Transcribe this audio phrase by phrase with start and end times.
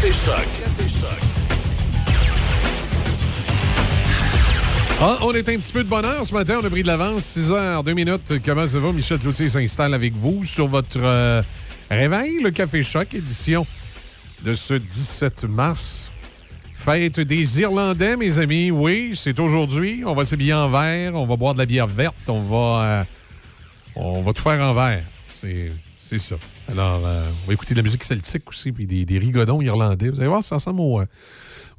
[0.00, 0.46] Café Choc.
[0.64, 1.10] Café Choc.
[4.98, 6.58] Ah, on est un petit peu de bonheur ce matin.
[6.62, 7.22] On a pris de l'avance.
[7.24, 8.32] 6 h 2 minutes.
[8.42, 8.92] Comment ça va?
[8.92, 11.42] Michel Cloutier s'installe avec vous sur votre euh,
[11.90, 13.66] réveil, le Café Choc, édition
[14.42, 16.10] de ce 17 mars.
[16.74, 18.70] Fête des Irlandais, mes amis.
[18.70, 20.02] Oui, c'est aujourd'hui.
[20.06, 21.14] On va s'habiller en vert.
[21.14, 22.16] On va boire de la bière verte.
[22.28, 23.04] On va, euh,
[23.96, 25.04] on va tout faire en vert.
[25.30, 25.70] C'est
[26.00, 26.36] c'est ça.
[26.70, 30.08] Alors, euh, on va écouter de la musique celtique aussi, puis des, rigodons irlandais.
[30.08, 31.06] Vous allez voir, ça ressemble au, euh,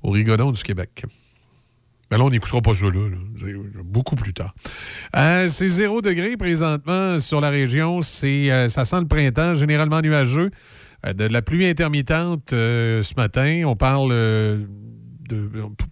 [0.04, 1.06] rigodons du Québec.
[2.10, 3.18] Mais là, on n'écoutera pas ça là, là.
[3.86, 4.54] Beaucoup plus tard.
[5.16, 8.02] Euh, c'est 0 degré présentement sur la région.
[8.02, 10.52] C'est, ça sent le printemps, généralement nuageux.
[11.06, 13.64] De la pluie intermittente ce matin.
[13.66, 14.68] On parle de.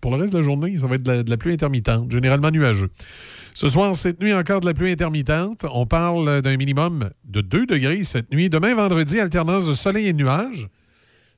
[0.02, 2.12] Pour le reste de la journée, ça va être de la, de la pluie intermittente,
[2.12, 2.90] généralement nuageux.
[3.54, 5.66] Ce soir, cette nuit, encore de la pluie intermittente.
[5.72, 8.50] On parle d'un minimum de 2 degrés cette nuit.
[8.50, 10.70] Demain, vendredi, alternance de soleil et de nuages.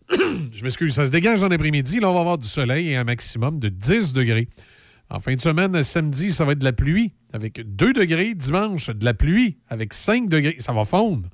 [0.53, 1.99] Je m'excuse, ça se dégage dans l'après-midi.
[1.99, 4.49] Là, on va avoir du soleil et un maximum de 10 degrés.
[5.09, 8.33] En fin de semaine, samedi, ça va être de la pluie avec 2 degrés.
[8.35, 10.55] Dimanche, de la pluie avec 5 degrés.
[10.59, 11.29] Ça va fondre.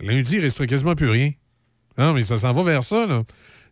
[0.00, 1.32] Lundi, il ne restera quasiment plus rien.
[1.96, 3.24] Non, mais ça s'en va vers ça.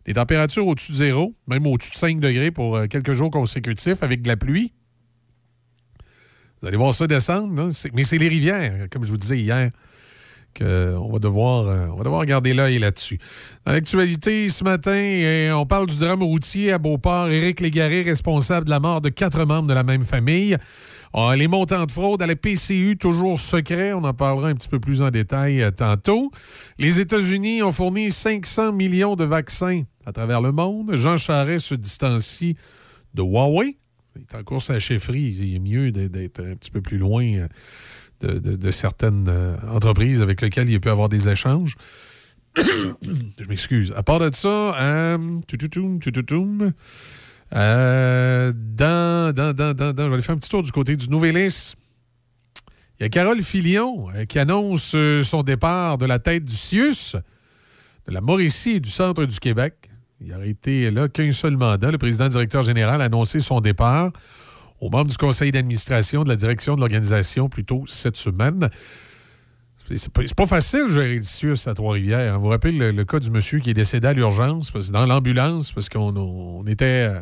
[0.05, 4.03] Des températures au-dessus de zéro, même au-dessus de 5 degrés pour euh, quelques jours consécutifs
[4.03, 4.73] avec de la pluie.
[6.61, 7.69] Vous allez voir ça descendre.
[7.93, 9.71] Mais c'est les rivières, comme je vous disais hier,
[10.57, 13.19] qu'on va devoir, euh, on va devoir garder l'œil là-dessus.
[13.65, 17.29] Dans l'actualité, ce matin, euh, on parle du drame routier à Beauport.
[17.29, 20.57] Éric Légaré, responsable de la mort de quatre membres de la même famille.
[21.13, 23.93] Ah, les montants de fraude à la PCU, toujours secrets.
[23.93, 26.31] On en parlera un petit peu plus en détail euh, tantôt.
[26.77, 30.95] Les États-Unis ont fourni 500 millions de vaccins à travers le monde.
[30.95, 32.55] Jean Charest se distancie
[33.13, 33.77] de Huawei.
[34.17, 35.35] Il est en course à la chefferie.
[35.39, 37.23] Il est mieux d'être- un petit peu plus loin
[38.23, 41.75] euh, de, certaines euh, entreprises avec lesquelles il peut avoir des échanges.
[42.57, 43.93] Je m'excuse.
[43.95, 44.75] À part de ça,
[47.53, 51.07] euh, dans, dans, dans, dans, je vais aller faire un petit tour du côté du
[51.09, 51.75] Nouvelis.
[52.99, 57.15] Il y a Carole Filion qui annonce son départ de la tête du CIUS,
[58.07, 59.86] de la Mauricie et du centre du Québec.
[60.19, 61.91] Il aurait été là qu'un seul mandat.
[61.91, 64.11] Le président directeur général a annoncé son départ
[64.79, 68.69] aux membres du conseil d'administration de la direction de l'organisation plus tôt cette semaine.
[69.95, 72.35] C'est pas, pas facile gérer le à Trois-Rivières.
[72.35, 75.87] Vous vous rappelez le, cas du monsieur qui est décédé à l'urgence, dans l'ambulance, parce
[75.87, 77.21] qu'on on était, euh,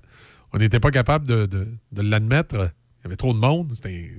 [0.52, 2.56] on n'était pas capable de, de- l'admettre.
[2.56, 3.72] Il y avait trop de monde.
[3.76, 4.12] C'était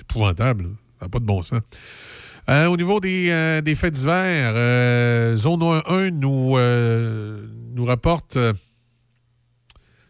[0.00, 0.64] épouvantable.
[0.98, 1.60] Ça n'a pas de bon sens.
[2.48, 6.56] Euh, au niveau des, euh, des faits divers, euh, Zone 1 nous,
[7.74, 8.38] nous rapporte.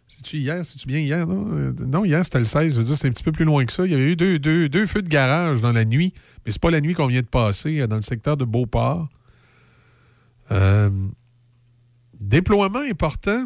[0.06, 0.64] C'est-tu hier?
[0.64, 1.26] C'est-tu bien hier?
[1.26, 2.74] Non, non hier, c'était le 16.
[2.74, 3.86] Je veux dire, c'est un petit peu plus loin que ça.
[3.86, 6.12] Il y a eu deux, deux- deux feux de garage dans la nuit,
[6.44, 9.08] mais c'est pas la nuit qu'on vient de passer dans le secteur de Beauport.
[12.20, 13.44] Déploiement important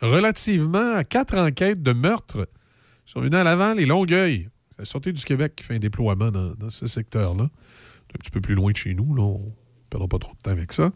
[0.00, 2.48] relativement à quatre enquêtes de meurtre
[3.06, 4.48] sur une à l'avant, les Longueuil.
[4.78, 7.48] La Sûreté du Québec qui fait un déploiement dans ce secteur-là.
[8.14, 9.14] Un petit peu plus loin de chez nous.
[9.14, 9.22] Là.
[9.22, 10.92] On ne perdra pas trop de temps avec ça.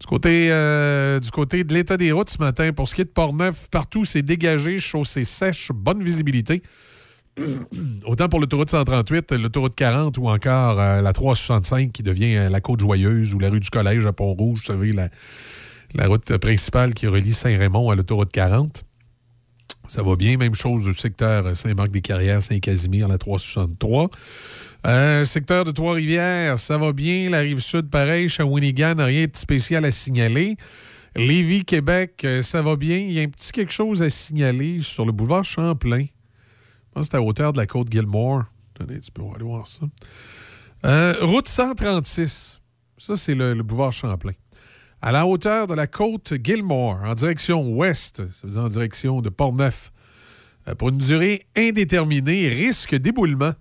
[0.00, 3.04] Du côté, euh, du côté de l'état des routes ce matin, pour ce qui est
[3.04, 6.62] de Port-Neuf, partout c'est dégagé, chaussée sèche, bonne visibilité.
[8.06, 12.60] Autant pour l'autoroute 138, l'autoroute 40 ou encore euh, la 365 qui devient euh, la
[12.60, 15.08] Côte-Joyeuse ou la rue du Collège à Pont-Rouge, vous savez, la,
[15.94, 18.84] la route principale qui relie Saint-Raymond à l'autoroute 40.
[19.86, 20.36] Ça va bien.
[20.36, 24.10] Même chose du secteur Saint-Marc-des-Carrières, Saint-Casimir, la 363.
[24.86, 27.30] Euh, secteur de Trois-Rivières, ça va bien.
[27.30, 28.28] La rive sud, pareil.
[28.28, 30.56] Shawinigan, rien de spécial à signaler.
[31.16, 32.98] Lévis, Québec, euh, ça va bien.
[32.98, 36.04] Il y a un petit quelque chose à signaler sur le boulevard Champlain.
[36.04, 38.44] Je pense que c'est à hauteur de la côte Gilmore.
[38.74, 39.86] Attendez un petit peu, on va aller voir ça.
[40.84, 42.60] Euh, route 136.
[42.98, 44.32] Ça, c'est le, le boulevard Champlain.
[45.00, 49.30] À la hauteur de la côte Gilmore, en direction ouest, ça veut en direction de
[49.30, 49.92] Port-Neuf,
[50.78, 53.52] pour une durée indéterminée, risque d'éboulement.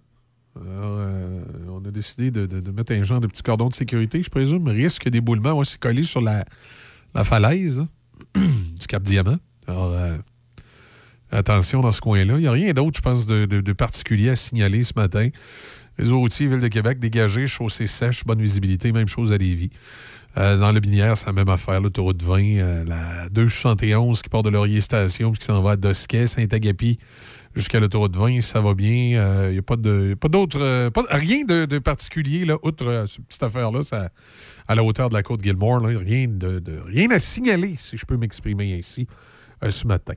[0.56, 4.30] Alors, euh, on a décidé de, mettre un genre de petit cordon de sécurité, je
[4.30, 4.68] présume.
[4.68, 6.46] Risque d'éboulement, ouais, c'est collé sur la,
[7.16, 7.88] la falaise hein,
[8.80, 9.38] du Cap Diamant.
[9.68, 10.18] Alors, euh,
[11.31, 12.36] attention dans ce coin-là.
[12.36, 15.30] Il n'y a rien d'autre, je pense, de, particulier à signaler ce matin.
[15.98, 19.69] Réseau routier, Ville de Québec, dégagé, chaussée sèche, bonne visibilité, même chose à Lévis.
[20.38, 21.80] Euh, dans le Binière, c'est la même affaire.
[21.80, 25.75] L'autoroute 20, euh, la 271 qui part de Laurier Station puis qui s'en va à
[25.75, 26.98] Dosquet, Saint-Agapi
[27.56, 29.48] jusqu'à l'autoroute 20, ça va bien.
[29.48, 33.44] Il n'y a pas de pas euh, rien de, particulier là, outre euh, cette petite
[33.44, 33.82] affaire-là,
[34.68, 35.82] à la hauteur de la côte Gilmore.
[35.82, 39.08] rien, de, rien à signaler, si je peux m'exprimer ainsi,
[39.64, 40.14] euh, ce matin.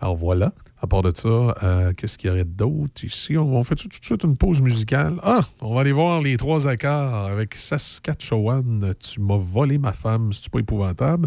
[0.00, 0.52] Alors voilà.
[0.84, 3.38] À part de ça, euh, qu'est-ce qu'il y aurait d'autre ici?
[3.38, 5.18] On, fait tout, de suite une pause musicale.
[5.22, 8.92] Ah, on va aller voir les trois accords avec Saskatchewan.
[9.02, 11.26] Tu m'as volé ma femme, c'est pas épouvantable?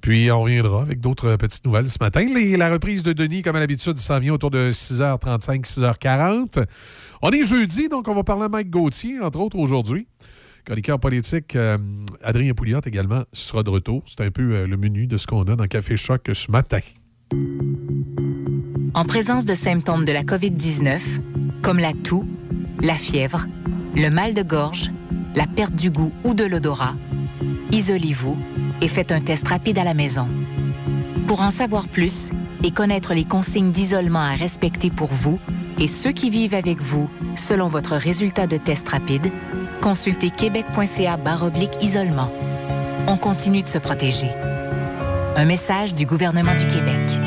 [0.00, 2.24] Puis on reviendra avec d'autres petites nouvelles ce matin.
[2.56, 6.64] la reprise de Denis, comme à l'habitude, ça vient autour de 6h35, 6h40.
[7.20, 10.06] On est jeudi, donc on va parler à Mike Gauthier, entre autres, aujourd'hui.
[10.64, 11.78] Chroniqueur politique, euh,
[12.22, 14.04] Adrien Pouliot également sera de retour.
[14.06, 16.78] C'est un peu euh, le menu de ce qu'on a dans Café Choc ce matin.
[18.96, 21.00] En présence de symptômes de la COVID-19,
[21.62, 22.24] comme la toux,
[22.80, 23.46] la fièvre,
[23.96, 24.92] le mal de gorge,
[25.34, 26.94] la perte du goût ou de l'odorat,
[27.72, 28.38] isolez-vous
[28.80, 30.28] et faites un test rapide à la maison.
[31.26, 32.30] Pour en savoir plus
[32.62, 35.40] et connaître les consignes d'isolement à respecter pour vous
[35.80, 39.32] et ceux qui vivent avec vous selon votre résultat de test rapide,
[39.82, 41.18] consultez québec.ca
[41.80, 42.32] isolement.
[43.08, 44.30] On continue de se protéger.
[45.34, 47.23] Un message du gouvernement du Québec.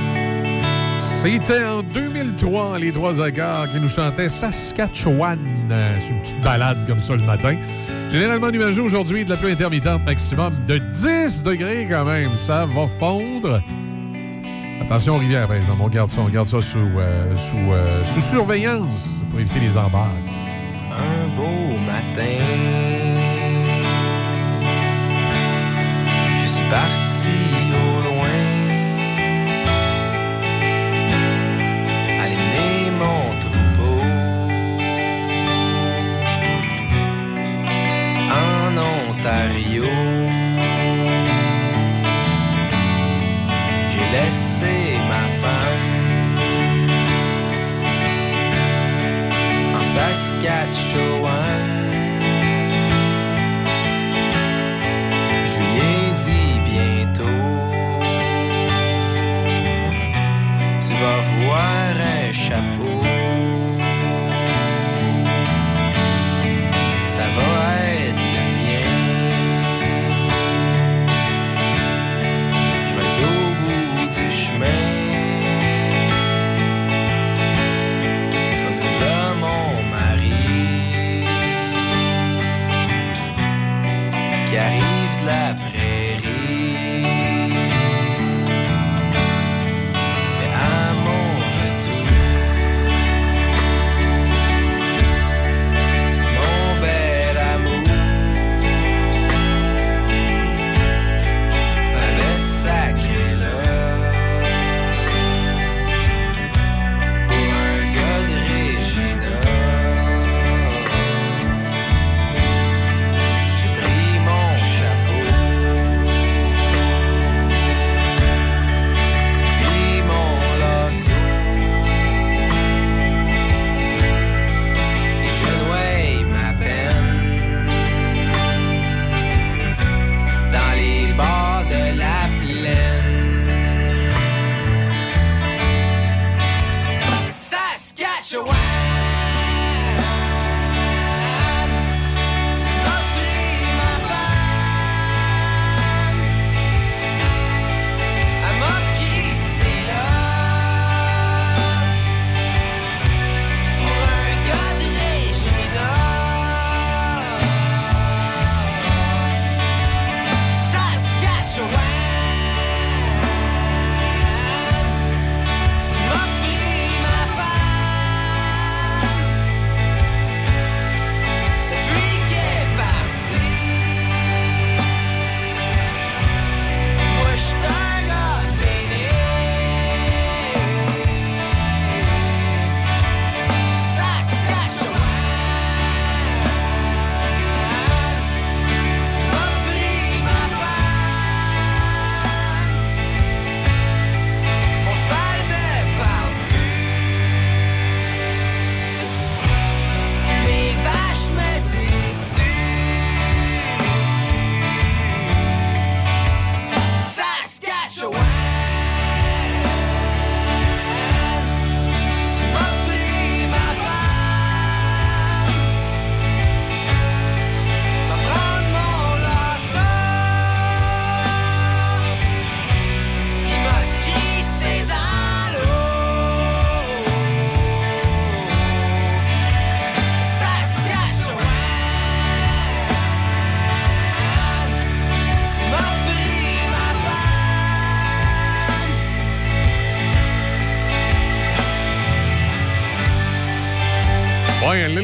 [1.19, 5.39] C'était en 2003, les trois accords qui nous chantaient Saskatchewan.
[5.97, 7.57] C'est une petite balade comme ça le matin.
[8.07, 12.35] Généralement nuageux aujourd'hui, de la pluie intermittente maximum de 10 degrés quand même.
[12.35, 13.63] Ça va fondre.
[14.79, 15.81] Attention aux rivières, par exemple.
[15.81, 19.75] On garde ça, on garde ça sous, euh, sous, euh, sous surveillance pour éviter les
[19.75, 20.29] embarques.
[20.91, 22.43] Un beau matin,
[26.35, 27.06] je suis parti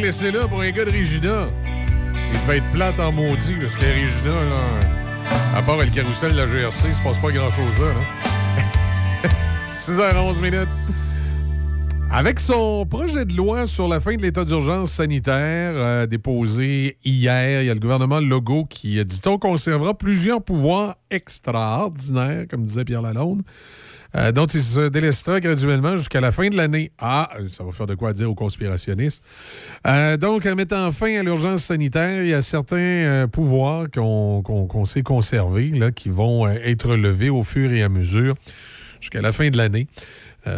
[0.04, 1.48] laissé là pour un gars de Regina.
[2.34, 4.34] Il devait être plate en maudit, parce que Regina,
[5.56, 7.94] à part le carrousel de la GRC, il se passe pas grand-chose là.
[7.94, 9.30] là.
[9.72, 10.68] 6h11 minutes.
[12.12, 17.62] Avec son projet de loi sur la fin de l'état d'urgence sanitaire euh, déposé hier,
[17.62, 23.02] il y a le gouvernement Legault qui, dit-on, conservera plusieurs pouvoirs extraordinaires, comme disait Pierre
[23.02, 23.42] Lalonde,
[24.16, 26.92] euh, dont il se délestera graduellement jusqu'à la fin de l'année.
[27.00, 29.24] Ah, ça va faire de quoi dire aux conspirationnistes.
[29.88, 34.86] Euh, donc, en mettant fin à l'urgence sanitaire, il y a certains euh, pouvoirs qu'on
[34.86, 38.36] sait conserver, là, qui vont euh, être levés au fur et à mesure
[39.00, 39.88] jusqu'à la fin de l'année.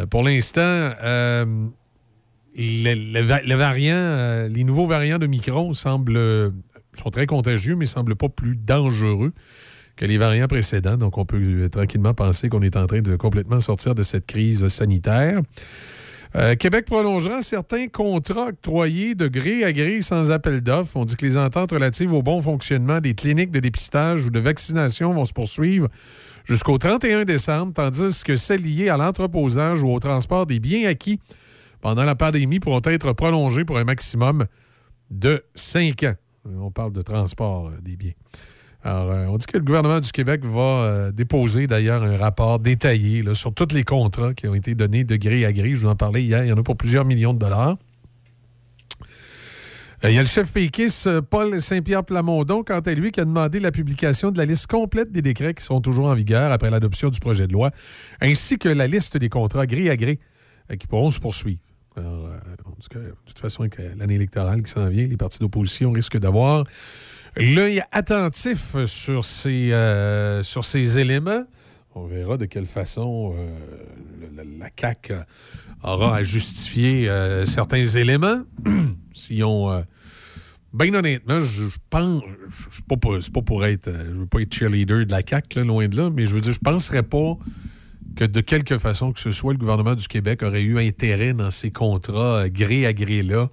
[0.10, 0.92] Pour l'instant,
[2.56, 6.54] les, les nouveaux variants de Micron semblent
[6.94, 9.34] sont très contagieux, mais semblent pas plus dangereux
[9.96, 10.98] que les variants précédents.
[10.98, 14.26] Donc, on peut euh, tranquillement penser qu'on est en train de complètement sortir de cette
[14.26, 15.42] crise sanitaire.
[16.36, 20.98] Euh, Québec prolongera certains contrats octroyés de gré à gré sans appel d'offres.
[20.98, 24.40] On dit que les ententes relatives au bon fonctionnement des cliniques de dépistage ou de
[24.40, 25.88] vaccination vont se poursuivre
[26.44, 31.20] jusqu'au 31 décembre, tandis que celles liées à l'entreposage ou au transport des biens acquis
[31.80, 34.46] pendant la pandémie pourront être prolongées pour un maximum
[35.12, 36.16] de cinq ans.
[36.46, 38.14] On parle de transport euh, des biens.
[38.86, 42.60] Alors, euh, on dit que le gouvernement du Québec va euh, déposer d'ailleurs un rapport
[42.60, 45.74] détaillé sur tous les contrats qui ont été donnés de gré à gré.
[45.74, 47.78] Je vous en parlais hier, il y en a pour plusieurs millions de dollars.
[50.04, 53.26] Euh, Il y a le chef péquiste Paul Saint-Pierre Plamondon, quant à lui, qui a
[53.26, 56.70] demandé la publication de la liste complète des décrets qui sont toujours en vigueur après
[56.70, 57.72] l'adoption du projet de loi,
[58.22, 60.20] ainsi que la liste des contrats gré à gré
[60.80, 61.60] qui pourront se poursuivre.
[61.98, 62.30] Alors,
[62.66, 65.92] on dit que, de toute façon, avec l'année électorale qui s'en vient, les partis d'opposition
[65.92, 66.66] risquent d'avoir
[67.38, 71.46] l'œil attentif sur ces, euh, sur ces éléments.
[71.96, 73.48] On verra de quelle façon euh,
[74.36, 75.14] la, la CAQ
[75.84, 78.42] aura à justifier euh, certains éléments.
[79.14, 79.84] si on.
[80.74, 82.22] ben honnêtement, je, je pense.
[82.88, 83.90] pas, pour- pas pour être.
[83.92, 86.52] Je veux pas être cheerleader de la CAQ, loin de là, mais je veux dire,
[86.54, 87.38] je penserais pas
[88.16, 91.52] que de quelque façon que ce soit, le gouvernement du Québec aurait eu intérêt dans
[91.52, 93.50] ces contrats gré à gré-là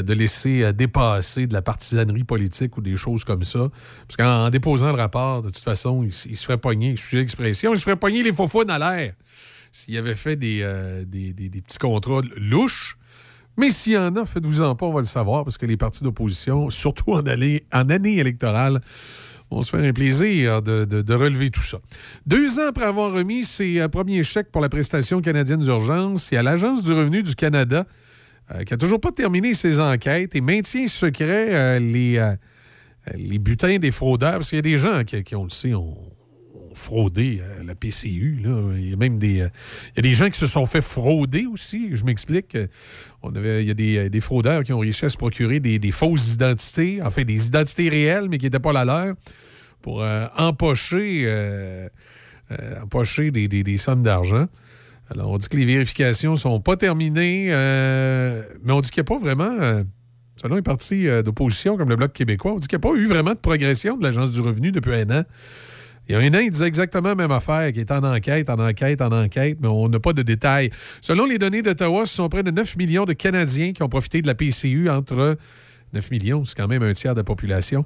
[0.00, 3.68] de laisser euh, dépasser de la partisanerie politique ou des choses comme ça.
[4.08, 7.16] Parce qu'en en déposant le rapport, de toute façon, il, se ferait pogner, je suis
[7.18, 9.12] l'expression, il se ferait pogner les faux à l'air
[9.72, 12.98] s'il avait fait des, euh, des, des- petits contrats louches.
[13.56, 16.04] Mais s'il y en a, faites-vous-en pas, on va le savoir, parce que les partis
[16.04, 18.80] d'opposition, surtout en, année électorale,
[19.50, 21.78] vont se faire un plaisir de, relever tout ça.
[22.26, 26.36] Deux ans après avoir remis ses euh, premiers chèques pour la prestation canadienne d'urgence, il
[26.36, 27.86] y a l'Agence du revenu du Canada
[28.50, 32.34] euh, qui n'a toujours pas terminé ses enquêtes et maintient secret euh, les, euh,
[33.14, 34.32] les butins des fraudeurs.
[34.34, 35.96] Parce qu'il y a des gens qui, on le sait, ont,
[36.74, 38.40] fraudé la PCU.
[38.42, 38.72] là.
[38.78, 39.38] Il y a même des, il
[39.96, 41.90] y a des gens qui se sont fait frauder aussi.
[41.94, 42.56] Je m'explique.
[43.22, 45.78] On avait, il y a des, des fraudeurs qui ont réussi à se procurer des,
[45.78, 49.14] des fausses identités, en fait des identités réelles, mais qui n'étaient pas la leur,
[49.82, 50.02] pour
[50.38, 51.28] empocher,
[52.82, 54.46] empocher des- des sommes d'argent.
[55.14, 59.06] Alors, on dit que les vérifications sont pas terminées, euh, mais on dit qu'il n'y
[59.06, 59.84] a pas vraiment, euh,
[60.36, 62.96] selon les partis euh, d'opposition comme le Bloc québécois, on dit qu'il n'y a pas
[62.96, 65.24] eu vraiment de progression de l'Agence du revenu depuis un an.
[66.08, 68.48] Il y a un an, il disait exactement la même affaire, qui est en enquête,
[68.48, 70.70] en enquête, en enquête, mais on n'a pas de détails.
[71.02, 74.22] Selon les données d'Ottawa, ce sont près de 9 millions de Canadiens qui ont profité
[74.22, 75.36] de la PCU entre
[75.92, 77.84] 9 millions, c'est quand même un tiers de la population,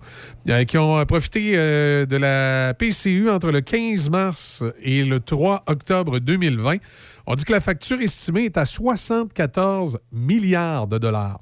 [0.68, 6.76] qui ont profité de la PCU entre le 15 mars et le 3 octobre 2020.
[7.26, 11.40] On dit que la facture estimée est à 74 milliards de dollars.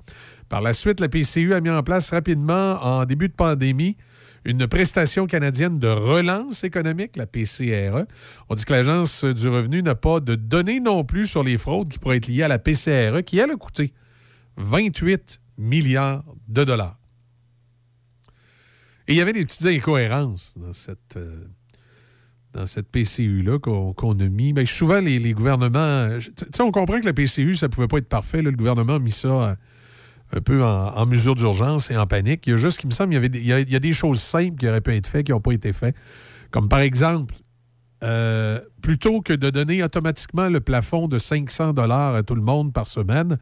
[0.48, 3.96] Par la suite, la PCU a mis en place rapidement, en début de pandémie,
[4.44, 8.06] une prestation canadienne de relance économique, la PCRE.
[8.48, 11.88] On dit que l'Agence du revenu n'a pas de données non plus sur les fraudes
[11.88, 13.92] qui pourraient être liées à la PCRE, qui, elle, a coûté
[14.56, 16.98] 28 milliards de dollars.
[19.06, 21.46] Et il y avait des petites incohérences dans cette, euh,
[22.54, 24.52] dans cette PCU-là qu'on a mis.
[24.52, 26.18] Bien, souvent, les, les gouvernements...
[26.18, 28.42] Tu sais, on comprend que la PCU, ça ne pouvait pas être parfait.
[28.42, 28.50] là.
[28.50, 29.54] le gouvernement a mis ça euh,
[30.32, 32.46] un peu en, mesure d'urgence et en panique.
[32.46, 33.92] Il y a juste qu'il me semble, il y, avait il il y a des
[33.92, 35.96] choses simples qui auraient pu être faites, qui n'ont pas été faites.
[36.50, 37.34] Comme par exemple,
[38.04, 42.72] euh, plutôt que de donner automatiquement le plafond de 500 dollars à tout le monde
[42.72, 43.38] par semaine,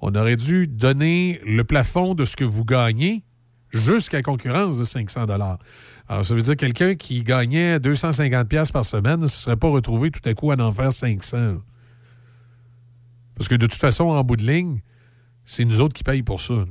[0.00, 3.24] on aurait dû donner le plafond de ce que vous gagnez
[3.70, 5.58] jusqu'à concurrence de 500 dollars.
[6.12, 9.56] Alors, ça veut dire que quelqu'un qui gagnait 250 pièces par semaine ne se serait
[9.56, 11.54] pas retrouvé tout à coup à en faire 500.
[13.34, 14.82] Parce que de toute façon, en bout de ligne,
[15.46, 16.66] c'est nous autres qui payent pour ça.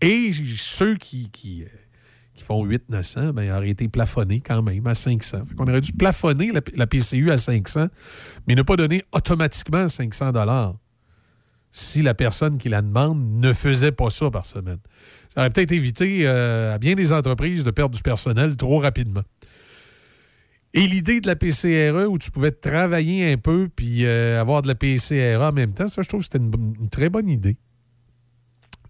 [0.00, 1.68] Et ceux qui, qui, euh,
[2.34, 5.44] qui font 800-900, ben, auraient été plafonnés quand même à 500.
[5.46, 7.86] Fait qu'on aurait dû plafonner la, PCU à 500,
[8.48, 10.74] mais ne pas donner automatiquement 500 dollars.
[11.70, 14.80] si la personne qui la demande ne faisait pas ça par semaine.
[15.34, 19.22] Ça aurait peut-être évité euh, à bien des entreprises de perdre du personnel trop rapidement.
[20.74, 24.68] Et l'idée de la PCRE où tu pouvais travailler un peu puis euh, avoir de
[24.68, 27.56] la PCRE en même temps, ça, je trouve que c'était une, très bonne idée.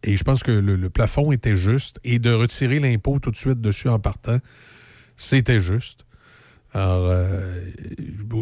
[0.03, 2.01] Et je pense que le, plafond était juste.
[2.03, 4.39] Et de retirer l'impôt tout de suite dessus en partant,
[5.17, 6.07] c'était juste.
[6.73, 7.61] Alors, euh,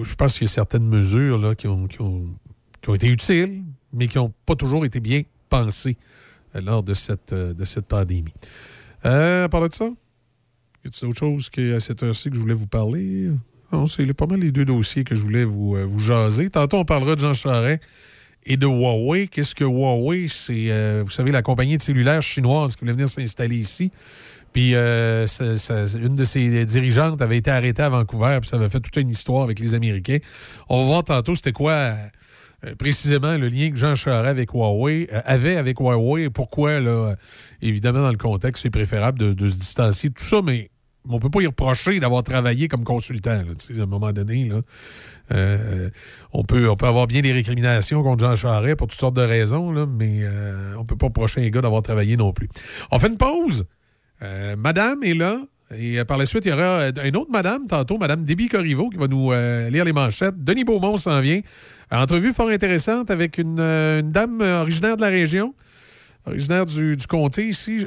[0.04, 4.06] je pense qu'il y a certaines mesures là, qui, ont, qui, ont, été utiles, mais
[4.06, 5.98] qui n'ont pas toujours été bien pensées
[6.54, 8.34] lors de cette, euh, de cette pandémie.
[9.04, 12.54] Euh, à part de ça, y a-t-il autre chose à cette heure-ci que je voulais
[12.54, 13.30] vous parler?
[13.72, 16.50] Non, c'est pas mal les deux dossiers que je voulais vous, euh, vous jaser.
[16.50, 17.80] Tantôt, on parlera de Jean Charest
[18.44, 19.28] et de Huawei.
[19.28, 20.26] Qu'est-ce que Huawei?
[20.28, 23.92] C'est, euh, vous savez, la compagnie de cellulaire chinoise qui voulait venir s'installer ici.
[24.52, 25.28] Puis euh,
[25.94, 29.08] une de ses dirigeantes avait été arrêtée à Vancouver, puis ça avait fait toute une
[29.08, 30.18] histoire avec les Américains.
[30.68, 31.94] On va voir tantôt c'était quoi
[32.64, 36.80] euh, précisément le lien que Jean Charest avec Huawei euh, avait avec Huawei et pourquoi,
[36.80, 37.14] là,
[37.62, 40.70] évidemment, dans le contexte, c'est préférable de, se distancier de tout ça, mais
[41.08, 43.30] on peut pas y reprocher d'avoir travaillé comme consultant.
[43.30, 44.60] À un moment donné, là,
[45.32, 45.90] euh,
[46.32, 49.22] on, peut, on peut avoir bien des récriminations contre Jean Charest pour toutes sortes de
[49.22, 52.48] raisons, là, mais euh, on peut pas reprocher un gars d'avoir travaillé non plus.
[52.90, 53.66] On fait une pause.
[54.22, 55.40] Euh, madame est là.
[55.76, 58.48] Et euh, par la suite, il y aura euh, une autre madame, tantôt, Madame Déby
[58.48, 60.42] Corriveau, qui va nous euh, lire les manchettes.
[60.42, 61.40] Denis Beaumont s'en vient.
[61.90, 65.54] Entrevue fort intéressante avec une, dame originaire de la région,
[66.24, 67.84] originaire du, comté ici.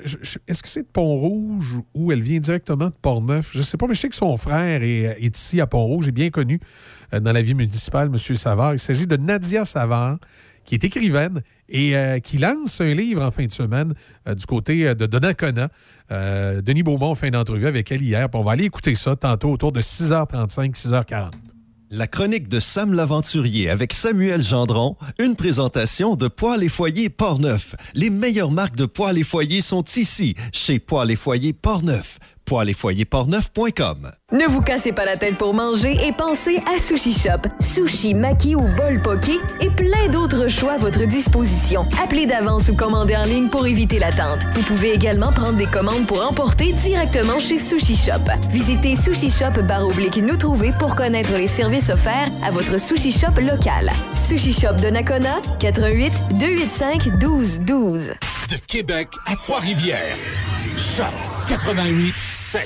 [0.47, 3.51] Est-ce que c'est de Pont-Rouge ou elle vient directement de Port-Neuf?
[3.53, 6.05] Je ne sais pas, mais je sais que son frère est, ici à Pont-Rouge.
[6.05, 6.59] J'ai bien connu
[7.13, 8.17] dans la vie municipale, M.
[8.17, 8.73] Savard.
[8.73, 10.19] Il s'agit de Nadia Savard
[10.65, 11.41] qui est écrivaine
[11.73, 13.93] et euh, qui lance un livre en fin de semaine
[14.27, 15.69] euh, du côté euh, de Donnacona.
[16.61, 18.27] Denis Beaumont fait une entrevue avec elle hier.
[18.33, 21.31] on va aller écouter ça tantôt autour de 6h35, 6h40.
[21.89, 27.75] La chronique de Sam l'Aventurier avec Samuel Gendron, une présentation de Poils et Foyers Portneuf.
[27.95, 34.11] Les meilleures marques de poils et foyers sont ici, chez Poils et Foyers Portneuf poilesfoyersportneuf.com.
[34.31, 37.41] Ne vous cassez pas la tête pour manger et pensez à Sushi Shop.
[37.59, 41.85] Sushi, maki ou bol poké et plein d'autres choix à votre disposition.
[42.01, 44.39] Appelez d'avance ou commandez en ligne pour éviter l'attente.
[44.53, 48.23] Vous pouvez également prendre des commandes pour emporter directement chez Sushi Shop.
[48.49, 53.39] Visitez Sushi Shop oblique nous trouver pour connaître les services offerts à votre Sushi Shop
[53.39, 53.91] local.
[54.15, 58.13] Sushi Shop de Nakona, 88 285 12 12.
[58.49, 60.15] De Québec à Trois-Rivières.
[60.75, 61.05] Choc
[61.49, 62.61] 88 7.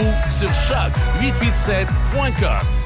[0.00, 2.79] Vous sur choc887.com.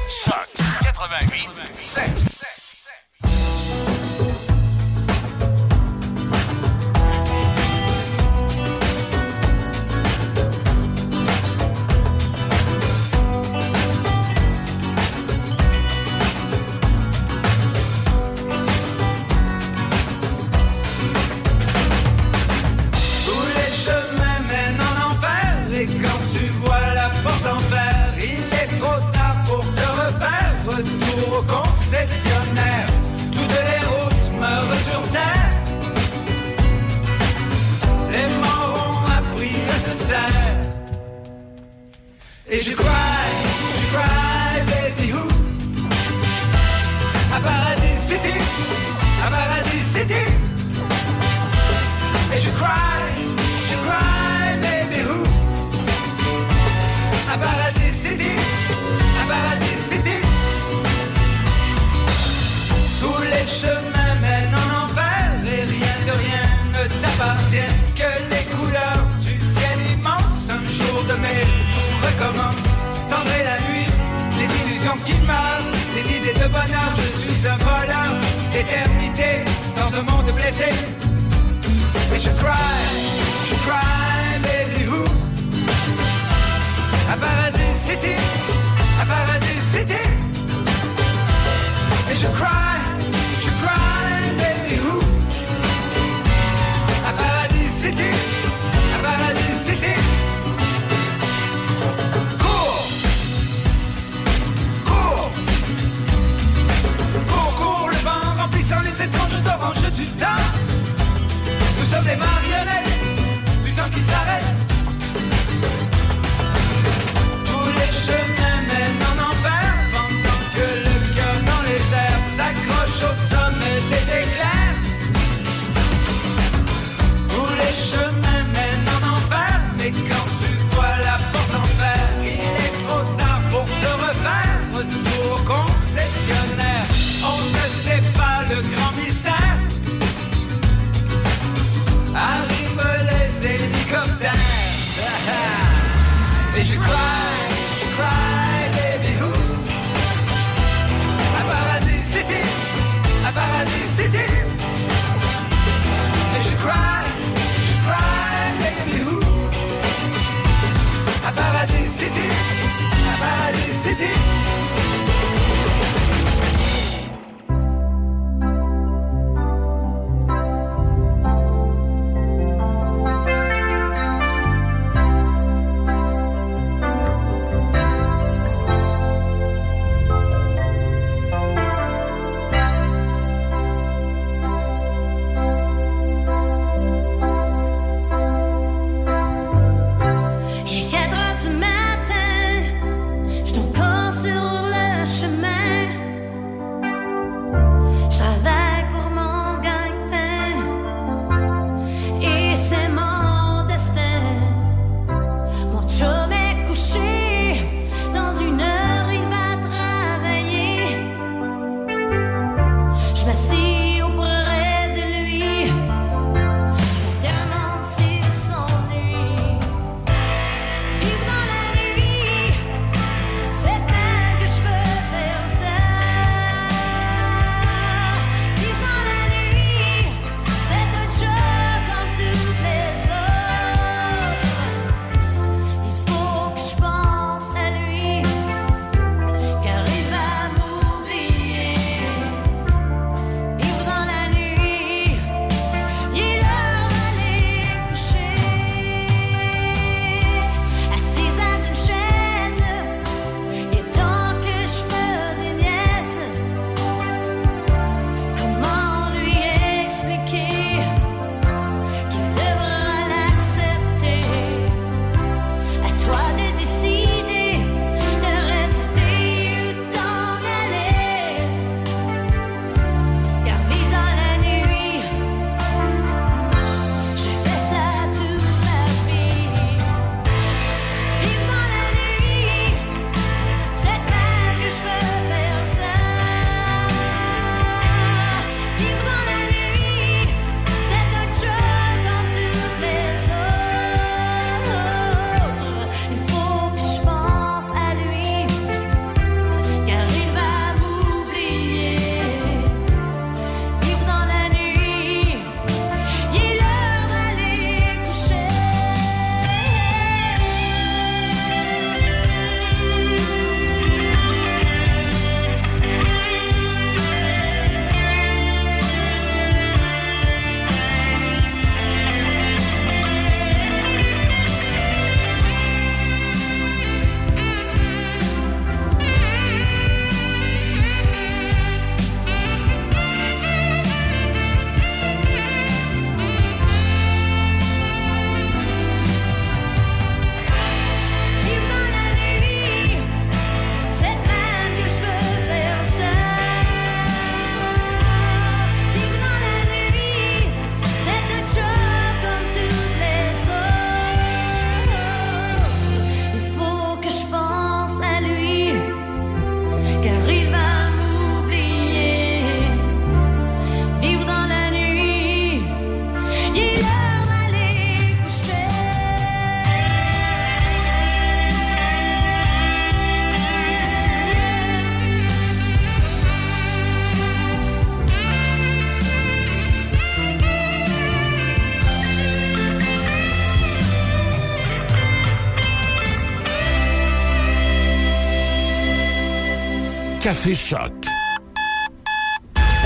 [390.25, 390.91] Café Choc.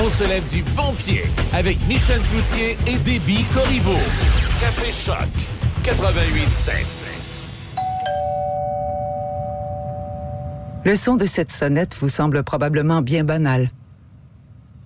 [0.03, 1.23] On se lève du bon pied
[1.53, 3.95] avec Michel Cloutier et Déby Corriveau.
[4.59, 5.29] Café Choc
[5.85, 7.05] 88.7.
[10.85, 13.71] Le son de cette sonnette vous semble probablement bien banal.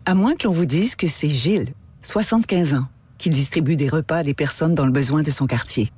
[0.04, 2.86] À moins que l'on vous dise que c'est Gilles, 75 ans,
[3.16, 5.90] qui distribue des repas à des personnes dans le besoin de son quartier.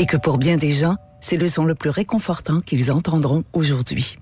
[0.00, 4.18] Et que pour bien des gens, c'est le son le plus réconfortant qu'ils entendront aujourd'hui.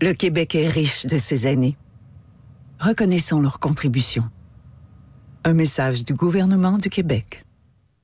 [0.00, 1.76] Le Québec est riche de ces aînés.
[2.78, 4.22] Reconnaissons leur contribution.
[5.44, 7.44] Un message du gouvernement du Québec.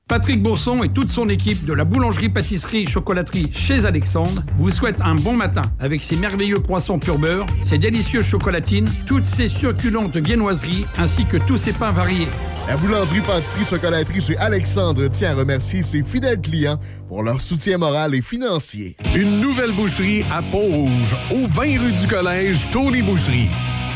[0.07, 5.33] Patrick Bourson et toute son équipe de la boulangerie-pâtisserie-chocolaterie chez Alexandre vous souhaitent un bon
[5.33, 11.25] matin avec ses merveilleux croissants pur beurre, ses délicieuses chocolatines, toutes ses succulentes viennoiseries ainsi
[11.25, 12.29] que tous ses pains variés.
[12.69, 18.21] La boulangerie-pâtisserie-chocolaterie chez Alexandre tient à remercier ses fidèles clients pour leur soutien moral et
[18.21, 18.95] financier.
[19.13, 23.49] Une nouvelle boucherie à Pont-Rouge, au 20 rue du Collège, Tony Boucherie.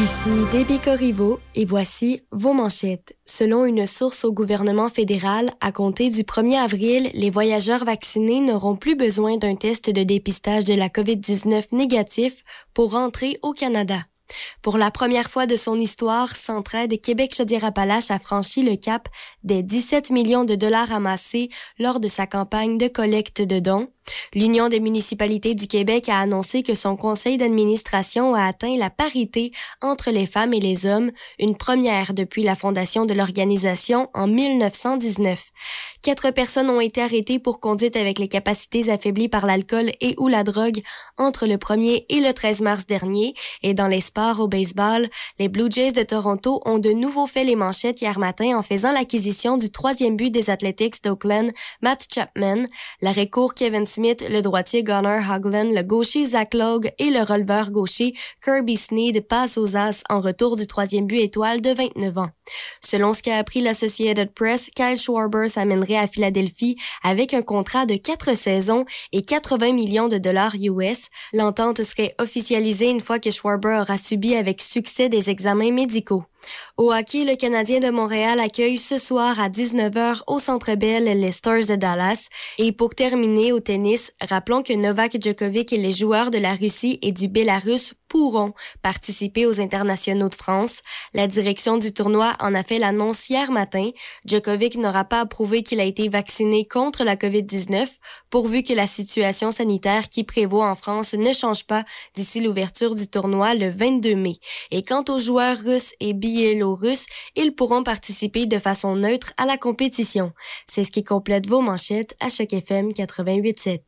[0.00, 3.18] Ici Déby Corriveau et voici vos manchettes.
[3.26, 8.76] Selon une source au gouvernement fédéral, à compter du 1er avril, les voyageurs vaccinés n'auront
[8.76, 13.98] plus besoin d'un test de dépistage de la COVID-19 négatif pour rentrer au Canada.
[14.62, 19.06] Pour la première fois de son histoire, Centraide Québec-Chaudière-Appalaches a franchi le cap
[19.42, 23.88] des 17 millions de dollars amassés lors de sa campagne de collecte de dons.
[24.34, 29.50] L'Union des municipalités du Québec a annoncé que son conseil d'administration a atteint la parité
[29.80, 35.50] entre les femmes et les hommes, une première depuis la fondation de l'organisation en 1919.
[36.02, 40.28] Quatre personnes ont été arrêtées pour conduite avec les capacités affaiblies par l'alcool et ou
[40.28, 40.80] la drogue
[41.18, 43.34] entre le 1er et le 13 mars dernier.
[43.62, 47.44] Et dans les sports au baseball, les Blue Jays de Toronto ont de nouveau fait
[47.44, 52.66] les manchettes hier matin en faisant l'acquisition du troisième but des Athletics d'Oakland, Matt Chapman,
[53.02, 57.70] l'arrêt court Kevin Smith, le droitier Gunnar Hagland, le gaucher Zach Logue et le releveur
[57.70, 62.30] gaucher Kirby Sneed passent aux As en retour du troisième but étoile de 29 ans.
[62.80, 67.96] Selon ce qu'a appris l'Associated Press, Kyle Schwarber s'amènerait à Philadelphie avec un contrat de
[67.96, 71.08] quatre saisons et 80 millions de dollars US.
[71.32, 76.24] L'entente serait officialisée une fois que Schwarber aura subi avec succès des examens médicaux.
[76.76, 81.30] Au hockey, le Canadien de Montréal accueille ce soir à 19h au Centre Bell les
[81.30, 82.28] Stars de Dallas.
[82.58, 86.98] Et pour terminer au tennis, rappelons que Novak Djokovic et les joueurs de la Russie
[87.02, 90.82] et du Bélarus pourront participer aux internationaux de France.
[91.14, 93.90] La direction du tournoi en a fait l'annonce hier matin.
[94.26, 97.88] Djokovic n'aura pas approuvé qu'il a été vacciné contre la COVID-19
[98.28, 103.08] pourvu que la situation sanitaire qui prévaut en France ne change pas d'ici l'ouverture du
[103.08, 104.38] tournoi le 22 mai.
[104.70, 109.56] Et quant aux joueurs russes et biélorusses, ils pourront participer de façon neutre à la
[109.56, 110.32] compétition.
[110.66, 113.80] C'est ce qui complète vos manchettes à Choc FM 88.7.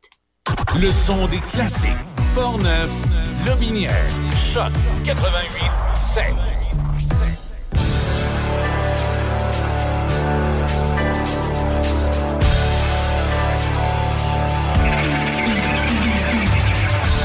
[0.80, 1.90] Le son des classiques.
[2.34, 2.90] Portneuf,
[3.47, 3.90] Lobinière,
[4.36, 4.72] Choc
[5.05, 6.34] 88.7.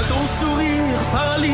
[0.10, 1.54] Ton sourire paralyse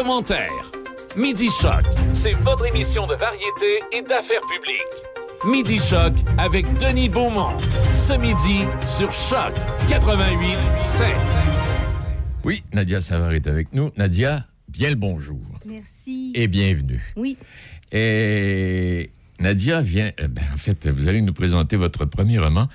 [0.00, 0.70] commentaires.
[1.14, 1.84] Midi Choc,
[2.14, 5.44] c'est votre émission de variété et d'affaires publiques.
[5.46, 7.58] Midi Choc avec Denis Beaumont.
[7.92, 9.52] Ce midi sur Choc
[9.90, 11.06] 88 16.
[12.44, 13.90] Oui, Nadia Savard est avec nous.
[13.98, 15.42] Nadia, bien le bonjour.
[15.66, 16.32] Merci.
[16.34, 17.06] Et bienvenue.
[17.16, 17.36] Oui.
[17.92, 22.68] Et Nadia vient, euh, ben, en fait, vous allez nous présenter votre premier roman.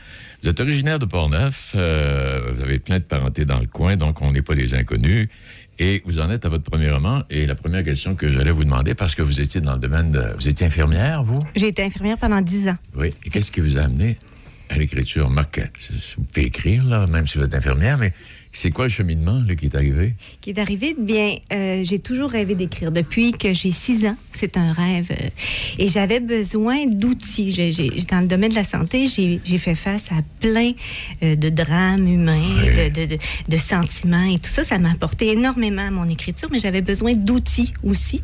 [0.44, 4.22] Vous êtes originaire de Portneuf, euh, vous avez plein de parentés dans le coin, donc
[4.22, 5.28] on n'est pas des inconnus.
[5.78, 7.24] Et vous en êtes à votre premier roman.
[7.30, 10.12] Et la première question que j'allais vous demander, parce que vous étiez dans le domaine
[10.12, 10.24] de...
[10.38, 11.44] Vous étiez infirmière, vous?
[11.56, 12.78] J'ai été infirmière pendant 10 ans.
[12.96, 13.10] Oui.
[13.26, 14.18] Et qu'est-ce qui vous a amené
[14.70, 15.30] à l'écriture?
[15.30, 15.60] Marc,
[16.18, 18.14] vous pouvez écrire, là, même si vous êtes infirmière, mais
[18.58, 20.16] c'est quoi le cheminement là, qui est arrivé?
[20.42, 22.92] Qui est arrivé, bien, euh, j'ai toujours rêvé d'écrire.
[22.92, 25.08] Depuis que j'ai 6 ans, c'est un rêve.
[25.12, 25.30] euh,
[25.78, 27.52] et j'avais besoin d'outils.
[28.10, 30.72] Dans le domaine de la santé, j'ai fait face à plein
[31.24, 33.18] euh, de drames humains, de, de- de-
[33.50, 34.64] de sentiments et tout ça.
[34.64, 38.22] Ça m'a apporté énormément à mon écriture, mais j'avais besoin d'outils aussi.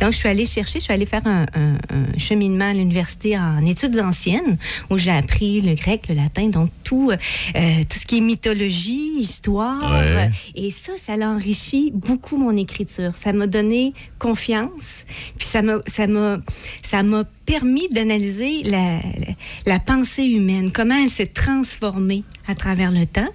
[0.00, 3.38] Donc, je suis allée chercher, je suis allée faire un, un- un cheminement à l'université
[3.38, 4.56] en études anciennes,
[4.88, 9.73] où j'ai appris le grec, le latin, donc tout, tout ce qui est mythologie, histoire.
[9.80, 10.30] Ouais.
[10.54, 13.16] Et ça, ça l'a enrichi beaucoup mon écriture.
[13.16, 15.04] Ça m'a donné confiance,
[15.38, 16.38] puis ça m'a, ça m'a,
[16.82, 19.34] ça m'a permis d'analyser la, la,
[19.66, 23.28] la pensée humaine, comment elle s'est transformée à travers le temps.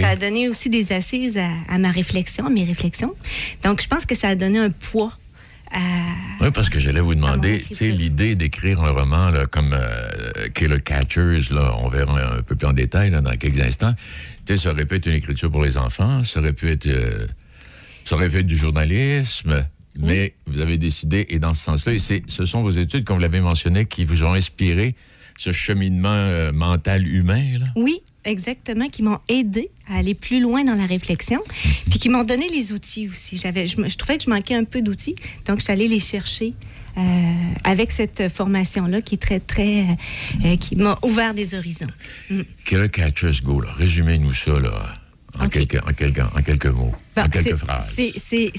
[0.00, 3.14] Ça a donné aussi des assises à, à ma réflexion, à mes réflexions.
[3.64, 5.12] Donc, je pense que ça a donné un poids
[5.76, 9.72] à, Oui, parce que j'allais vous demander, tu sais, l'idée d'écrire un roman là, comme
[9.72, 13.92] euh, Killer Catchers, là, on verra un, peu plus en détail là, dans quelques instants.
[14.44, 16.86] Tu sais, ça aurait pu être une écriture pour les enfants, ça aurait pu être,
[16.86, 17.26] euh,
[18.04, 19.66] ça aurait pu être du journalisme,
[19.98, 23.16] mais vous avez décidé, et dans ce sens-là, et c'est- ce sont vos études, comme
[23.16, 24.94] vous l'avez mentionné, qui vous ont inspiré
[25.38, 27.58] ce cheminement euh, mental humain.
[27.58, 27.66] Là?
[27.76, 31.40] Oui, exactement, qui m'ont aidé à aller plus loin dans la réflexion,
[31.90, 33.38] puis qui m'ont donné les outils aussi.
[33.38, 35.14] J'avais, je, trouvais que je manquais un peu d'outils,
[35.46, 36.54] donc je suis allée les chercher
[36.98, 37.00] euh,
[37.64, 39.84] avec cette formation-là qui est très, très,
[40.44, 41.86] euh, qui m'a ouvert des horizons.
[42.30, 42.40] Mm.
[42.64, 43.70] Killer Catchers Go, là?
[43.76, 44.94] résumez-nous ça là,
[45.38, 47.94] en, quelques, en, quelques, en quelques mots, Bon, en quelques c'est- phrases.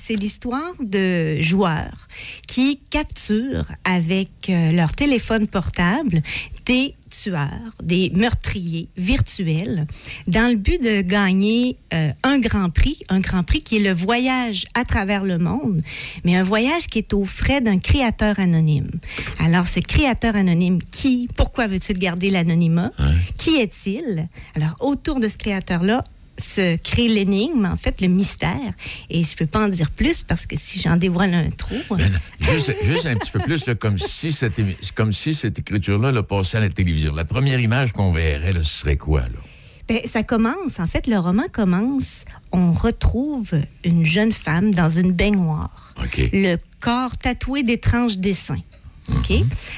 [0.06, 2.08] c'est l'histoire de joueurs
[2.48, 6.22] qui capturent avec euh, leur téléphone portable
[6.68, 9.88] des tueurs, des meurtriers virtuels,
[10.28, 13.94] dans le but de gagner euh, un grand prix, un grand prix qui est le
[13.94, 15.82] voyage à travers le monde,
[16.26, 18.92] mais un voyage qui est aux frais d'un créateur anonyme.
[19.40, 22.92] Alors, ce créateur anonyme, qui, pourquoi veut-il garder l'anonymat?
[23.38, 24.28] Qui est-il?
[24.56, 26.04] Alors, autour de ce créateur-là,
[26.38, 28.74] se crée l'énigme, en fait, le mystère.
[29.10, 31.98] Et je peux pas en dire plus parce que si j'en dévoile un trop.
[32.40, 34.62] Juste, juste un petit peu plus, là, comme, si cette,
[34.96, 37.14] comme si cette écriture-là là, passait à la télévision.
[37.14, 39.22] La première image qu'on verrait, là, ce serait quoi?
[39.22, 39.40] Là?
[39.88, 43.52] Ben, ça commence, en fait, le roman commence, on retrouve
[43.86, 45.94] une jeune femme dans une baignoire,
[46.34, 48.62] le corps tatoué d'étranges dessins.
[49.10, 49.34] OK?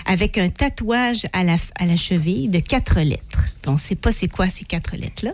[0.05, 3.45] Avec un tatouage à la, à la cheville de quatre lettres.
[3.67, 5.33] On ne sait pas c'est quoi ces quatre lettres-là.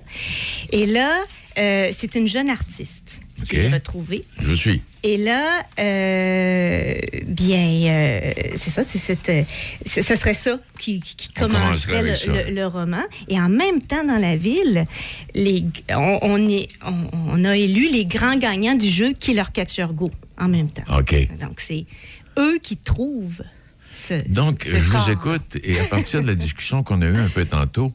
[0.71, 1.11] Et là,
[1.57, 4.25] euh, c'est une jeune artiste qui est retrouvée.
[4.41, 4.81] Je suis.
[5.03, 6.95] Et là, euh,
[7.27, 9.31] bien, euh, c'est ça, c'est cette,
[9.87, 12.31] ce serait ça qui, qui- commencerait le, avec ça.
[12.31, 13.03] le- le roman.
[13.29, 14.83] Et en même temps, dans la ville,
[15.33, 19.87] les, on, on est, on, on a élu les grands gagnants du jeu Killer Catcher
[19.93, 20.97] Go en même temps.
[20.97, 21.15] OK.
[21.39, 21.85] Donc, c'est
[22.37, 23.43] eux qui trouvent.
[24.27, 27.45] Donc, je vous écoute et à partir de la discussion qu'on a eue un peu
[27.45, 27.93] tantôt,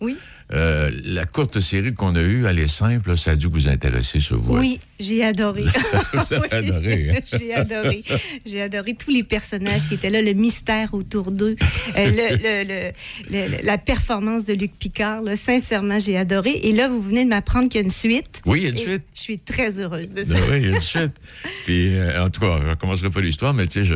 [0.53, 4.19] euh, la courte série qu'on a eue, elle est simple, ça a dû vous intéresser,
[4.21, 4.57] ce vous.
[4.59, 5.63] Oui, j'ai adoré.
[6.13, 7.21] Vous avez adoré, hein?
[7.39, 8.03] J'ai adoré.
[8.45, 11.55] J'ai adoré tous les personnages qui étaient là, le mystère autour d'eux,
[11.97, 12.65] euh, le- le-
[13.31, 15.23] le- le- la performance de Luc Picard.
[15.23, 15.37] là.
[15.37, 16.59] sincèrement, j'ai adoré.
[16.65, 18.43] Et là, vous venez de m'apprendre qu'il y a une suite.
[18.45, 19.03] Oui, il y a une suite.
[19.15, 20.35] Je suis très heureuse de ça.
[20.35, 21.13] Ben oui, il y a une chute.
[21.65, 23.95] Puis, euh, en tout cas, je ne recommencerai pas l'histoire, mais tu sais, je-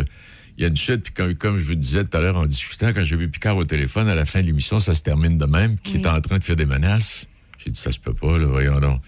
[0.59, 1.03] il y a une chute.
[1.03, 3.57] Puis, comme, comme je vous disais tout à l'heure en discutant, quand j'ai vu Picard
[3.57, 6.21] au téléphone, à la fin de l'émission, ça se termine de même, qui est en
[6.21, 7.27] train de faire des menaces.
[7.65, 9.01] J'ai dit, ça se peut pas, là, voyons donc.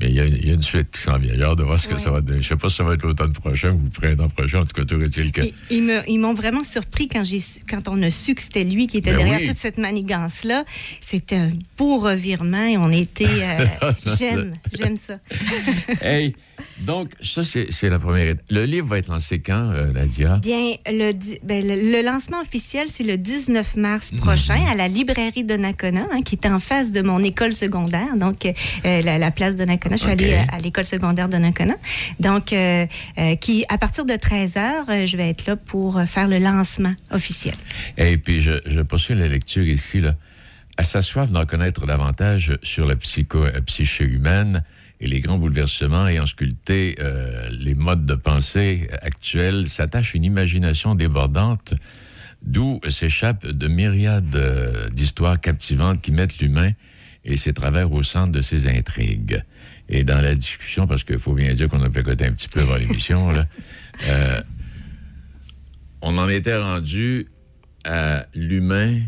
[0.00, 1.34] Mais il y, a, il y a une suite qui s'en vient.
[1.36, 2.42] J'ai hâte de voir ce que ça va donner.
[2.42, 4.62] Je sais pas si ça va être l'automne prochain ou le printemps prochain.
[4.62, 5.42] En tout cas, tout est-il que.
[5.42, 7.22] Ils- Ils me- ils m'ont vraiment surpris quand,
[7.68, 9.46] quand on a su que c'était lui qui était Ben derrière oui.
[9.46, 10.64] toute cette manigance-là.
[11.00, 13.24] C'était un beau revirement et on était.
[13.82, 15.18] euh, j'aime, j'aime ça.
[16.02, 16.34] hey,
[16.80, 18.44] donc, ça, c'est la première étape.
[18.50, 20.38] Le livre va être lancé quand, euh, Nadia?
[20.38, 21.12] Bien, le,
[21.42, 26.06] ben, le, le lancement officiel, c'est le 19 mars prochain à la librairie de Nakona,
[26.12, 28.52] hein, qui est en face de mon école secondaire, donc euh,
[29.02, 29.96] la, la place de Nakona.
[29.96, 30.20] Je suis OK.
[30.20, 31.74] allée à, à l'école secondaire de Nakona.
[32.20, 32.86] Donc, euh,
[33.18, 36.28] euh, qui, à partir de 13 heures, euh, je vais être là pour euh, faire
[36.28, 37.54] le lancement officiel.
[37.98, 40.00] Et puis, je, je poursuis la lecture ici.
[40.00, 40.14] Là.
[40.76, 44.62] À sa soif d'en connaître davantage sur la psycho, euh, psyché humaine
[45.00, 50.94] et les grands bouleversements ayant sculpté euh, les modes de pensée actuels, s'attache une imagination
[50.94, 51.74] débordante
[52.42, 56.72] d'où s'échappent de myriades euh, d'histoires captivantes qui mettent l'humain
[57.24, 59.42] et ses travers au centre de ses intrigues.
[59.88, 62.60] Et dans la discussion, parce qu'il faut bien dire qu'on a placoté un petit peu
[62.60, 63.46] avant l'émission, là,
[64.06, 64.40] euh,
[66.02, 67.28] on en était rendu
[67.84, 69.00] à l'humain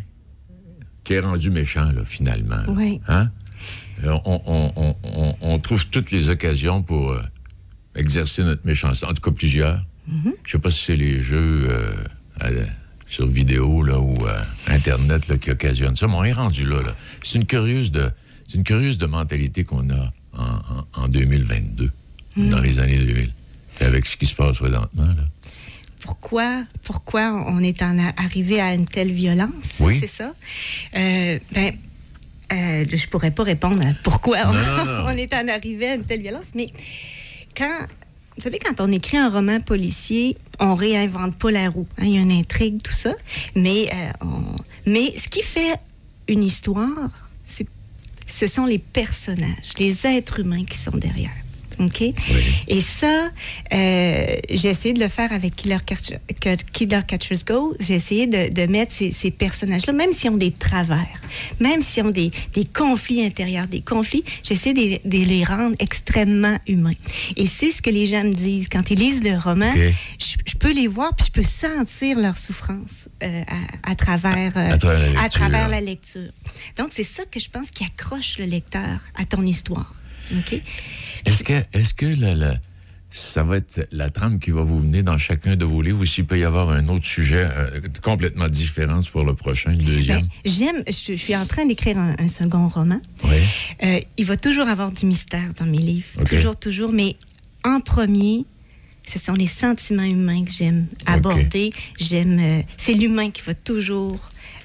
[1.05, 2.57] qui est rendu méchant, là, finalement.
[2.57, 2.67] là.
[2.69, 3.01] Oui.
[3.07, 3.31] Hein?
[4.05, 7.23] Euh, On, on- on- on- on trouve toutes les occasions pour euh,
[7.95, 9.85] exercer notre méchanceté, en tout cas plusieurs.
[10.09, 10.33] Mhm.
[10.45, 11.95] Je sais pas si c'est les jeux euh,
[12.41, 12.49] à-
[13.09, 16.83] sur vidéo là, ou euh, Internet là, qui occasionnent ça, mais on est rendu là.
[16.83, 16.95] là.
[17.23, 18.11] C'est une curieuse de,
[18.49, 20.43] c'est une curieuse de mentalité qu'on a en,
[21.01, 21.91] en- en 2022,
[22.37, 22.51] Mhm.
[22.51, 23.33] dans les années 2000,
[23.81, 25.07] avec ce qui se passe présentement.
[25.07, 25.25] Là.
[26.01, 29.99] pourquoi, pourquoi on est en arrivé à une telle violence, Oui.
[29.99, 30.35] c'est ça?
[30.97, 31.75] Euh, ben,
[32.53, 35.05] euh, je pourrais pas répondre à pourquoi on, Non, non, non.
[35.07, 36.69] on est en arrivé à une telle violence, mais
[37.57, 37.87] quand,
[38.37, 41.87] vous savez, quand on écrit un roman policier, on réinvente pas la roue.
[41.99, 43.11] hein, Il y a une intrigue, tout ça,
[43.55, 44.57] mais, euh, on-
[44.91, 45.75] mais ce qui fait
[46.29, 47.11] une histoire,
[48.29, 51.31] ce sont les personnages, les êtres humains qui sont derrière.
[51.79, 52.03] OK?
[52.69, 53.31] Et ça,
[53.73, 56.19] euh, j'ai essayé de le faire avec Killer, Catcher-
[56.73, 57.75] Killer Catchers Go.
[57.81, 61.07] J'ai essayé de, de mettre ces, ces personnages-là, même s'ils ont des travers,
[61.61, 66.59] même s'ils ont des, des conflits intérieurs, des conflits, j'essaie de, de les rendre extrêmement
[66.67, 66.93] humains.
[67.37, 68.69] Et c'est ce que les gens me disent.
[68.71, 69.71] Quand ils lisent le roman,
[70.19, 73.43] je, je peux les voir, puis je peux sentir leur souffrance euh,
[73.85, 75.23] à, à travers, euh, À travers la lecture.
[75.25, 76.31] à travers la lecture.
[76.79, 79.95] Donc, c'est ça que je pense qui accroche le lecteur à ton histoire.
[80.33, 80.61] OK?
[81.27, 82.57] Est-ce que, est-ce que la- la-
[83.11, 86.05] ça va être la trame qui va vous venir dans chacun de vos livres ou
[86.07, 90.23] s'il peut y avoir un autre sujet euh, complètement différent pour le prochain, le deuxième?
[90.23, 93.01] Ben, J'aime, je, je suis en train d'écrire un, un second roman.
[93.25, 93.37] Oui.
[93.85, 96.25] Euh, il va toujours avoir du mystère dans mes livres.
[96.25, 96.93] Toujours, toujours.
[96.93, 97.17] Mais
[97.65, 98.45] en premier,
[99.07, 101.71] ce sont les sentiments humains que j'aime aborder.
[101.99, 102.39] J'aime.
[102.41, 104.19] euh, c'est l'humain qui va toujours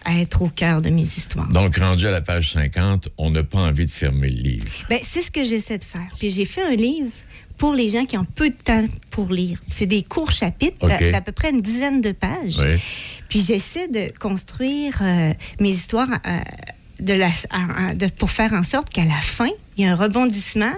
[0.09, 1.47] être au cœur de mes histoires.
[1.49, 4.67] Donc, rendu à la page 50, on n'a pas envie de fermer le livre.
[4.89, 6.07] Ben, c'est ce que j'essaie de faire.
[6.17, 7.11] Puis j'ai fait un livre
[7.57, 9.59] pour les gens qui ont peu de temps pour lire.
[9.67, 12.57] C'est des courts chapitres d'à peu près une dizaine de pages.
[12.59, 12.79] Oui.
[13.29, 16.39] Puis j'essaie de construire euh, mes histoires euh,
[16.99, 19.91] de la, à- à- de- pour faire en sorte qu'à la fin, il y a
[19.91, 20.73] un rebondissement.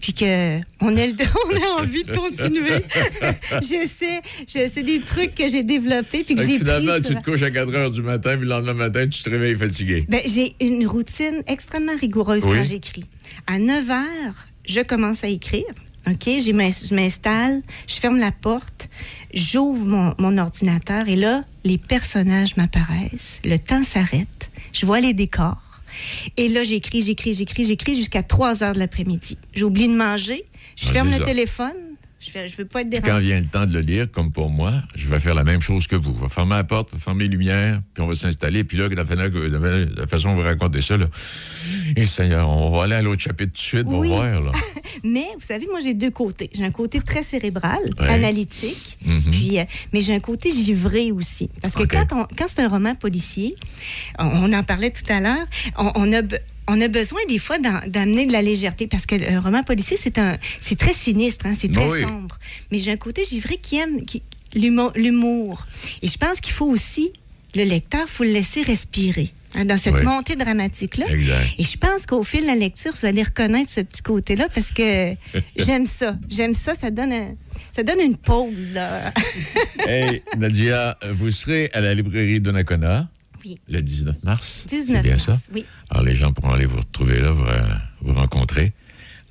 [0.00, 1.14] Puis que on ait, le-
[1.46, 2.84] on ait envie de continuer.
[3.62, 7.42] j'essaie, j'essaie des trucs que j'ai développés puis que j'ai finalement, pris tu te couches
[7.42, 10.04] à 4 heures du matin, puis le lendemain matin, tu te réveilles fatigué.
[10.08, 12.56] ben, j'ai une routine extrêmement rigoureuse Oui.
[12.58, 13.04] quand j'écris.
[13.46, 15.64] À 9 heures, je commence à écrire.
[16.08, 16.24] OK?
[16.26, 18.88] Je m'installe, je ferme la porte,
[19.34, 23.40] j'ouvre mon, mon ordinateur et là, les personnages m'apparaissent.
[23.44, 24.50] Le temps s'arrête.
[24.72, 25.60] Je vois les décors.
[26.36, 29.38] Et là, j'écris, j'écris, j'écris, j'écris jusqu'à 3 heures de l'après-midi.
[29.54, 30.44] J'oublie de manger.
[30.76, 31.74] Je Ah, ferme le téléphone.
[32.18, 34.48] Je ne veux pas être Puis quand vient le temps de le lire, comme pour
[34.48, 36.14] moi, je vais faire la même chose que vous.
[36.16, 38.64] Je vais fermer la porte, je vais fermer les lumières, puis on va s'installer.
[38.64, 41.06] Puis là, la, fa- la- la façon dont vous racontez ça, là,
[41.94, 44.08] et Seigneur, on va aller à l'autre chapitre tout de suite pour Oui.
[44.08, 44.40] voir.
[44.40, 44.52] Là.
[45.04, 46.48] Mais vous savez, moi, j'ai deux côtés.
[46.54, 48.08] J'ai un côté très cérébral, Ouais.
[48.08, 49.20] analytique, Mhm.
[49.30, 51.50] puis, euh, mais j'ai un côté givré aussi.
[51.60, 53.54] Parce que quand, quand c'est un roman policier,
[54.18, 55.46] on, on en parlait tout à l'heure,
[55.76, 56.22] on, on a...
[56.68, 60.18] on a besoin des fois d'amener de la légèreté parce que le roman policier, c'est
[60.18, 62.02] un, c'est très sinistre, hein, c'est très Oui.
[62.02, 62.38] sombre.
[62.70, 64.22] Mais j'ai un côté givré qui aime qui-
[64.54, 65.66] l'humour.
[66.02, 67.10] Et je pense qu'il faut aussi,
[67.54, 70.02] le lecteur, il faut le laisser respirer hein, dans cette Oui.
[70.04, 71.06] montée dramatique-là.
[71.58, 74.72] Et je pense qu'au fil de la lecture, vous allez reconnaître ce petit côté-là parce
[74.72, 75.14] que
[75.56, 76.16] j'aime ça.
[76.28, 76.74] J'aime ça.
[76.74, 77.34] Ça donne, un-
[77.74, 78.72] ça donne une pause.
[78.72, 79.12] Là.
[79.86, 82.50] Hey, Nadia, vous serez à la librairie de
[83.68, 84.64] Le 19 mars.
[84.68, 85.36] 19 C'est bien mars, ça?
[85.54, 85.64] oui.
[85.90, 87.44] Alors, les gens pourront aller vous retrouver là, vous,
[88.00, 88.72] vous rencontrer.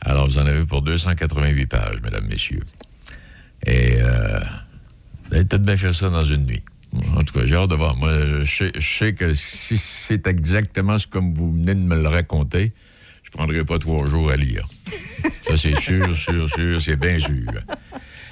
[0.01, 2.61] Alors, vous en avez pour 288 pages, mesdames, messieurs.
[3.65, 4.39] Et euh,
[5.29, 6.63] vous allez peut-être bien faire ça dans une nuit.
[7.17, 7.95] En tout cas, j'ai hâte de voir.
[7.97, 8.11] Moi,
[8.43, 12.07] je sais, je sais que si c'est exactement ce comme vous venez de me le
[12.07, 12.71] raconter,
[13.23, 14.67] je ne prendrai pas trois jours à lire.
[15.41, 17.51] Ça, c'est sûr, sûr, sûr, c'est bien sûr.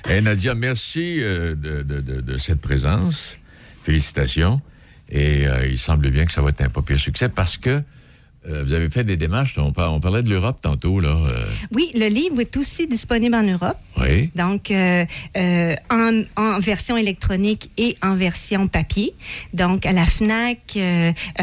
[0.09, 3.38] Et Nadia, merci euh, de, de- de- de cette présence.
[3.84, 4.61] Félicitations.
[5.14, 7.82] Et euh, il semble bien que ça va être un pas pire succès parce que
[8.45, 9.53] euh, vous avez fait des démarches.
[9.57, 11.16] On, par- on parlait de l'Europe tantôt, là.
[11.32, 13.78] euh, Oui, le livre est aussi disponible en Europe.
[14.01, 14.32] oui.
[14.36, 15.05] Donc, euh,
[15.89, 19.14] en, en version électronique et en version papier.
[19.53, 20.78] Donc, à la FNAC,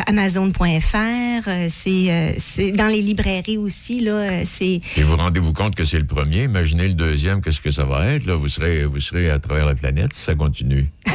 [0.06, 4.00] Amazon.fr, c'est dans les librairies aussi.
[4.00, 6.42] Là, Et vous rendez-vous compte que c'est le premier?
[6.44, 8.26] Imaginez le deuxième, qu'est-ce que ça va être?
[8.26, 10.90] Là, vous serez, vous serez à travers la planète si ça continue.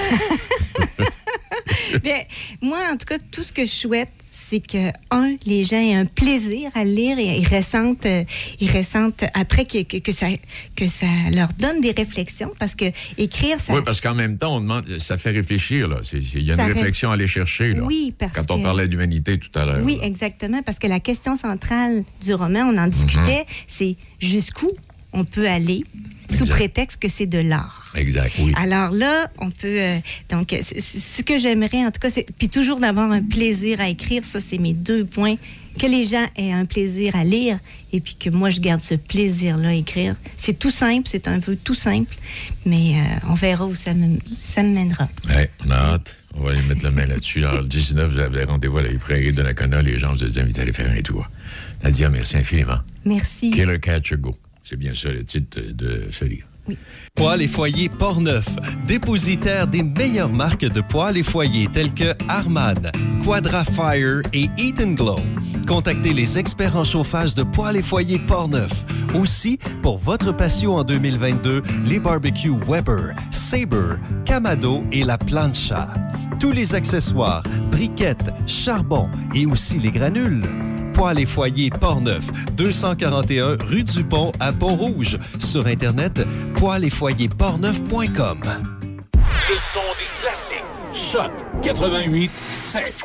[2.03, 2.19] Bien,
[2.61, 4.09] moi, en tout cas, tout ce que je souhaite,
[4.47, 8.23] c'est que, un, les gens aient un plaisir à lire et ils ressentent, euh,
[8.59, 10.27] ils ressentent après que, que, que ça,
[10.75, 12.85] que ça leur donne des réflexions parce que
[13.17, 13.73] écrire, ça.
[13.73, 15.97] Oui, parce qu'en même temps, on demande, ça fait réfléchir, là.
[16.13, 17.81] Il y a une Ça réflexion à aller chercher, là.
[17.83, 19.81] Oui, parce Quand on parlait d'humanité tout à l'heure.
[19.83, 20.05] Oui, là.
[20.05, 23.65] exactement, parce que la question centrale du roman, on en discutait, Mhm.
[23.67, 24.69] c'est jusqu'où
[25.15, 25.83] on peut aller
[26.29, 26.55] sous Exact.
[26.55, 27.91] prétexte que c'est de l'art.
[27.95, 28.51] Exact, oui.
[28.57, 29.79] Alors là, on peut.
[29.79, 29.97] euh,
[30.29, 32.25] donc, ce que j'aimerais, en tout cas, c'est.
[32.37, 35.35] Puis toujours d'avoir un plaisir à écrire, ça, c'est mes deux points.
[35.79, 37.59] Que les gens aient un plaisir à lire
[37.91, 40.15] et puis que moi, je garde ce plaisir-là à écrire.
[40.37, 42.15] C'est tout simple, c'est un vœu tout simple,
[42.65, 45.09] mais euh, on verra où ça me, ça me mènera.
[45.27, 46.15] Ouais, on a hâte.
[46.33, 47.39] On va aller mettre la main là-dessus.
[47.45, 49.81] Alors, le 19, vous avez rendez-vous à la librairie de Nakona.
[49.81, 51.29] Les gens, vous êtes invités à aller faire un tour.
[51.83, 52.79] Nadia, merci infiniment.
[53.05, 53.51] Merci.
[53.51, 54.33] Killer Catcher Go.
[54.65, 56.47] C'est bien ça le titre de ce livre.
[57.13, 58.47] Poêles et foyers Portneuf,
[58.87, 62.91] dépositaire des meilleures marques de poêles et foyers tels que Harman,
[63.23, 65.19] Quadra Fire et Eden Glow.
[65.67, 68.85] Contactez les experts en chauffage de poêles et foyers Portneuf.
[69.13, 75.93] Aussi, pour votre patio en 2022, les barbecues Weber, Sabre, Camado et la Plancha.
[76.39, 80.41] Tous les accessoires, briquettes, charbon et aussi les granules.
[80.95, 85.17] Poêles et foyers Portneuf, 241 rue du Pont à Pont-Rouge.
[85.39, 86.21] Sur Internet,
[86.55, 88.39] poêles et foyers portneuf.com.
[89.13, 90.63] Le son des classiques.
[90.93, 91.31] Choc
[91.61, 93.03] 88 7.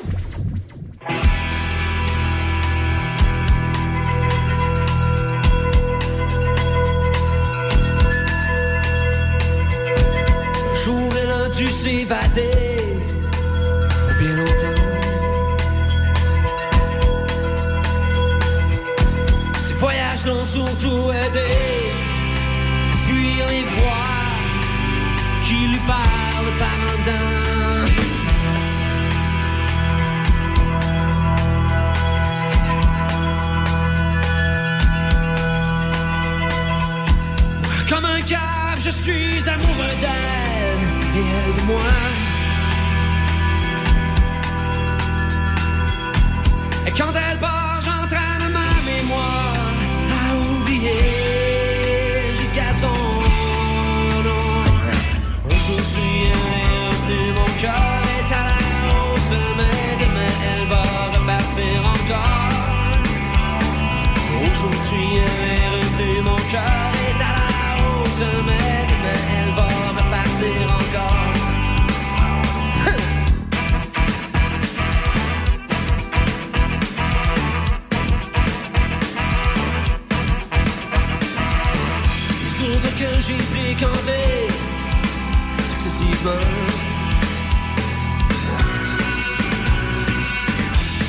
[10.71, 12.70] Un jour a dû s'évader
[20.27, 21.49] L'ont surtout aidé
[23.07, 24.19] fuir les voix
[25.45, 27.91] qui lui parlent par un dent.
[37.89, 40.83] Comme un cave, je suis amoureux d'elle
[41.17, 41.91] et elle de moi.
[46.87, 47.70] Et quand elle part,
[52.37, 52.97] jusqu'à son
[54.27, 54.49] nom.
[55.47, 60.83] Aujourd'hui, elle est mon cœur est à la hausse, mais demain elle va
[61.15, 62.53] repartir encore.
[64.51, 67.51] Aujourd'hui, elle est revenue, mon cœur est à la
[67.83, 69.70] hausse, mais demain elle va
[83.01, 84.49] que j'ai fréquentés
[85.73, 86.47] successivement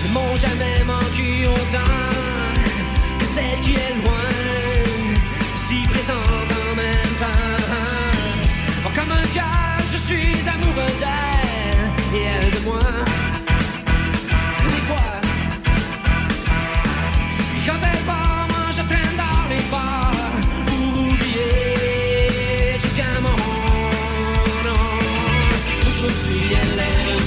[0.04, 1.94] ne m'ont jamais manqué autant
[3.20, 4.30] que celle qui est loin,
[5.68, 7.62] si présente en même temps.
[10.12, 12.80] suis amoureux d'elle et elle de moi.
[14.72, 15.12] Des fois,
[17.66, 18.21] quand elle part,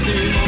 [0.06, 0.43] est revenue,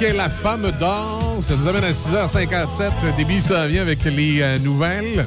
[0.00, 1.38] La Femme d'Or.
[1.40, 3.16] Ça nous amène à 6h57.
[3.16, 5.26] Début, ça vient avec les euh, nouvelles.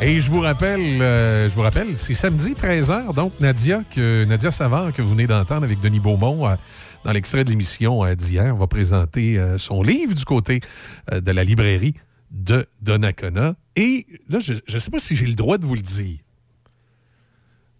[0.00, 4.50] Et je vous rappelle, euh, je vous rappelle, c'est samedi 13h, donc Nadia, que, Nadia
[4.50, 6.54] Savard, que vous venez d'entendre avec Denis Beaumont euh,
[7.04, 10.60] dans l'extrait de l'émission d'hier, va présenter son livre du côté
[11.12, 11.94] de la librairie
[12.30, 13.54] de Donnacona.
[13.76, 16.18] Et là, je ne sais pas si j'ai le droit de vous le dire.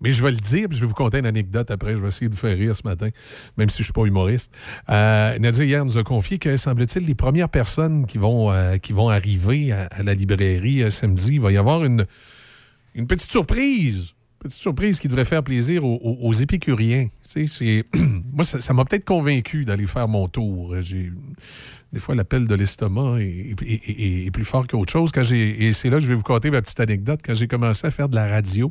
[0.00, 1.96] Mais je vais le dire, puis je vais vous conter une anecdote après.
[1.96, 3.08] Je vais essayer de faire rire ce matin,
[3.56, 4.52] même si je ne suis pas humoriste.
[4.90, 8.92] Euh, Nadia, hier, nous a confié que, semble-t-il, les premières personnes qui vont, euh, qui
[8.92, 12.06] vont arriver à, la librairie euh, samedi, il va y avoir une,
[12.94, 14.12] une petite surprise.
[14.38, 17.08] Petite surprise qui devrait faire plaisir aux, épicuriens.
[17.28, 17.84] Tu sais,
[18.32, 20.76] Moi, ça m'a peut-être convaincu d'aller faire mon tour.
[20.82, 21.10] J'ai-
[21.90, 25.10] Des fois, l'appel de l'estomac est, plus fort qu'autre chose.
[25.10, 27.20] Quand Et c'est là que je vais vous conter ma petite anecdote.
[27.24, 28.70] Quand j'ai commencé à faire de la radio,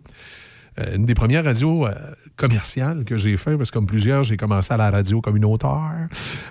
[0.79, 1.93] euh, une des premières radios euh,
[2.35, 6.09] commerciales que j'ai fait, parce que comme plusieurs, j'ai commencé à la radio communautaire.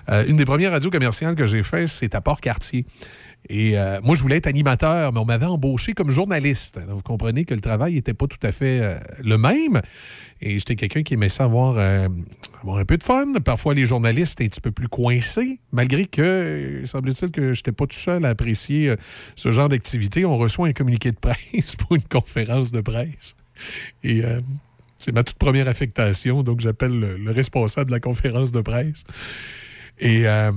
[0.09, 2.85] Euh, une des premières radios commerciales que j'ai fait, c'est à Port-Cartier.
[3.47, 6.79] Et euh, moi, je voulais être animateur, mais on m'avait embauché comme journaliste.
[6.89, 9.81] Vous comprenez que le travail n'était pas tout à fait le même.
[10.41, 13.33] Et j'étais quelqu'un qui aimait ça avoir, un peu de fun.
[13.43, 17.59] Parfois, les journalistes étaient un petit peu plus coincés, malgré que, euh, semble-t-il que je
[17.59, 18.95] n'étais pas tout seul à apprécier
[19.35, 20.25] ce genre d'activité.
[20.25, 23.35] On reçoit un communiqué de presse pour une conférence de presse.
[24.03, 24.41] Et euh,
[24.97, 29.03] c'est ma toute première affectation, donc j'appelle le, le responsable de la conférence de presse.
[29.97, 30.51] Et euh,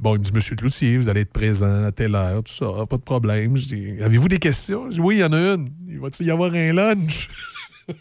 [0.00, 2.86] bon, il me dit, Monsieur Cloutier, vous allez être présent à telle heure, tout ça,
[2.86, 3.56] pas de problème.
[3.56, 4.90] Je dis, avez-vous des questions?
[4.90, 5.70] Je dis, oui, il y en a une.
[5.88, 7.28] Il va-t-il y avoir un lunch?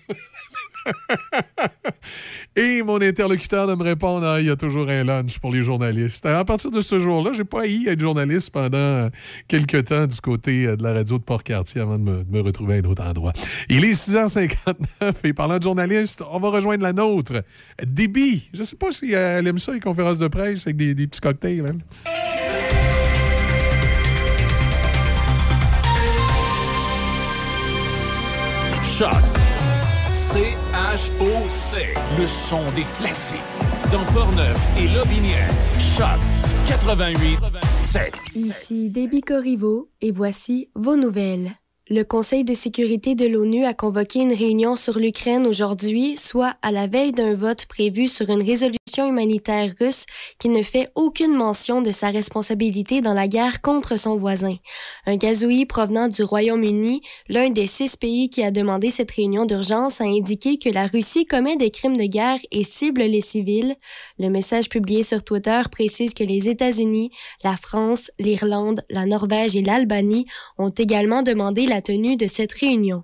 [2.60, 5.62] Et mon interlocuteur de me répondre, Ah, il y a toujours un lunch pour les
[5.62, 6.26] journalistes.
[6.26, 9.10] Alors, à partir de ce jour-là, j'ai pas haï être journaliste pendant euh,
[9.48, 12.78] quelques temps du côté euh, de la radio de Port-Cartier avant de me, retrouver à
[12.80, 13.34] un autre endroit.
[13.70, 17.44] Il est 6h59 et parlant de journalistes, on va rejoindre la nôtre.
[17.86, 20.96] Déby, je sais pas si euh, elle aime ça, les conférences de presse avec des,
[20.96, 21.64] petits cocktails.
[29.00, 29.37] hein.
[30.98, 31.94] C-H-O-C.
[32.18, 33.38] Le son des classiques.
[33.92, 35.50] Dans Portneuf et Lobinière.
[35.80, 36.20] Choc
[36.68, 37.38] 88
[37.72, 38.14] 7.
[38.34, 41.52] Ici Déby Corriveau et voici vos nouvelles.
[41.90, 46.74] Le Conseil de sécurité de l'ONU a convoqué une réunion sur l'Ukraine aujourd'hui, soit à
[46.74, 50.06] la veille d'un vote prévu sur une résolution humanitaire russe
[50.38, 54.56] qui ne fait aucune mention de sa responsabilité dans la guerre contre son voisin.
[55.06, 60.02] Un gazouillis provenant du Royaume-Uni, l'un des six pays qui a demandé cette réunion d'urgence,
[60.02, 63.76] a indiqué que la Russie commet des crimes de guerre et cible les civils.
[64.20, 67.12] Le message publié sur Twitter précise que les États-Unis,
[67.46, 70.26] la France, l'Irlande, la Norvège et l'Albanie
[70.58, 73.04] ont également demandé la tenue de cette réunion.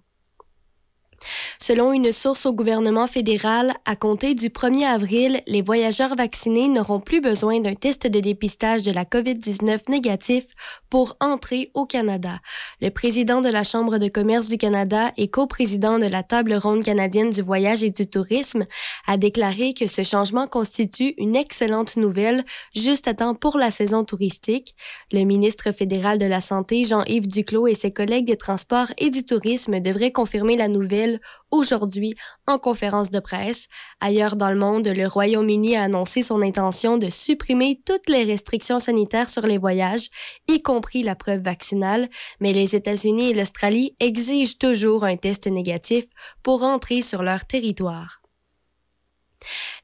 [1.60, 7.00] Selon une source au gouvernement fédéral, à compter du 1er avril, les voyageurs vaccinés n'auront
[7.00, 10.46] plus besoin d'un test de dépistage de la COVID-19 négatif
[10.90, 12.40] pour entrer au Canada.
[12.82, 16.84] Le président de la Chambre de commerce du Canada et coprésident de la Table ronde
[16.84, 18.66] canadienne du voyage et du tourisme
[19.08, 22.44] a déclaré que ce changement constitue une excellente nouvelle
[22.76, 24.76] juste à temps pour la saison touristique.
[25.12, 29.24] Le ministre fédéral de la Santé, Jean-Yves Duclos, et ses collègues des transports et du
[29.24, 31.13] tourisme devraient confirmer la nouvelle
[31.52, 32.16] aujourd'hui
[32.48, 33.68] en conférence de presse.
[34.00, 38.80] Ailleurs dans le monde, le Royaume-Uni a annoncé son intention de supprimer toutes les restrictions
[38.80, 40.10] sanitaires sur les voyages,
[40.48, 42.10] y compris la preuve vaccinale,
[42.40, 46.06] mais les États-Unis et l'Australie exigent toujours un test négatif
[46.42, 48.23] pour entrer sur leur territoire.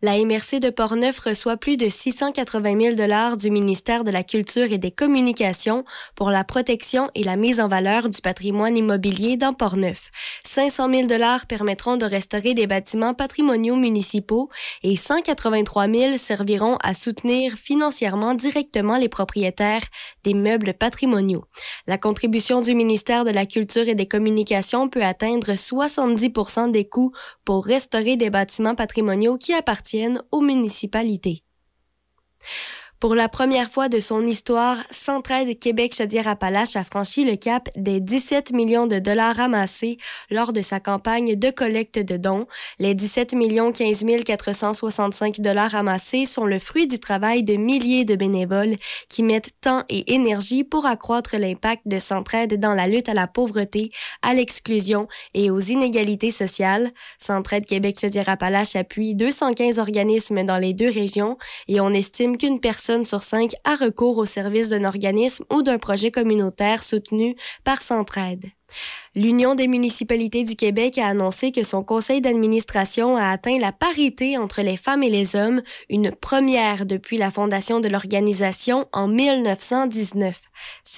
[0.02, 4.72] La MRC de Portneuf reçoit plus de 680 000 dollars du ministère de la Culture
[4.72, 5.84] et des Communications
[6.16, 10.10] pour la protection et la mise en valeur du patrimoine immobilier dans Portneuf.
[10.46, 14.50] 500 000 dollars permettront de restaurer des bâtiments patrimoniaux municipaux
[14.84, 19.84] et 183 000 serviront à soutenir financièrement directement les propriétaires
[20.24, 21.46] des meubles patrimoniaux.
[21.88, 27.12] La contribution du ministère de la Culture et des Communications peut atteindre 70 des coûts
[27.46, 31.44] pour restaurer des bâtiments patrimoniaux qui appartiennent aux municipalités.
[33.00, 38.02] Pour la première fois de son histoire, Centraide Québec Chaudière-Appalaches a franchi le cap des
[38.02, 39.98] 17 millions de dollars ramassés
[40.30, 42.46] lors de sa campagne de collecte de dons.
[42.78, 48.16] Les 17 millions 15 465 dollars ramassés sont le fruit du travail de milliers de
[48.16, 48.76] bénévoles
[49.08, 53.28] qui mettent temps et énergie pour accroître l'impact de Centraide dans la lutte à la
[53.28, 53.92] pauvreté,
[54.24, 56.92] à l'exclusion et aux inégalités sociales.
[57.18, 61.38] Centraide Québec Chaudière-Appalaches appuie 215 organismes dans les deux régions
[61.70, 65.78] et on estime qu'une personne sur cinq a recours au service d'un organisme ou d'un
[65.78, 68.46] projet communautaire soutenu par Centraide.
[69.16, 74.38] L'Union des municipalités du Québec a annoncé que son conseil d'administration a atteint la parité
[74.38, 80.40] entre les femmes et les hommes, une première depuis la fondation de l'organisation en 1919.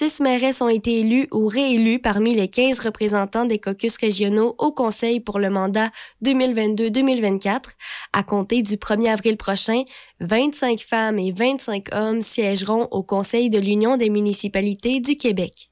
[0.02, 4.72] Six mairesses ont été élues ou réélues parmi les 15 représentants des caucus régionaux au
[4.72, 5.90] conseil pour le mandat
[6.24, 7.76] 2022-2024.
[8.12, 9.84] À compter du 1er avril prochain,
[10.18, 15.70] 25 femmes et 25 hommes siégeront au conseil de l'Union des municipalités du Québec.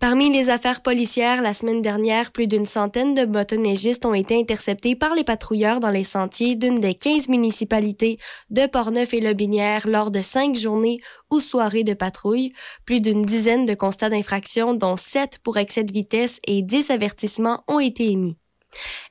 [0.00, 4.94] Parmi les affaires policières, la semaine dernière, plus d'une centaine de motoneigistes ont été interceptés
[4.94, 8.18] par les patrouilleurs dans les sentiers d'une des 15 municipalités
[8.50, 11.00] de Portneuf et Lobinière lors de cinq journées
[11.32, 12.52] ou soirées de patrouille.
[12.84, 17.64] Plus d'une dizaine de constats d'infraction, dont 7 pour excès de vitesse et 10 avertissements
[17.66, 18.36] ont été émis.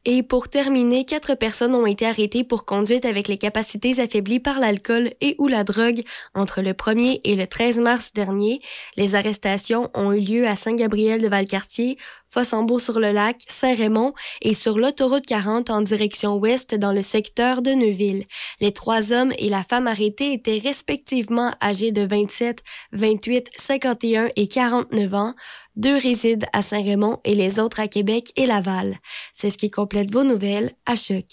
[0.06, 4.60] Et pour terminer, quatre personnes ont été arrêtées pour conduite avec les capacités affaiblies par
[4.60, 6.04] l'alcool et ou la drogue
[6.34, 8.62] entre le 1er et le 13 mars dernier.
[8.96, 11.98] Les arrestations ont eu lieu à Saint-Gabriel de Valcartier,
[12.30, 18.26] Fossambeau-sur-le-Lac, Saint-Raymond et sur l'autoroute 40 en direction ouest dans le secteur de Neuville.
[18.60, 24.48] Les trois hommes et la femme arrêtés étaient respectivement âgés de 27, 28, 51 et
[24.48, 25.36] 49 ans.
[25.78, 28.96] Deux résident à Saint-Raymond et les autres à Québec et Laval.
[29.32, 31.26] C'est ce qui complète vos nouvelles à Choc.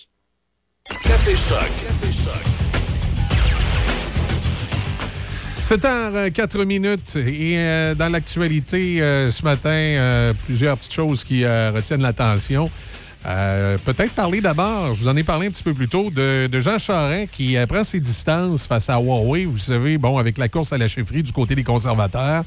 [1.03, 1.61] Café Choc.
[1.81, 2.43] Café Choc.
[5.63, 11.71] 7h04 minutes et euh, dans l'actualité euh, ce matin, euh, plusieurs petites choses qui euh,
[11.75, 12.71] retiennent l'attention.
[13.25, 16.47] Euh, Peut-être parler d'abord, je vous en ai parlé un petit peu plus tôt, de,
[16.47, 19.47] de Jean Charest qui euh, prend ses distances face à Huawei.
[19.47, 22.45] Vous savez, bon, avec la course à la chefferie du côté des conservateurs,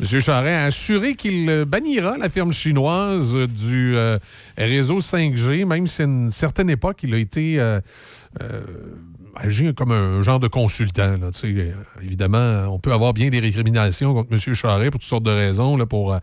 [0.00, 0.06] M.
[0.06, 4.18] Charest a assuré qu'il euh, bannira la firme chinoise du euh,
[4.56, 7.80] réseau 5G, même si à une certaine époque, il a été euh,
[9.36, 11.12] euh, agi comme un genre de consultant.
[11.12, 11.30] là.
[11.44, 11.72] Euh,
[12.02, 14.54] évidemment, on peut avoir bien des récriminations contre M.
[14.54, 16.18] Charest pour toutes sortes de raisons, là, pour, euh,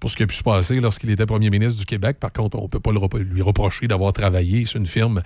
[0.00, 2.18] pour ce qui a pu se passer lorsqu'il était premier ministre du Québec.
[2.20, 5.22] Par contre, on ne peut pas lui reprocher d'avoir travaillé sur une firme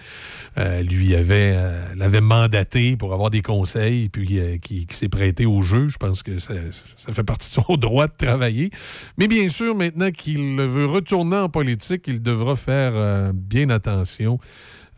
[0.59, 1.57] euh, lui avait
[1.97, 5.89] l'avait mandaté pour avoir des conseils puis qui, qui s'est prêté au jeu.
[5.89, 6.55] Je pense que ça,
[6.97, 8.71] ça fait partie de son droit de travailler.
[9.19, 14.39] Mais bien sûr, maintenant qu'il veut retourner en politique, il devra faire bien attention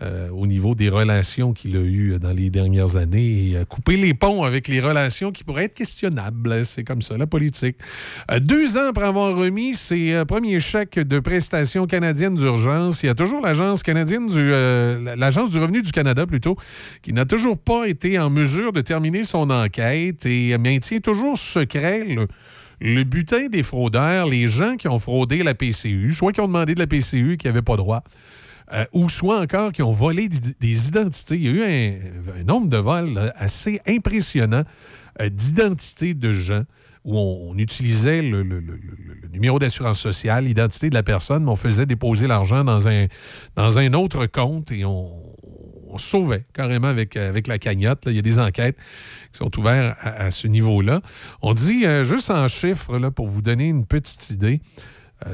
[0.05, 3.97] euh, au niveau des relations qu'il a eues dans les dernières années et euh, couper
[3.97, 6.65] les ponts avec les relations qui pourraient être questionnables.
[6.65, 7.77] C'est comme ça, la politique.
[8.31, 13.07] Euh, deux ans après avoir remis ses euh, premiers chèques de prestations canadiennes d'urgence, il
[13.07, 16.57] y a toujours l'Agence canadienne du euh, l'Agence du revenu du Canada plutôt,
[17.03, 22.05] qui n'a toujours pas été en mesure de terminer son enquête et maintient toujours secret
[22.05, 22.27] le,
[22.81, 26.75] le butin des fraudeurs, les gens qui ont fraudé la PCU, soit qui ont demandé
[26.75, 28.03] de la PCU et qui n'avaient pas droit.
[28.73, 31.37] Euh, ou soit encore qui ont volé des identités.
[31.37, 32.01] Il y a eu
[32.41, 34.63] un, nombre de vols assez impressionnant
[35.21, 36.63] euh, d'identités de gens
[37.05, 38.43] où on, utilisait le,
[39.31, 43.07] numéro d'assurance sociale, l'identité de la personne, mais on faisait déposer l'argent dans un,
[43.55, 45.13] dans un autre compte et on,
[45.97, 48.03] sauvait carrément avec, avec la cagnotte.
[48.07, 48.77] Il y a des enquêtes
[49.31, 51.01] qui sont ouvertes à, ce niveau-là.
[51.41, 54.61] On dit, euh, juste en chiffres, là, pour vous donner une petite idée,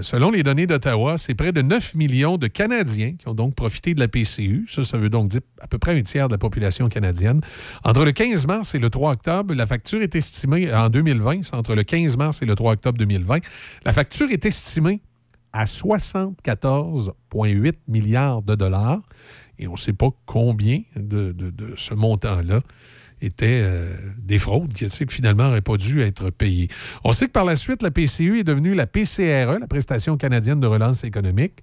[0.03, 3.93] selon les données d'Ottawa, c'est près de 9 millions de Canadiens qui ont donc profité
[3.95, 4.65] de la PCU.
[4.69, 7.41] Ça, ça veut donc dire à peu près un tiers de la population canadienne.
[7.85, 11.55] Entre le 15 mars et le 3 octobre, la facture est estimée en 2020, c'est
[11.55, 13.39] entre le 15 mars et le 3 octobre 2020,
[13.85, 15.01] la facture est estimée
[15.53, 19.01] à 74,8 milliards de dollars.
[19.59, 22.61] Et on ne sait pas combien de, de- de ce montant-là
[23.21, 26.69] était euh, des fraudes qui finalement n'auraient pas dû être payées.
[27.05, 30.61] On sait que par la suite, la PCU est devenue la PCRE, la prestation canadienne
[30.61, 31.61] de relance économique.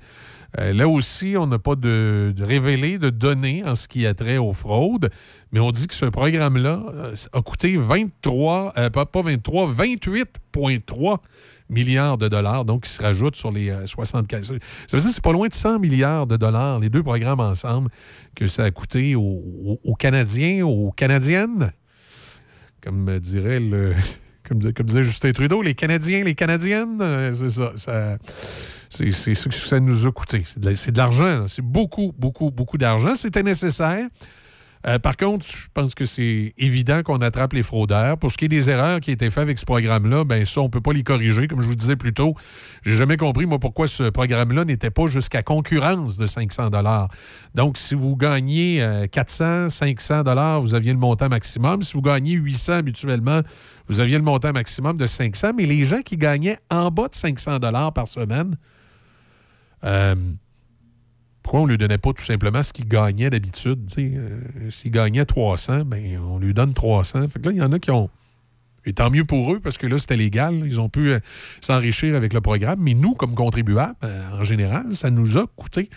[0.59, 4.37] Euh, là aussi, on n'a pas de, révélé de données en ce qui a trait
[4.37, 5.09] aux fraudes,
[5.51, 11.17] mais on dit que ce programme-là euh, a coûté 23, euh, pas, pas 23, 28,3
[11.69, 14.47] milliards de dollars, donc qui se rajoutent sur les euh, 75.
[14.47, 17.39] Ça veut dire que c'est pas loin de 100 milliards de dollars, les deux programmes
[17.39, 17.89] ensemble,
[18.35, 21.71] que ça a coûté aux, Canadiens, aux Canadiennes,
[22.81, 23.93] comme dirait le.
[24.47, 27.73] Comme, dis- comme disait Justin Trudeau, les Canadiens, les Canadiennes, euh, c'est ça.
[27.75, 28.17] ça
[28.87, 30.43] c'est ce que ça nous a coûté.
[30.45, 31.47] C'est de l'argent.
[31.49, 33.13] C'est beaucoup, beaucoup, beaucoup d'argent.
[33.15, 34.07] C'était nécessaire.
[34.87, 38.17] Euh, par contre, je pense que c'est évident qu'on attrape les fraudeurs.
[38.17, 40.65] Pour ce qui est des erreurs qui étaient faites avec ce programme-là, ben ça, on
[40.65, 41.47] ne peut pas les corriger.
[41.47, 42.35] Comme je vous disais plus tôt,
[42.83, 46.69] j'ai jamais compris, moi, pourquoi ce programme-là n'était pas jusqu'à concurrence de 500
[47.53, 50.23] Donc, si vous gagnez euh, 400, 500
[50.61, 51.81] vous aviez le montant maximum.
[51.81, 53.41] Si vous gagnez 800 habituellement,
[53.89, 55.51] vous aviez le montant maximum de 500.
[55.57, 57.59] Mais les gens qui gagnaient en bas de 500
[57.93, 58.55] par semaine,
[59.83, 60.15] euh,
[61.47, 63.89] pourquoi on ne lui donnait pas tout simplement ce qu'il gagnait d'habitude?
[63.97, 67.29] Euh, S'il gagnait 300, ben, on lui donne 300.
[67.29, 68.09] Fait que là, il y en a qui ont
[68.85, 70.53] Et tant mieux pour eux, parce que là, c'était légal.
[70.65, 71.19] Ils ont pu euh,
[71.61, 72.81] s'enrichir avec le programme.
[72.81, 75.89] Mais nous, comme contribuables, euh, en général, ça nous a coûté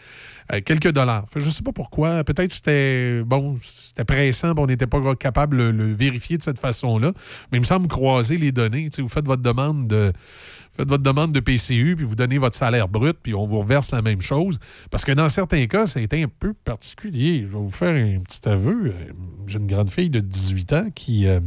[0.64, 1.26] quelques dollars.
[1.34, 2.22] Je ne sais pas pourquoi.
[2.22, 6.60] Peut-être que c'était bon, c'était pressant, on n'était pas capable de le, vérifier de cette
[6.60, 7.12] façon-là.
[7.50, 8.88] Mais il me semble croiser les données.
[8.98, 10.12] Vous faites votre demande de
[10.80, 13.92] faites votre demande de PCU, puis vous donnez votre salaire brut, puis on vous reverse
[13.92, 14.58] la même chose.
[14.90, 17.40] Parce que dans certains cas, ça a été un peu particulier.
[17.40, 18.94] Je vais vous faire un petit aveu.
[19.46, 21.40] J'ai une grande fille de 18 ans qui, euh,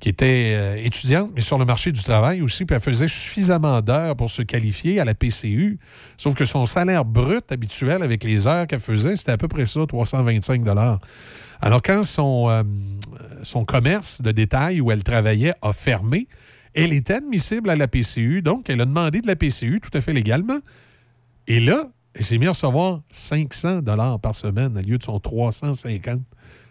[0.00, 3.80] qui était euh, étudiante, mais sur le marché du travail aussi, puis elle faisait suffisamment
[3.80, 5.78] d'heures pour se qualifier à la PCU.
[6.16, 9.66] Sauf que son salaire brut habituel avec les heures qu'elle faisait, c'était à peu près
[9.66, 10.64] ça, 325
[11.60, 12.62] Alors, quand son, euh,
[13.42, 16.26] son commerce de détail où elle travaillait a fermé,
[16.74, 20.00] elle était admissible à la PCU, donc elle a demandé de la PCU tout à
[20.00, 20.58] fait légalement.
[21.46, 25.18] Et là, elle s'est mise à recevoir 500 dollars par semaine au lieu de son
[25.20, 26.20] 350.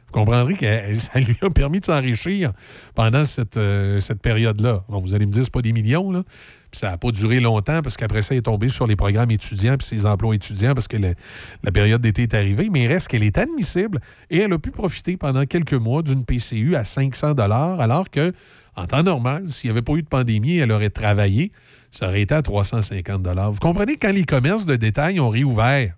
[0.07, 2.53] Vous comprendrez que ça lui a permis de s'enrichir
[2.95, 4.83] pendant cette, euh, cette période-là.
[4.87, 6.23] Bon, vous allez me dire, c'est pas des millions, là.
[6.71, 9.31] Puis ça n'a pas duré longtemps parce qu'après ça, elle est tombée sur les programmes
[9.31, 12.69] étudiants puis ses emplois étudiants parce que la période d'été est arrivée.
[12.69, 16.25] Mais il reste qu'elle est admissible et elle a pu profiter pendant quelques mois d'une
[16.25, 18.33] PCU à 500 alors que,
[18.78, 21.51] en temps normal, s'il n'y avait pas eu de pandémie, elle aurait travaillé,
[21.91, 25.95] ça aurait été à 350 Vous comprenez, quand les commerces de détail ont réouvert,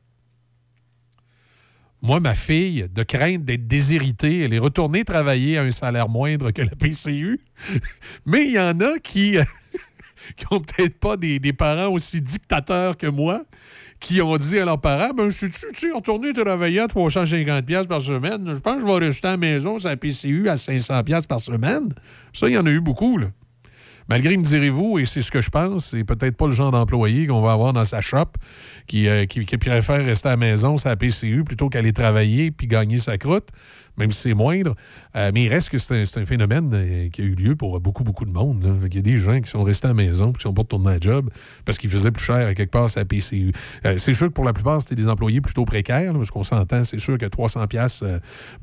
[2.01, 6.51] moi, ma fille, de crainte d'être déshéritée, elle est retournée travailler à un salaire moindre
[6.51, 7.41] que la PCU.
[8.25, 9.35] Mais il y en a qui,
[10.37, 13.43] qui n'ont peut-être pas des, parents aussi dictateurs que moi,
[13.99, 18.53] qui ont dit à leurs parents ben, je suis retourné travailler à 350$ par semaine.
[18.53, 21.39] Je pense que je vais rester à la maison sur la PCU à 500$ par
[21.39, 21.89] semaine.
[22.33, 23.27] Ça, il y en a eu beaucoup, là.
[24.09, 27.27] Malgré, me direz-vous, et c'est ce que je pense, c'est peut-être pas le genre d'employé
[27.27, 28.25] qu'on va avoir dans sa shop
[28.87, 32.97] qui, euh, qui, préfère rester à la maison, sa PCU, plutôt qu'aller travailler puis gagner
[32.97, 33.49] sa croûte
[33.99, 34.75] même si c'est moindre.
[35.15, 38.03] Euh, mais il reste que c'est un, phénomène euh, qui a eu lieu pour beaucoup,
[38.03, 38.65] beaucoup de monde.
[38.85, 40.93] Il y a des gens qui sont restés à la maison qui sont pas retournés
[40.93, 41.29] à job
[41.65, 43.51] parce qu'ils faisaient plus cher à quelque part sa PCU.
[43.85, 46.83] Euh, c'est sûr que pour la plupart, c'était des employés plutôt précaires, parce qu'on s'entend,
[46.83, 48.03] c'est sûr que 300 pièces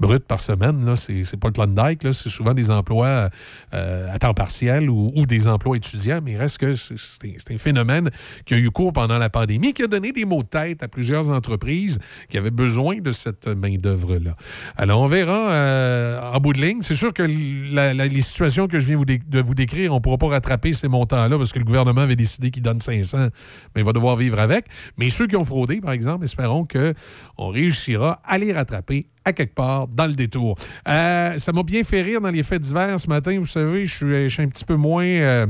[0.01, 3.31] brut par semaine, c'est pas le Klondike, c'est souvent des emplois
[3.73, 8.11] à temps partiel ou, des emplois étudiants, mais il reste que c'est un phénomène
[8.45, 10.89] qui a eu cours pendant la pandémie, qui a donné des mots de tête à
[10.89, 14.37] plusieurs entreprises qui avaient besoin de cette main-d'œuvre-là.
[14.77, 16.79] Alors, on verra euh, en bout de ligne.
[16.83, 20.29] C'est sûr que les situations que je viens de vous décrire, on ne pourra pas
[20.29, 23.29] rattraper ces montants-là parce que le gouvernement avait décidé qu'il donne 500,
[23.75, 24.67] mais il va devoir vivre avec.
[24.97, 29.55] Mais ceux qui ont fraudé, par exemple, espérons qu'on réussira à les rattraper à quelque
[29.55, 30.57] part dans le détour.
[30.89, 33.39] Euh, ça m'a bien fait rire dans les faits divers ce matin.
[33.39, 35.05] Vous savez, je suis, un petit peu moins...
[35.05, 35.47] Euh,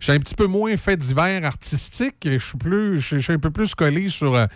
[0.00, 2.16] je suis un petit peu moins fait d'hiver artistique.
[2.24, 4.46] Je suis plus, je, suis un peu plus collé sur, euh,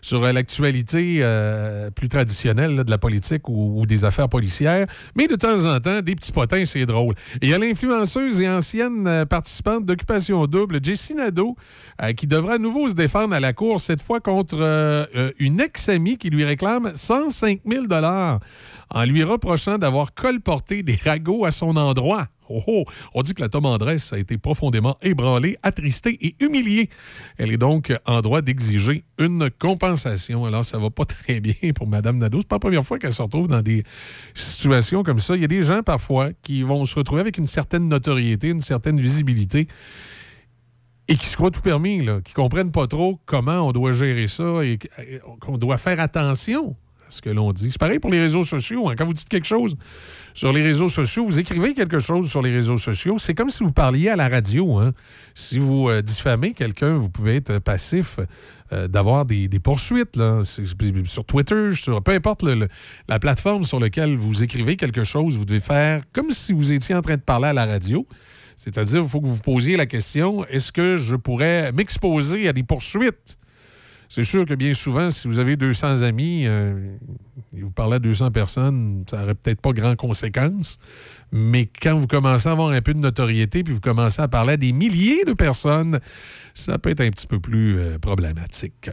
[0.00, 4.86] sur euh, l'actualité euh, plus traditionnelle de la politique ou, des affaires policières.
[5.14, 7.14] Mais de temps en temps, des petits potins, c'est drôle.
[7.42, 11.54] il y a l'influenceuse et ancienne participante d'Occupation Double, Jessie Nadeau,
[12.16, 14.56] qui devra à nouveau se défendre à la cour, cette fois contre
[15.38, 21.50] une ex-amie qui lui réclame 105 000 en lui reprochant d'avoir colporté des ragots à
[21.50, 22.28] son endroit.
[22.48, 22.84] Oh, oh,
[23.14, 26.90] On dit que la Tom Andresse a été profondément ébranlée, attristée et humiliée.
[27.38, 30.44] Elle est donc en droit d'exiger une compensation.
[30.44, 32.40] Alors, ça va pas très bien pour Mme Nadeau.
[32.40, 33.82] C'est pas la première fois qu'elle se retrouve dans des
[34.34, 35.36] situations comme ça.
[35.36, 38.60] Il y a des gens, parfois, qui vont se retrouver avec une certaine notoriété, une
[38.60, 39.68] certaine visibilité
[41.08, 44.26] et qui se croient tout permis, là, qui comprennent pas trop comment on doit gérer
[44.26, 44.78] ça et
[45.40, 46.76] qu'on doit faire attention
[47.14, 47.68] ce que l'on dit.
[47.70, 48.88] C'est pareil pour les réseaux sociaux.
[48.88, 48.94] Hein.
[48.96, 49.76] Quand vous dites quelque chose
[50.34, 53.62] sur les réseaux sociaux, vous écrivez quelque chose sur les réseaux sociaux, c'est comme si
[53.62, 54.78] vous parliez à la radio.
[54.78, 54.92] Hein.
[55.34, 58.18] Si vous euh, diffamez quelqu'un, vous pouvez être passif
[58.72, 60.18] euh, d'avoir des, poursuites
[61.04, 62.44] sur Twitter, sur peu importe
[63.08, 66.94] la plateforme sur laquelle vous écrivez quelque chose, vous devez faire comme si vous étiez
[66.94, 68.06] en train de parler à la radio.
[68.56, 72.52] C'est-à-dire, il faut que vous vous posiez la question, est-ce que je pourrais m'exposer à
[72.52, 73.36] des poursuites?
[74.14, 76.94] C'est sûr que bien souvent, si vous avez 200 amis euh,
[77.52, 80.78] et vous parlez à 200 personnes, ça n'aurait peut-être pas grand conséquence.
[81.32, 84.52] Mais quand vous commencez à avoir un peu de notoriété puis vous commencez à parler
[84.52, 85.98] à des milliers de personnes,
[86.54, 88.88] ça peut être un petit peu plus euh, problématique.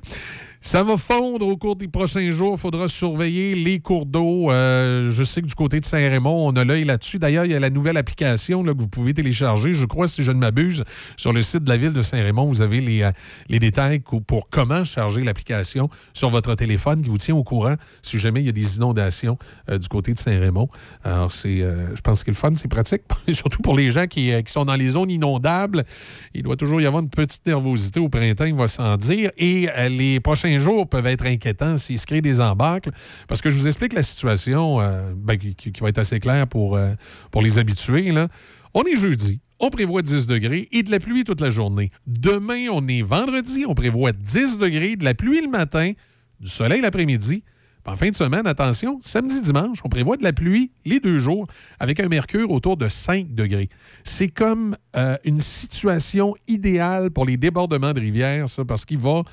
[0.63, 2.53] Ça va fondre au cours des prochains jours.
[2.53, 4.51] Il faudra surveiller les cours d'eau.
[4.51, 7.17] Euh, je sais que du côté de Saint-Raymond, on a l'œil là-dessus.
[7.17, 9.73] D'ailleurs, il y a la nouvelle application que vous pouvez télécharger.
[9.73, 10.83] Je crois, si je ne m'abuse,
[11.17, 13.11] sur le site de la ville de Saint-Raymond, vous avez les, euh,
[13.49, 17.73] les détails pour comment charger l'application sur votre téléphone qui vous tient au courant
[18.03, 20.69] si jamais il y a des inondations euh, du côté de Saint-Raymond.
[21.03, 23.01] Alors, c'est, je pense que le fun, c'est pratique,
[23.31, 25.85] surtout pour les gens qui, qui, sont dans les zones inondables.
[26.35, 29.31] Il doit toujours y avoir une petite nervosité au printemps, il va s'en dire.
[29.37, 32.89] Et les prochains jours peuvent être inquiétants s'il se crée des embarques.
[33.27, 36.75] Parce que je vous explique la situation euh, ben, qui, va être assez claire pour,
[36.75, 36.93] euh,
[37.41, 38.11] les habitués.
[38.73, 39.39] On est jeudi.
[39.59, 41.91] On prévoit 10 degrés et de la pluie toute la journée.
[42.07, 43.65] Demain, on est vendredi.
[43.67, 45.91] On prévoit 10 degrés, de la pluie le matin,
[46.39, 47.43] du soleil l'après-midi.
[47.85, 51.47] En fin de semaine, attention, samedi, dimanche, on prévoit de la pluie les deux jours
[51.79, 53.69] avec un mercure autour de 5 degrés.
[54.03, 59.23] C'est comme euh, une situation idéale pour les débordements de rivières, parce qu'il va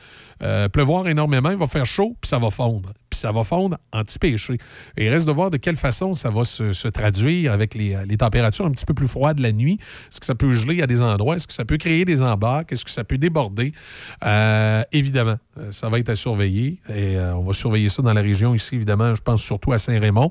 [0.43, 2.93] euh, pleuvoir énormément, il va faire chaud, puis ça va fondre.
[3.11, 4.59] Puis ça va fondre anti-péché.
[4.97, 8.17] Et il reste de voir de quelle façon ça va se, traduire avec les, les
[8.17, 9.79] températures un petit peu plus froides la nuit.
[10.11, 11.37] Est-ce que ça peut geler à des endroits?
[11.37, 12.73] Est-ce que ça peut créer des embarques?
[12.73, 13.73] Est-ce que ça peut déborder?
[14.25, 16.81] Euh, évidemment, euh, ça va être à surveiller.
[16.89, 19.15] Et euh, on va surveiller ça dans la région ici, évidemment.
[19.15, 20.31] Je pense surtout à Saint-Raymond.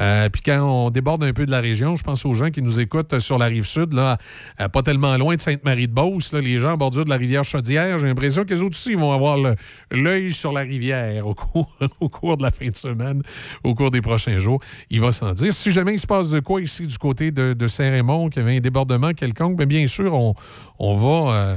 [0.00, 2.62] Euh, puis quand on déborde un peu de la région, je pense aux gens qui
[2.62, 4.18] nous écoutent euh, sur la rive sud, là,
[4.60, 7.98] euh, pas tellement loin de Sainte-Marie-de-Beauce, les gens en bordure de la rivière Chaudière.
[7.98, 9.47] J'ai l'impression que les autres aussi vont avoir
[9.90, 13.22] l'œil sur la rivière au cours, de la fin de semaine,
[13.64, 14.60] au cours des prochains jours.
[14.90, 15.52] Il va s'en dire.
[15.52, 18.44] Si jamais il se passe de quoi ici du côté de, de Saint-Raymond, qu'il y
[18.44, 20.34] avait un débordement quelconque, bien, bien sûr, on,
[20.78, 21.32] on va.
[21.34, 21.56] euh,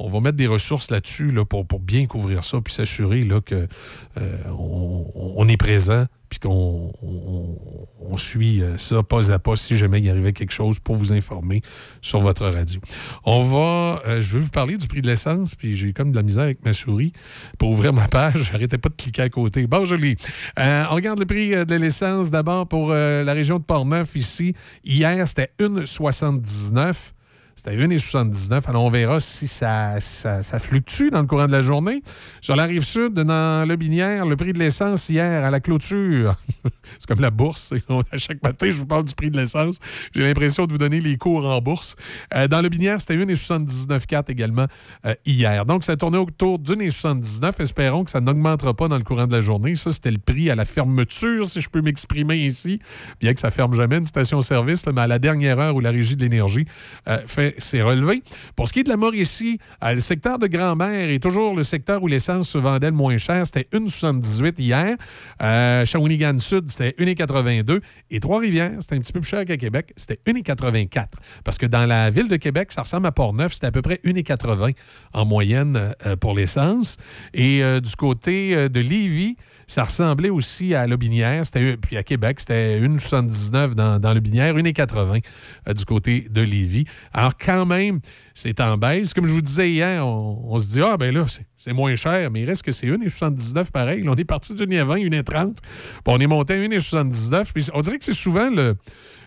[0.00, 3.68] on va mettre des ressources là-dessus là, pour, bien couvrir ça, puis s'assurer que
[4.16, 7.58] euh, on, est présent, puis qu'on on,
[8.00, 11.12] on suit euh, ça pas à pas si jamais il arrivait quelque chose pour vous
[11.12, 11.60] informer
[12.00, 12.80] sur votre radio.
[13.24, 16.16] On va, euh, je veux vous parler du prix de l'essence, puis j'ai comme de
[16.16, 17.12] la misère avec ma souris
[17.58, 18.48] pour ouvrir ma page.
[18.52, 19.66] J'arrêtais pas de cliquer à côté.
[19.66, 20.16] Bon, je lis.
[20.58, 24.54] Euh, on regarde le prix de l'essence d'abord pour la région de Portneuf ici.
[24.82, 27.12] Hier, c'était 1,79.
[27.62, 28.70] C'était 1,79.
[28.70, 32.02] Alors, on verra si ça, ça, fluctue dans le courant de la journée.
[32.40, 36.36] Sur la rive sud, dans le Binière, le prix de l'essence hier à la clôture,
[36.98, 37.74] c'est comme la bourse.
[38.12, 39.78] À chaque matin, je vous parle du prix de l'essence.
[40.14, 41.96] J'ai l'impression de vous donner les cours en bourse.
[42.34, 44.66] Euh, dans le Binière, c'était 1,79,4 également
[45.04, 45.66] euh, hier.
[45.66, 47.60] Donc, ça tournait autour d'1,79.
[47.60, 49.76] Espérons que ça n'augmentera pas dans le courant de la journée.
[49.76, 52.80] Ça, c'était le prix à la fermeture, si je peux m'exprimer ici.
[53.20, 56.16] Bien que ça ferme jamais une station-service, mais à la dernière heure où la Régie
[56.16, 56.64] de l'énergie
[57.06, 58.22] euh, fait ses relevés.
[58.56, 61.64] Pour ce qui est de la Mauricie, euh, le secteur de Grand-Mère est toujours le
[61.64, 63.44] secteur où l'essence se vendait le moins cher.
[63.46, 64.96] C'était 1,78 hier.
[65.42, 67.80] Euh, Shawinigan Sud, c'était 1,82.
[68.10, 69.92] Et Trois-Rivières, c'était un petit peu plus cher qu'à Québec.
[69.96, 71.06] C'était 1,84.
[71.44, 74.00] Parce que dans la ville de Québec, ça ressemble à Port-Neuf, c'était à peu près
[74.04, 74.74] 1,80
[75.12, 76.96] en moyenne euh, pour l'essence.
[77.34, 79.36] Et euh, du côté euh, de Lévis,
[79.66, 81.44] ça ressemblait aussi à Lobinière.
[81.80, 85.22] Puis à Québec, c'était 1,79 dans, Lobinière, 1,80
[85.68, 86.86] euh, du côté de Lévis.
[87.12, 88.00] Alors, quand même,
[88.34, 89.14] c'est en baisse.
[89.14, 91.24] Comme je vous disais hier, on, se dit, ah, ben là,
[91.56, 94.02] c'est, moins cher, mais il reste que c'est 1,79 pareil.
[94.02, 95.62] Là, on est parti d'une 1,20, 1,30, puis
[96.06, 97.52] on est monté à 1,79.
[97.52, 98.76] Puis on dirait que c'est souvent le,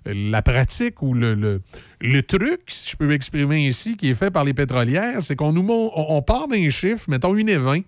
[0.06, 1.62] la pratique ou le, le,
[2.02, 5.54] le truc, si je peux m'exprimer ici, qui est fait par les pétrolières, c'est qu'on
[5.54, 7.84] nous on, on part d'un chiffre, mettons 1,20,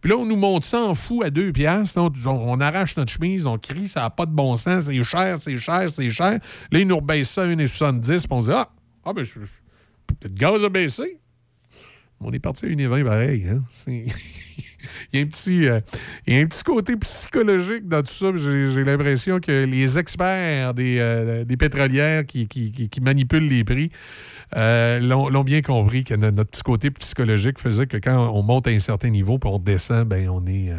[0.00, 1.98] puis là, on nous monte ça en fou à 2 piastres.
[1.98, 5.36] On, on arrache notre chemise, on crie, ça n'a pas de bon sens, c'est cher,
[5.38, 6.38] c'est cher, c'est cher.
[6.72, 8.70] Là, ils nous rebaissent ça à 1,70, puis on se dit, ah,
[9.04, 9.24] ah ben,
[10.22, 11.18] le gaz a baissé.
[12.20, 13.46] On est parti à 1,20 pareil.
[13.48, 13.62] Hein?
[15.12, 15.80] Il, y a un petit, euh,
[16.26, 18.32] il y a un petit côté psychologique dans tout ça.
[18.34, 23.90] J'ai l'impression que les experts des, euh, des pétrolières qui, qui- qui- manipulent les prix
[24.56, 28.68] euh, l'ont bien compris que no- notre petit côté psychologique faisait que quand on monte
[28.68, 30.70] à un certain niveau puis on descend, ben on est.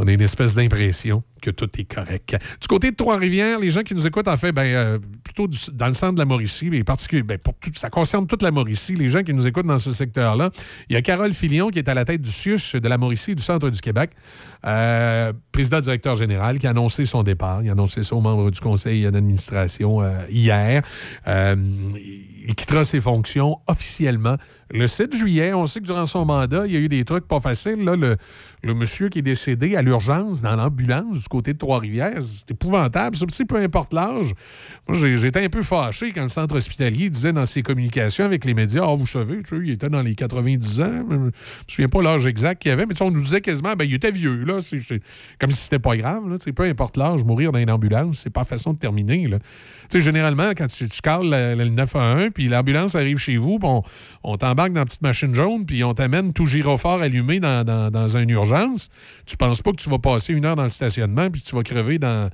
[0.00, 2.36] on a une espèce d'impression que tout est correct.
[2.60, 5.86] Du côté de Trois-Rivières, les gens qui nous écoutent, en fait, ben, euh, plutôt dans
[5.88, 8.94] le centre de la Mauricie, mais particulier, ben, pour tout- ça concerne toute la Mauricie,
[8.94, 10.50] les gens qui nous écoutent dans ce secteur-là.
[10.88, 13.34] Il y a Carole Filion qui est à la tête du CIUS de la Mauricie
[13.34, 14.12] du centre du Québec,
[14.64, 17.62] euh, président directeur général, qui a annoncé son départ.
[17.62, 20.82] Il a annoncé ça aux membres du conseil d'administration euh, hier.
[21.26, 24.36] Il quittera ses fonctions officiellement
[24.70, 25.52] le 7 juillet.
[25.52, 27.84] On sait que durant son mandat, il y a eu des trucs pas faciles.
[27.84, 28.16] Là, le,
[28.62, 33.16] le monsieur qui est décédé à l'urgence dans l'ambulance du côté de Trois-Rivières, c'est épouvantable.
[33.16, 34.32] Ça peu importe l'âge.
[34.88, 38.54] Moi, j'étais un peu fâché quand le centre hospitalier disait dans ses communications avec les
[38.54, 41.04] médias, ah, vous savez, tu sais, il était dans les 90 ans.
[41.08, 41.30] Je me
[41.66, 44.44] souviens pas l'âge exact qu'il avait, mais on nous disait quasiment, ben, il était vieux,
[44.44, 44.58] là.
[44.60, 44.80] C'est
[45.38, 46.38] comme si c'était pas grave, là.
[46.38, 49.28] Tu sais, peu importe l'âge, mourir dans une ambulance, c'est pas façon de terminer.
[49.28, 49.38] Tu
[49.88, 53.82] sais, généralement, quand tu, tu cales le 911, puis l'ambulance arrive chez vous, on,
[54.24, 58.16] on t'embarque dans la petite machine jaune, puis on t'amène tout gyrophare allumé dans, dans,
[58.16, 58.47] une urgence,
[59.26, 61.62] tu penses pas que tu vas passer une heure dans le stationnement, puis tu vas
[61.62, 62.30] crever dans,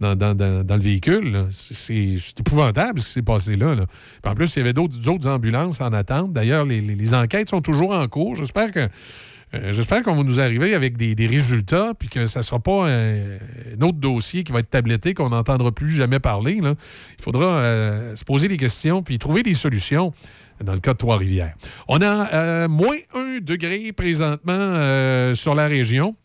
[0.00, 1.46] dans, dans- dans- le véhicule.
[1.50, 3.74] C'est épouvantable ce qui s'est passé là.
[4.24, 6.32] en plus, il y avait d'autres ambulances en attente.
[6.32, 8.34] D'ailleurs, les, les- enquêtes sont toujours en cours.
[8.36, 8.88] J'espère que
[9.54, 12.58] Euh, J'espère qu'on va nous arriver avec des, des résultats, puis que ça ne sera
[12.58, 16.54] pas un, un autre dossier qui va être tabletté, qu'on n'entendra plus jamais parler.
[16.62, 20.14] Il faudra euh, se poser des questions, puis trouver des solutions
[20.62, 21.54] dans le cas de Trois-Rivières.
[21.88, 26.16] On a euh, moins 1 degré présentement euh, sur la région,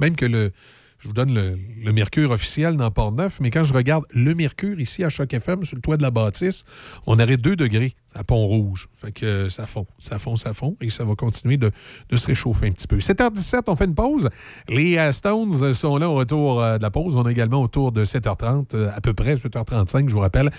[0.00, 0.52] même que le,
[0.98, 4.80] je vous donne le, le mercure officiel dans Port-Neuf, mais quand je regarde le mercure
[4.80, 6.64] ici à Choc FM, sur le toit de la bâtisse,
[7.06, 8.88] on aurait 2 degrés à Pont-Rouge.
[8.96, 11.70] Fait que ça fond, ça fond, ça fond, et ça va continuer de,
[12.12, 12.96] se réchauffer un petit peu.
[12.96, 14.28] 7h17, on fait une pause.
[14.68, 17.16] Les euh, Stones sont là au retour euh, de la pause.
[17.16, 20.50] On a également autour de 7h30, euh, à peu près 7h35, je vous rappelle,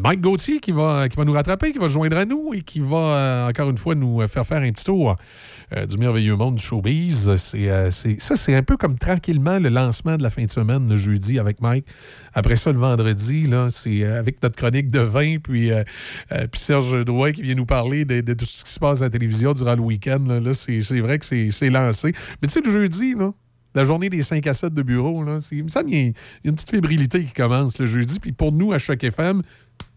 [0.00, 2.62] Mike Gauthier qui va, qui va nous rattraper, qui va se joindre à nous et
[2.62, 5.16] qui va, encore une fois, nous faire faire un petit tour
[5.88, 7.36] du merveilleux monde du showbiz.
[7.36, 10.96] C'est- ça, c'est un peu comme tranquillement le lancement de la fin de semaine, le
[10.96, 11.86] jeudi, avec Mike.
[12.38, 15.82] Après ça, le vendredi, là, c'est euh, avec notre chronique de vin, puis, euh,
[16.32, 19.00] euh, puis Serge Drouin qui vient nous parler de, de tout ce qui se passe
[19.00, 20.22] à la télévision durant le week-end.
[20.28, 22.12] Là, Là, c'est, c'est vrai que c'est, c'est lancé.
[22.42, 23.32] Mais tu sais, le jeudi, là,
[23.74, 26.04] la journée des 5 à 7 de bureau, là, c'est- il me semble qu'il y
[26.04, 26.12] y a
[26.44, 28.20] une petite fébrilité qui commence le jeudi.
[28.20, 29.40] Puis pour nous, à Choc FM,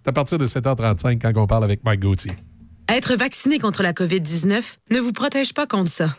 [0.03, 2.31] c'est à partir de 7h35 quand on parle avec Mike Gauthier.
[2.87, 6.15] Être vacciné contre la COVID-19 ne vous protège pas contre ça.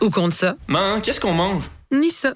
[0.00, 0.56] Ou contre ça.
[1.02, 1.64] Qu'est-ce qu'on mange?
[1.92, 2.34] Ni ça.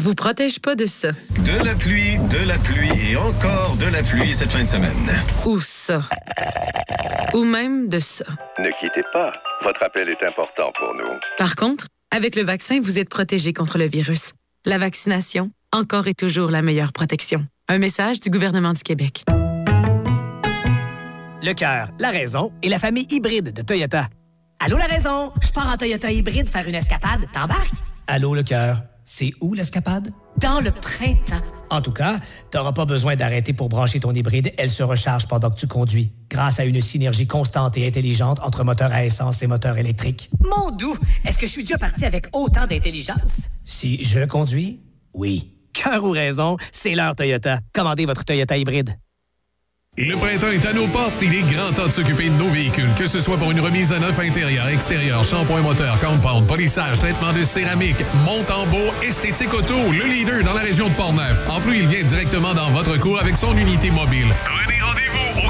[0.00, 1.10] Vous protège pas de ça.
[1.44, 5.10] De la pluie, de la pluie et encore de la pluie cette fin de semaine.
[5.44, 6.00] Ou ça.
[7.34, 8.24] Ou même de ça.
[8.58, 9.30] Ne quittez pas.
[9.62, 11.18] Votre appel est important pour nous.
[11.36, 14.32] Par contre, avec le vaccin, vous êtes protégé contre le virus.
[14.64, 17.46] La vaccination, encore et toujours la meilleure protection.
[17.68, 19.24] Un message du gouvernement du Québec.
[21.42, 24.08] Le cœur, la raison et la famille hybride de Toyota.
[24.60, 25.30] Allô, la raison?
[25.42, 27.26] Je pars en Toyota hybride faire une escapade.
[27.34, 27.68] T'embarques?
[28.06, 28.80] Allô, le cœur?
[29.12, 30.12] C'est où l'escapade?
[30.36, 31.44] Dans le printemps.
[31.68, 32.20] En tout cas,
[32.52, 34.52] t'auras pas besoin d'arrêter pour brancher ton hybride.
[34.56, 36.12] Elle se recharge pendant que tu conduis.
[36.30, 40.30] Grâce à une synergie constante et intelligente entre moteur à essence et moteur électrique.
[40.44, 40.96] Mon doux,
[41.26, 43.48] est-ce que je suis déjà parti avec autant d'intelligence?
[43.66, 44.80] Si je conduis,
[45.12, 45.56] oui.
[45.72, 47.58] Cœur ou raison, c'est l'heure Toyota.
[47.74, 48.96] Commandez votre Toyota hybride.
[49.96, 51.20] Le printemps est à nos portes.
[51.20, 53.92] Il est grand temps de s'occuper de nos véhicules, que ce soit pour une remise
[53.92, 59.52] à neuf intérieur, extérieur, shampoing moteur, compound, polissage, traitement de céramique, monte en beau, esthétique
[59.52, 61.36] auto, le leader dans la région de Portneuf.
[61.50, 64.28] En plus, il vient directement dans votre cour avec son unité mobile.
[64.44, 65.49] Prenez rendez-vous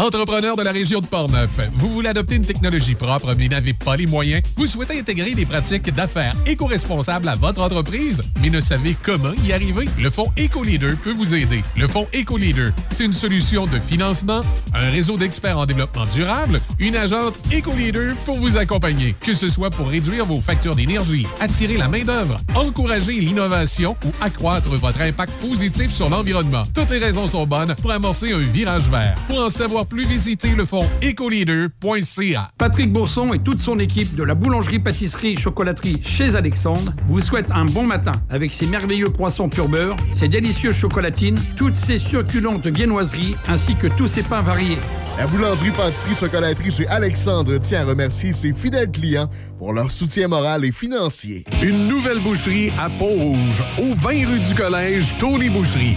[0.00, 3.96] Entrepreneur de la région de Portneuf, vous voulez adopter une technologie propre mais n'avez pas
[3.96, 4.42] les moyens?
[4.56, 9.52] Vous souhaitez intégrer des pratiques d'affaires éco-responsables à votre entreprise mais ne savez comment y
[9.52, 9.90] arriver?
[9.98, 11.62] Le Fonds EcoLeader peut vous aider.
[11.76, 14.40] Le Fonds EcoLeader, c'est une solution de financement,
[14.72, 19.68] un réseau d'experts en développement durable, une agente EcoLeader pour vous accompagner, que ce soit
[19.68, 25.92] pour réduire vos factures d'énergie, attirer la main-d'œuvre, encourager l'innovation ou accroître votre impact positif
[25.92, 26.64] sur l'environnement.
[26.74, 29.14] Toutes les raisons sont bonnes pour amorcer un virage vert.
[29.28, 32.50] Pour en savoir plus, visitez le fonds ecoleader.ca.
[32.56, 37.82] Patrick Bourson et toute son équipe de la boulangerie-pâtisserie-chocolaterie chez Alexandre vous souhaitent un bon
[37.82, 43.74] matin avec ses merveilleux croissants pur beurre, ses délicieuses chocolatines, toutes ses succulentes viennoiseries ainsi
[43.74, 44.78] que tous ses pains variés.
[45.18, 50.28] La boulangerie pâtisserie chocolaterie chez Alexandre tient à remercier ses fidèles clients pour leur soutien
[50.28, 51.44] moral et financier.
[51.62, 55.96] Une nouvelle boucherie à Pont-Rouge, au 20 rue du Collège, Tony Boucherie.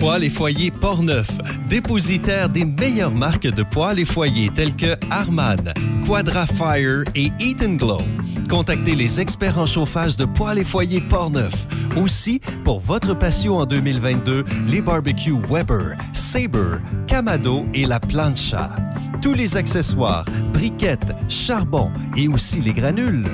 [0.00, 1.28] Poêles et foyers Portneuf,
[1.68, 5.74] dépositaire des meilleures marques de poêles et foyers tels que Harman,
[6.06, 8.00] Quadra Fire et Eat Glow.
[8.48, 11.66] Contactez les experts en chauffage de poêles et foyers Portneuf.
[11.98, 18.74] Aussi, pour votre patio en 2022, les barbecues Weber, Sabre, Camado et la Plancha.
[19.20, 20.24] Tous les accessoires,
[20.54, 23.26] briquettes, charbon et aussi les granules.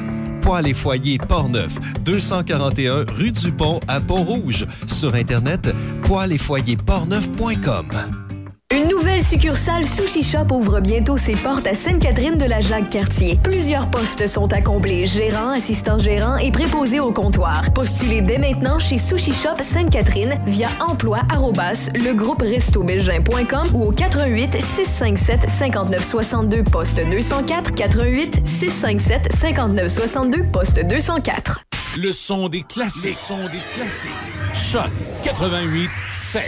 [0.46, 4.64] Poêles et foyers Portneuf, 241 rue du Pont à Pont-Rouge.
[4.86, 5.74] Sur Internet,
[6.04, 8.25] poêles et foyers portneuf.com.
[8.74, 13.38] Une nouvelle succursale Sushi Shop ouvre bientôt ses portes à Sainte-Catherine de la Jacques-Cartier.
[13.44, 17.72] Plusieurs postes sont à combler, gérant, assistant gérant et préposé au comptoir.
[17.72, 21.20] Postulez dès maintenant chez Sushi Shop Sainte-Catherine via emploi
[23.72, 31.60] ou au 88 657 59 62 poste 204 88 657 59 62 poste 204.
[31.98, 33.04] Le son des classiques.
[33.04, 34.10] Le son des classiques.
[34.52, 34.90] Choc
[35.22, 36.42] 88 7.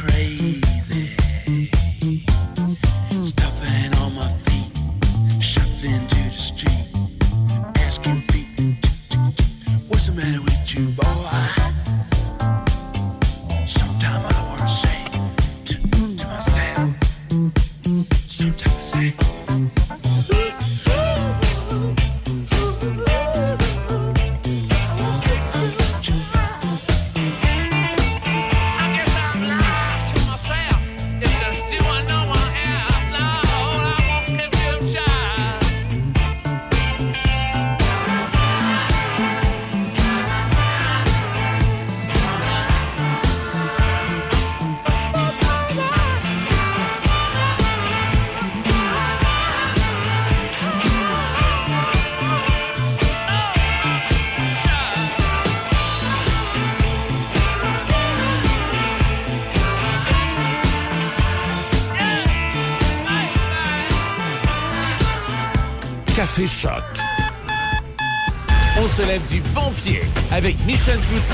[0.00, 0.49] Crazy.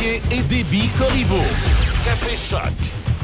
[0.07, 1.43] Et Déby Corriveau.
[2.05, 2.61] Café Choc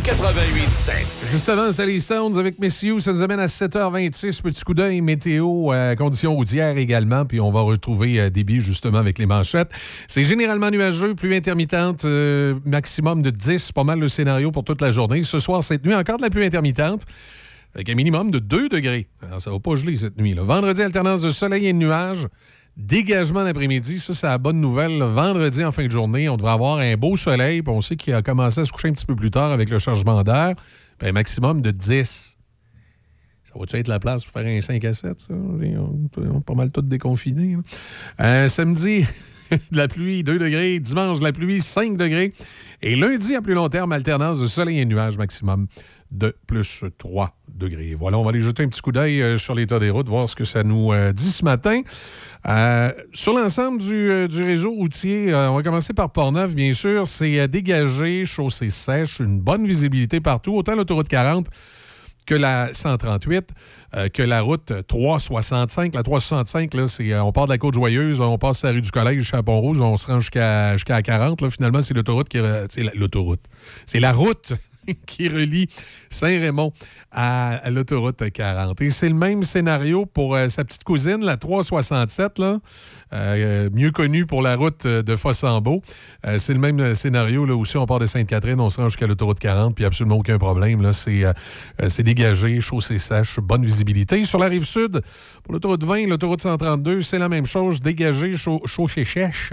[0.03, 1.31] 88.7.
[1.31, 2.99] Juste avant, c'était les Sounds avec Messieurs.
[2.99, 4.43] Ça nous amène à 7h26.
[4.43, 7.25] Petit coup d'œil météo, euh, conditions routières également.
[7.25, 9.71] Puis on va retrouver euh, Déby justement avec les manchettes.
[10.09, 13.71] C'est généralement nuageux, pluie intermittente, euh, maximum de 10.
[13.71, 15.23] Pas mal le scénario pour toute la journée.
[15.23, 17.03] Ce soir, cette nuit, encore de la pluie intermittente.
[17.77, 19.07] Avec un minimum de 2 degrés.
[19.25, 20.35] Alors, ça va pas geler cette nuit.
[20.35, 20.43] là.
[20.43, 22.27] Vendredi, alternance de soleil et de nuages.
[22.77, 24.99] Dégagement l'après-midi, ça, c'est la bonne nouvelle.
[24.99, 27.63] Le vendredi, en fin de journée, on devrait avoir un beau soleil.
[27.67, 29.79] On sait qu'il a commencé à se coucher un petit peu plus tard avec le
[29.79, 30.55] chargement d'air.
[30.99, 32.39] Puis un maximum de 10.
[33.45, 35.35] Ça va-tu être la place pour faire un 5 à 7, ça?
[35.35, 35.75] On est,
[36.47, 37.57] pas mal tous déconfinés.
[37.57, 37.65] là.
[38.25, 39.05] Euh, samedi,
[39.51, 40.81] de la pluie, 2 degrés.
[40.81, 42.33] Dimanche, de la pluie, 5 degrés.
[42.81, 45.67] Et lundi, à plus long terme, alternance de soleil et nuages maximum
[46.11, 47.95] de plus 3 degrés.
[47.95, 50.29] Voilà, on va aller jeter un petit coup d'œil euh, sur l'état des routes, voir
[50.29, 51.81] ce que ça nous euh, dit ce matin.
[52.49, 57.07] Euh, sur l'ensemble du, euh, réseau routier, euh, on va commencer par Portneuf, bien sûr.
[57.07, 61.47] C'est dégagé, chaussée sèche, une bonne visibilité partout, autant l'autoroute 40
[62.25, 63.49] que la 138,
[63.97, 65.95] euh, que la route 365.
[65.95, 69.19] La 365, là, c'est, on part de la Côte-Joyeuse, on passe la rue du Collège
[69.19, 71.41] jusqu'à Pont-Rouge, on se rend jusqu'à jusqu'à la 40.
[71.43, 72.39] Là, finalement, c'est l'autoroute qui...
[72.69, 73.41] C'est la- l'autoroute.
[73.87, 74.53] C'est la route
[75.07, 75.69] qui relie
[76.11, 76.73] Saint-Raymond
[77.11, 78.81] à, l'autoroute 40.
[78.81, 82.59] Et c'est le même scénario pour euh, sa petite cousine, la 367, là,
[83.13, 85.83] euh, mieux connue pour la route euh, de Fossambeau.
[86.27, 87.77] Euh, c'est le même scénario là aussi.
[87.77, 90.83] On part de Sainte-Catherine, on se rend jusqu'à l'autoroute 40, puis absolument aucun problème.
[90.83, 91.33] Là, c'est, euh,
[91.89, 94.25] c'est dégagé, chaussée sèche, bonne visibilité.
[94.25, 95.01] Sur la rive sud,
[95.45, 99.51] pour l'autoroute 20, l'autoroute 132, c'est la même chose, dégagé, chaussée sèche.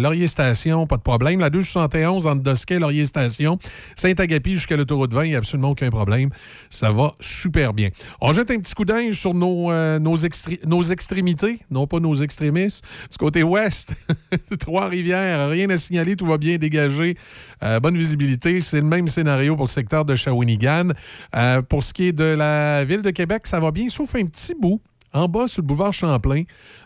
[0.00, 1.40] Laurier Station, pas de problème.
[1.40, 3.58] La 271 entre Dosquet, Laurier Station,
[3.96, 6.30] Saint-Agapi jusqu'à l'autoroute 20, il a absolument aucun problème.
[6.70, 7.88] Ça va super bien.
[8.20, 12.14] On jette un petit coup d'œil sur nos, nos, extré- nos extrémités, non pas nos
[12.14, 12.84] extrémistes.
[13.10, 13.94] Du côté ouest,
[14.58, 17.16] Trois-Rivières, rien à signaler, tout va bien dégagé.
[17.62, 18.60] Euh, bonne visibilité.
[18.60, 20.90] C'est le même scénario pour le secteur de Shawinigan.
[21.34, 24.26] Euh, pour ce qui est de la ville de Québec, ça va bien, sauf un
[24.26, 24.80] petit bout.
[25.12, 26.42] En bas, sur le boulevard Champlain,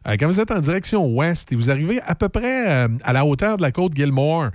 [0.06, 3.24] euh, quand vous êtes en direction ouest et vous arrivez à peu près à la
[3.24, 4.50] hauteur de la côte Gilmore,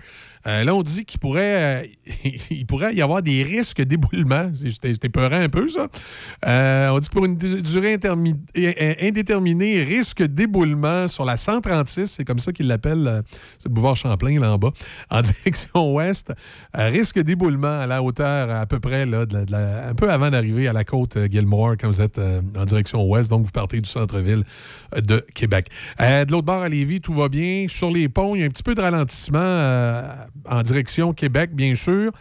[0.45, 1.87] euh, là, on dit qu'il pourrait, euh,
[2.49, 4.51] il pourrait y avoir des risques d'éboulement.
[4.53, 5.87] C'était peurant un peu, ça.
[6.45, 7.97] Euh, on dit que pour une du- durée
[9.01, 13.21] indéterminée, risque d'éboulement sur la 136, c'est comme ça qu'ils l'appellent, euh,
[13.57, 14.71] c'est le boulevard Champlain, là en bas,
[15.09, 16.33] en direction ouest.
[16.73, 19.25] Risque d'éboulement à la hauteur à peu près, là,
[19.87, 23.29] un peu avant d'arriver à la côte Gilmore quand vous êtes en direction ouest.
[23.29, 24.43] Donc, vous partez du centre-ville
[24.95, 25.69] de Québec.
[25.99, 27.65] De l'autre bord à Lévis, tout va bien.
[27.69, 29.39] Sur les ponts, il y a un petit peu de ralentissement
[30.49, 32.11] en direction Québec, bien sûr.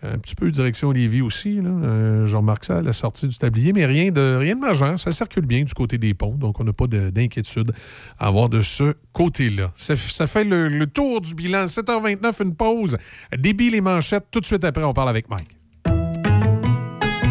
[0.00, 1.60] Un petit peu direction Lévis aussi.
[1.60, 1.70] Là.
[1.70, 4.98] Euh, je remarque ça la sortie du tablier, mais rien de, rien de majeur.
[5.00, 7.72] Ça circule bien du côté des ponts, donc on n'a pas de- d'inquiétude
[8.16, 9.72] à avoir de ce côté-là.
[9.74, 11.64] Ça, fait le, tour du bilan.
[11.64, 12.96] 7h29, une pause.
[13.36, 14.26] Débit les manchettes.
[14.30, 15.57] Tout de suite après, on parle avec Mike.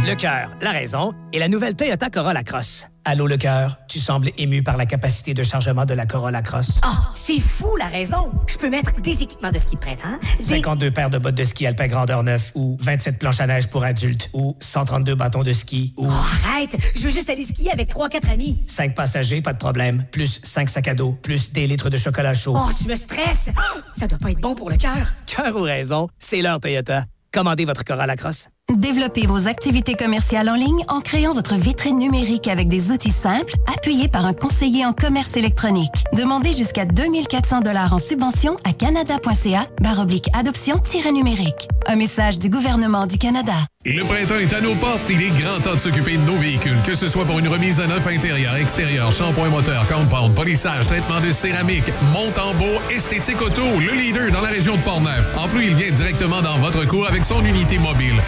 [0.07, 2.87] Le cœur, la raison et la nouvelle Toyota Corolla Cross.
[3.03, 6.79] Allô, le cœur, tu sembles ému par la capacité de chargement de la Corolla Cross.
[6.81, 8.31] Ah, c'est fou la raison.
[8.47, 10.17] Je peux mettre des équipements de ski de printemps.
[10.37, 13.67] des- 52 paires de bottes de ski alpin grandeur 9 ou 27 planches à neige
[13.67, 16.07] pour adultes ou 132 bâtons de ski ou...
[16.09, 18.63] Arrête, je veux juste aller skier avec 3-4 amis.
[18.67, 20.05] 5 passagers, pas de problème.
[20.11, 22.55] Plus 5 sacs à dos, plus des litres de chocolat chaud.
[22.57, 23.49] Oh, tu me stresses.
[23.93, 25.07] Ça doit pas être bon pour le cœur.
[25.25, 27.03] Cœur ou raison, c'est leur Toyota.
[27.33, 28.47] Commandez votre Corolla Cross.
[28.75, 33.53] Développez vos activités commerciales en ligne en créant votre vitrine numérique avec des outils simples,
[33.73, 36.03] appuyés par un conseiller en commerce électronique.
[36.11, 41.69] Demandez jusqu'à 2400 dollars en subvention à canada.ca baroblique adoption-numérique.
[41.87, 43.53] Un message du gouvernement du Canada.
[43.85, 45.09] Le printemps est à nos portes.
[45.09, 46.77] Il est grand temps de s'occuper de nos véhicules.
[46.85, 51.21] Que ce soit pour une remise à neuf intérieur, extérieur, shampoing moteur, compound, polissage, traitement
[51.21, 55.25] de céramique, monte en beau, esthétique auto, le leader dans la région de Portneuf.
[55.37, 58.21] En plus, il vient directement dans votre cour avec son unité mobile.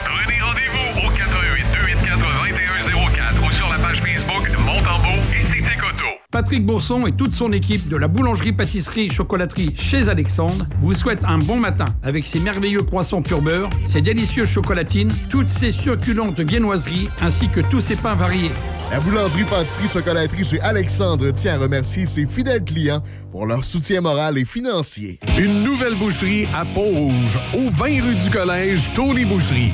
[6.31, 11.57] Patrick Bourson et toute son équipe de la boulangerie-pâtisserie-chocolaterie chez Alexandre vous souhaitent un bon
[11.57, 17.49] matin avec ses merveilleux croissants pur beurre, ses délicieuses chocolatines, toutes ses succulentes viennoiseries ainsi
[17.49, 18.51] que tous ses pains variés.
[18.91, 23.01] La boulangerie pâtisserie chocolaterie chez Alexandre tient à remercier ses fidèles clients
[23.31, 25.19] pour leur soutien moral et financier.
[25.39, 29.73] Une nouvelle boucherie à Pont-Rouge, au 20 rue du Collège, Tony Boucherie.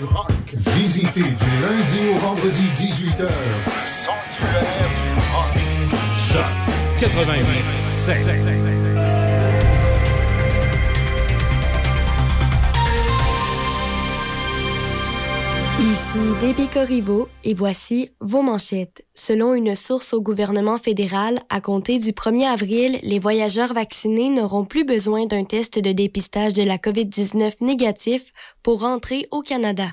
[0.00, 0.30] Le sanctuaire du rock.
[0.76, 3.28] Visitez du lundi au vendredi 18h.
[3.86, 5.56] Sanctuaire du rock.
[6.16, 6.54] Choc
[7.00, 7.28] 88
[16.08, 16.68] Ici Déby
[17.44, 19.04] et voici vos manchettes.
[19.12, 24.64] Selon une source au gouvernement fédéral, à compter du 1er avril, les voyageurs vaccinés n'auront
[24.64, 28.32] plus besoin d'un test de dépistage de la COVID-19 négatif
[28.62, 29.88] pour rentrer au Canada.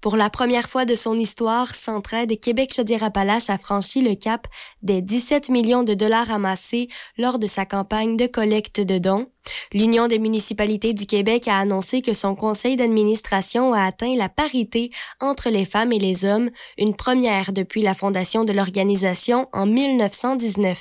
[0.00, 4.46] Pour la première fois de son histoire, Centraide Québec-Chaudière-Appalaches a franchi le cap
[4.82, 9.26] des 17 millions de dollars amassés lors de sa campagne de collecte de dons.
[9.72, 14.90] L'Union des municipalités du Québec a annoncé que son conseil d'administration a atteint la parité
[15.20, 20.78] entre les femmes et les hommes, une première depuis la fondation de l'organisation en 1919.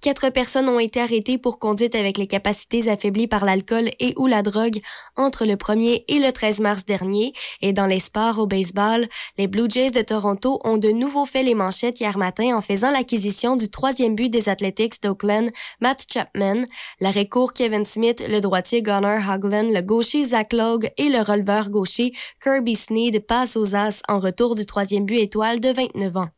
[0.00, 4.26] Quatre personnes ont été arrêtées pour conduite avec les capacités affaiblies par l'alcool et ou
[4.26, 4.80] la drogue
[5.16, 7.32] entre le 1er et le 13 mars dernier.
[7.60, 11.42] Et dans les sports au baseball, les Blue Jays de Toronto ont de nouveau fait
[11.42, 15.50] les manchettes hier matin en faisant l'acquisition du troisième but des Athletics d'Oakland,
[15.80, 16.64] Matt Chapman,
[17.00, 21.68] l'arrêt court Kevin Smith, le droitier Gunnar Hogland, le gaucher Zach Logue et le releveur
[21.68, 26.28] gaucher Kirby Sneed passent aux As en retour du troisième but étoile de 29 ans.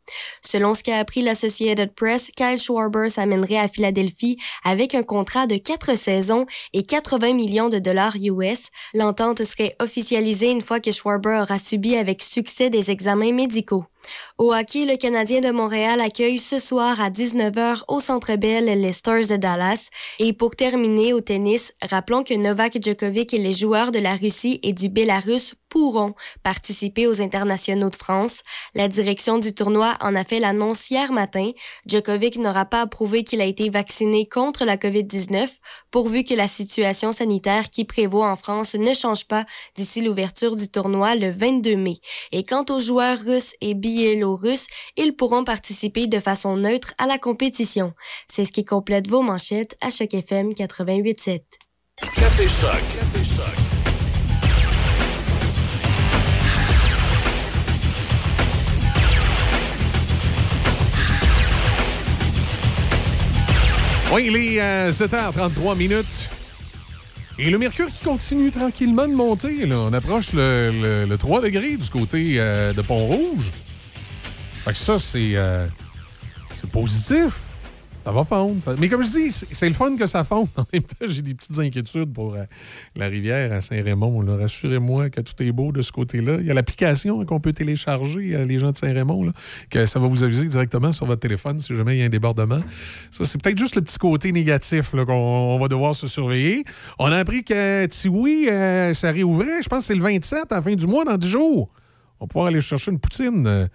[0.43, 5.57] Selon ce qu'a appris l'Associated Press, Kyle Schwarber s'amènerait à Philadelphie avec un contrat de
[5.57, 8.71] quatre saisons et 80 millions de dollars US.
[8.95, 13.85] L'entente serait officialisée une fois que Schwarber aura subi avec succès des examens médicaux.
[14.39, 18.93] Au hockey, le Canadien de Montréal accueille ce soir à 19h au Centre Bell les
[18.93, 19.91] Stars de Dallas.
[20.19, 24.61] Et pour terminer au tennis, rappelons que Novak Djokovic et les joueurs de la Russie
[24.63, 28.43] et du Bélarus pourront participer aux internationaux de France.
[28.75, 31.53] La direction du tournoi en a fait l'annonce hier matin.
[31.87, 35.49] Djokovic n'aura pas approuvé qu'il a été vacciné contre la COVID-19
[35.91, 40.69] pourvu que la situation sanitaire qui prévaut en France ne change pas d'ici l'ouverture du
[40.69, 42.01] tournoi le 22 mai.
[42.33, 44.67] Et quant aux joueurs russes et biélorusses,
[44.97, 47.95] ils pourront participer de façon neutre à la compétition.
[48.31, 51.41] C'est ce qui complète vos manchettes à Choc FM 88.7.
[52.17, 52.81] Café Choc.
[52.99, 53.70] Café Choc.
[64.13, 66.31] Oui, il est euh, 7h33 minutes.
[67.39, 69.65] Et le mercure qui continue tranquillement de monter.
[69.67, 69.77] Là.
[69.79, 73.51] On approche le, le- le 3 degrés du côté euh, de Pont-Rouge.
[74.65, 75.67] Fait ça, c'est euh,
[76.55, 77.41] c'est positif.
[78.05, 78.77] Ça va fondre.
[78.79, 80.49] Mais comme je dis, c'est le fun que ça fonde.
[80.57, 82.45] En même temps, j'ai des petites inquiétudes pour euh,
[82.97, 84.25] la rivière à Saint-Raymond.
[84.39, 86.39] Rassurez-moi que tout est beau de ce côté-là.
[86.41, 89.33] Il y a l'application qu'on peut télécharger, euh, les gens de Saint-Raymond,
[89.69, 92.11] que ça va vous aviser directement sur votre téléphone si jamais il y a un
[92.11, 92.61] débordement.
[93.11, 96.65] Ça, c'est peut-être juste le petit côté négatif qu'on on va devoir se surveiller.
[96.99, 100.57] On a appris que Tiwi, euh, ça réouvrait, je pense que c'est le 27 à
[100.57, 101.69] la fin du mois, dans 10 jours.
[102.19, 103.69] On va pouvoir aller chercher une poutine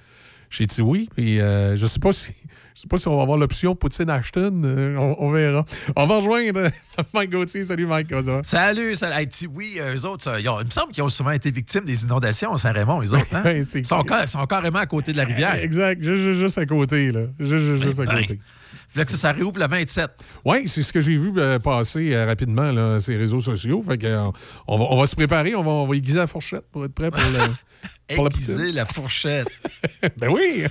[0.45, 1.09] euh, chez Tiwi.
[1.17, 2.31] Et euh, je sais pas si.
[2.75, 4.61] Je sais pas si on va avoir l'option Poutine Ashton.
[4.65, 5.63] euh, on, on verra.
[5.95, 6.69] On va rejoindre euh,
[7.13, 7.63] Mike Gauthier.
[7.63, 8.43] Salut Mike, comment ça va?
[8.43, 9.15] Salut, salut.
[9.17, 11.85] Hey, oui, eux autres, ça, ils ont- il me semble qu'ils ont souvent été victimes
[11.85, 13.33] des inondations Saint-Raymond, eux autres.
[13.33, 13.43] Hein?
[13.55, 15.55] Ils, sont, sont carrément à côté de la rivière.
[15.55, 17.13] Exact, juste, juste- à côté.
[17.13, 17.21] Là.
[17.39, 18.39] Juste, juste- juste à Ben, côté.
[18.95, 20.09] Fait que ça, ça réouvre le 27.
[20.45, 23.81] Oui, c'est ce que j'ai vu euh, passer euh, rapidement là, ces réseaux sociaux.
[23.81, 24.29] Fait que, euh,
[24.67, 26.93] on, va, on va se préparer, on va, on va aiguiser la fourchette pour être
[26.93, 27.39] prêt pour, le,
[28.15, 28.75] pour la Aiguiser poutine.
[28.75, 29.47] la fourchette.
[30.17, 30.63] ben oui!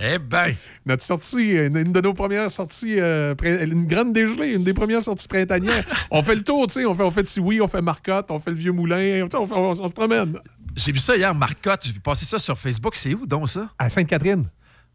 [0.00, 0.54] Eh ben!
[0.86, 5.02] Notre sortie, une, une de nos premières sorties, euh, une grande dégelée, une des premières
[5.02, 5.84] sorties printanières.
[6.12, 8.38] on fait le tour, tu sais, on fait, on fait Tiwi, on fait Marcotte, on
[8.38, 10.38] fait le Vieux Moulin, on, fait- on- on se promène.
[10.76, 11.80] J'ai vu ça hier, Marcotte.
[11.86, 12.94] J'ai vu passer ça sur Facebook.
[12.94, 13.68] C'est où donc ça?
[13.78, 14.44] À Sainte-Catherine.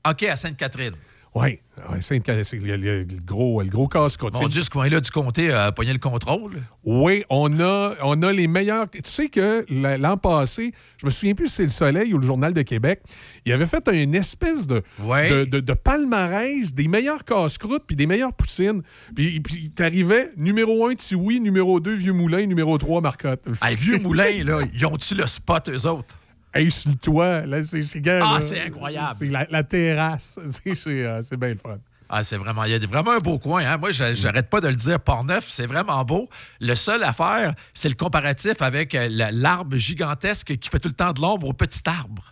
[0.08, 0.94] OK, à Sainte-Catherine.
[1.38, 1.60] Oui,
[1.92, 4.36] ouais, c'est le, gros, le gros casse-croûte.
[4.36, 6.62] Mon Dieu, ce coin-là du comté a pogné le contrôle.
[6.86, 8.90] Oui, on a, on a les meilleurs.
[8.90, 12.20] Tu sais que la- l'an passé, je me souviens plus si c'est le Soleil ou
[12.20, 13.02] le Journal de Québec,
[13.46, 14.82] il avait fait une espèce de,
[15.30, 18.82] de, de- de palmarès des meilleurs casse-croûtes puis des meilleures poutines.
[19.14, 23.44] Puis, puis t'arrivais numéro 1 Tiwi, numéro 2 Vieux Moulin, numéro 3 Marcotte.
[23.62, 26.16] Hey, vieux moulin, là, ils ont-tu le spot, eux autres?
[26.56, 29.16] Hey, sur le toit, là, c'est Ah, c'est incroyable.
[29.20, 30.40] C'est la, la terrasse.
[30.46, 31.78] C'est euh, c'est bien le fun.
[32.08, 33.66] Ah, c'est vraiment, il y a vraiment un beau coin.
[33.66, 33.78] Hein?
[33.78, 35.00] Moi, j'arrête pas de le dire.
[35.00, 36.30] Port-Neuf, c'est vraiment beau.
[36.62, 40.88] Le seul à faire, c'est le comparatif avec euh, la- l'arbre gigantesque qui fait tout
[40.88, 42.32] le temps de l'ombre au petit arbre.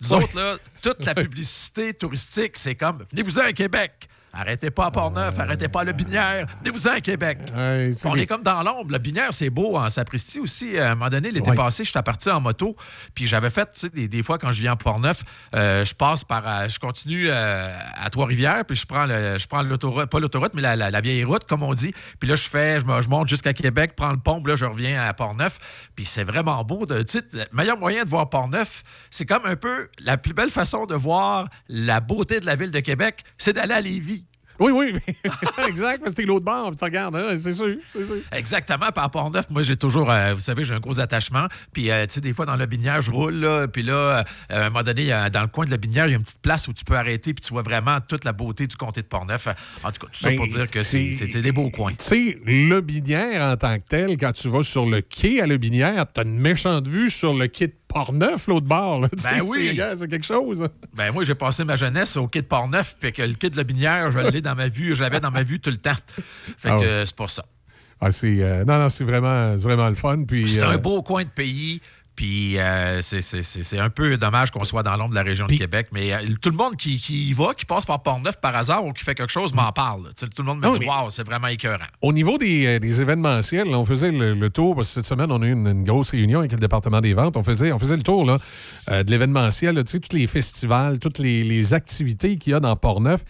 [0.00, 0.24] Nous Ouais.
[0.24, 4.08] autres, là, toute la publicité touristique, c'est comme venez-vous-en à Québec.
[4.32, 7.38] Arrêtez pas à Port-Neuf, arrêtez pas à Le Binière, venez-vous-en à Québec.
[8.04, 8.92] On est comme dans l'ombre.
[8.92, 10.78] Le Binière, c'est beau en sapristi aussi.
[10.78, 11.56] À un moment donné, l'été Ouais.
[11.56, 12.76] passé, j'étais parti en moto,
[13.14, 15.22] puis j'avais fait, tu sais, des, des fois, quand je viens à Port-Neuf,
[15.56, 19.46] euh, je passe par, euh, je continue euh, à Trois-Rivières, puis je prends le, je
[19.48, 21.92] prends l'autoroute, pas l'autoroute, mais la, la- la vieille route, comme on dit.
[22.20, 24.56] Puis là, je fais, je, me- je monte jusqu'à Québec, prends le pont, puis là,
[24.56, 25.58] je reviens à Port-Neuf.
[25.96, 26.86] Puis c'est vraiment beau.
[26.86, 30.34] De, tu sais, le meilleur moyen de voir Port-Neuf, c'est comme un peu la plus
[30.34, 34.24] belle façon de voir la beauté de la ville de Québec, c'est d'aller à Lévis.
[34.60, 34.92] Oui, oui,
[35.68, 38.16] exact, parce que t'es l'autre bord, puis tu regardes, hein, c'est sûr, c'est sûr.
[38.30, 38.92] Exactement.
[38.92, 41.46] Par rapport neuf, moi, j'ai toujours, euh, vous savez, j'ai un gros attachement.
[41.72, 43.68] Puis, euh, tu sais, des fois, dans le binière, je roule, là.
[43.68, 46.14] Puis là, euh, à un moment donné, dans le coin de la binière, il y
[46.14, 48.66] a une petite place où tu peux arrêter, puis tu vois vraiment toute la beauté
[48.66, 49.48] du comté de Portneuf.
[49.82, 51.92] En tout cas, tout ça Ben, pour dire que c'est des beaux coins.
[51.92, 55.46] Tu sais, Le Binière en tant que tel, quand tu vas sur le quai à
[55.46, 59.00] Le Binière, t'as une méchante vue sur le quai de Portneuf, l'autre bord.
[59.00, 59.08] là.
[59.24, 59.76] Ben oui.
[59.94, 60.66] c'est- quelque chose.
[60.94, 63.56] Ben moi, j'ai passé ma jeunesse au quai de Portneuf, puis que le quai de
[63.56, 65.96] la binière, je l'ai dans ma vue, je l'avais dans ma vue tout le temps.
[66.58, 66.86] Fait Ah que ouais.
[66.86, 67.44] euh, c'est pour ça.
[68.00, 70.24] Ah, c'est, euh, non, non, c'est vraiment, c'est vraiment le fun.
[70.26, 71.82] Puis, C'est euh, un beau coin de pays.
[72.16, 75.88] Puis euh, c'est- un peu dommage qu'on soit dans l'ombre de la région de Québec.
[75.92, 78.84] Mais euh, tout le monde qui, qui y va, qui passe par Port-Neuf par hasard
[78.84, 80.10] ou qui fait quelque chose, m'en parle.
[80.18, 81.84] Tout le monde me Non, dit Waouh, c'est vraiment écœurant.
[82.02, 85.06] Au niveau des, euh, des événementiels, là, on faisait le, le tour, parce que cette
[85.06, 87.36] semaine, on a eu une, une grosse réunion avec le département des ventes.
[87.38, 88.38] On faisait, on faisait le tour là,
[88.90, 93.22] euh, de l'événementiel, tous les festivals, toutes les, les activités qu'il y a dans Port-Neuf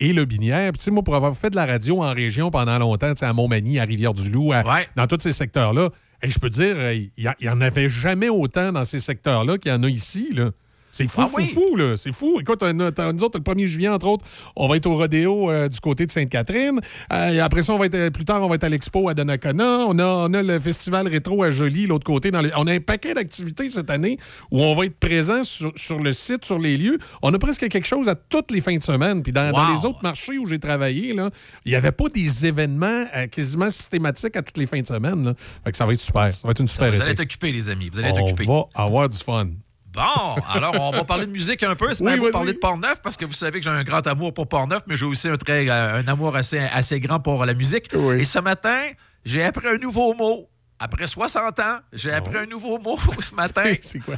[0.00, 0.72] et le Binière.
[0.72, 3.84] Puis, moi, pour avoir fait de la radio en région pendant longtemps, à Montmagny, à
[3.84, 4.52] Rivière-du-Loup,
[4.96, 5.90] dans tous ces secteurs-là,
[6.22, 9.74] et je peux dire, il n'y en avait jamais autant dans ces secteurs-là qu'il y
[9.74, 10.32] en a ici.
[10.32, 10.50] Là.
[10.98, 11.52] C'est fou, Ah fou, oui?
[11.54, 11.96] fou, là.
[11.96, 12.38] C'est fou.
[12.40, 12.84] Écoute, on nous
[13.24, 14.24] autres, le 1er juillet, entre autres,
[14.56, 16.80] on va être au rodéo euh, du côté de Sainte-Catherine.
[17.12, 19.14] Euh, et après ça, on va être, plus tard, on va être à l'expo à
[19.14, 19.86] Donnacona.
[19.86, 22.30] On a, on a le festival rétro à Joly, l'autre côté.
[22.32, 24.18] Dans les- on a un paquet d'activités cette année
[24.50, 26.98] où on va être présent sur, sur le site, sur les lieux.
[27.22, 29.22] On a presque quelque chose à toutes les fins de semaine.
[29.22, 31.30] Puis dans, les autres marchés où j'ai travaillé, là,
[31.64, 35.24] il n'y avait pas des événements euh, quasiment systématiques à toutes les fins de semaine.
[35.24, 35.34] là.
[35.64, 36.32] Fait que ça va être super.
[36.34, 37.88] Ça va être une super Vous allez être occupés, les amis.
[37.92, 38.46] Vous allez être On occupés.
[38.46, 39.48] va avoir du fun.
[39.92, 41.92] Bon, alors on va parler de musique un peu.
[41.94, 42.30] C'est Oui, vas-y.
[42.30, 44.96] parler de Port-Neuf parce que vous savez que j'ai un grand amour pour Port-Neuf, mais
[44.96, 47.92] j'ai aussi un, très, euh, un amour assez, assez grand pour la musique.
[47.94, 48.90] Et ce matin,
[49.24, 50.48] j'ai appris un nouveau mot.
[50.78, 53.74] Après 60 ans, j'ai appris un nouveau mot ce matin.
[53.82, 54.16] C'est quoi?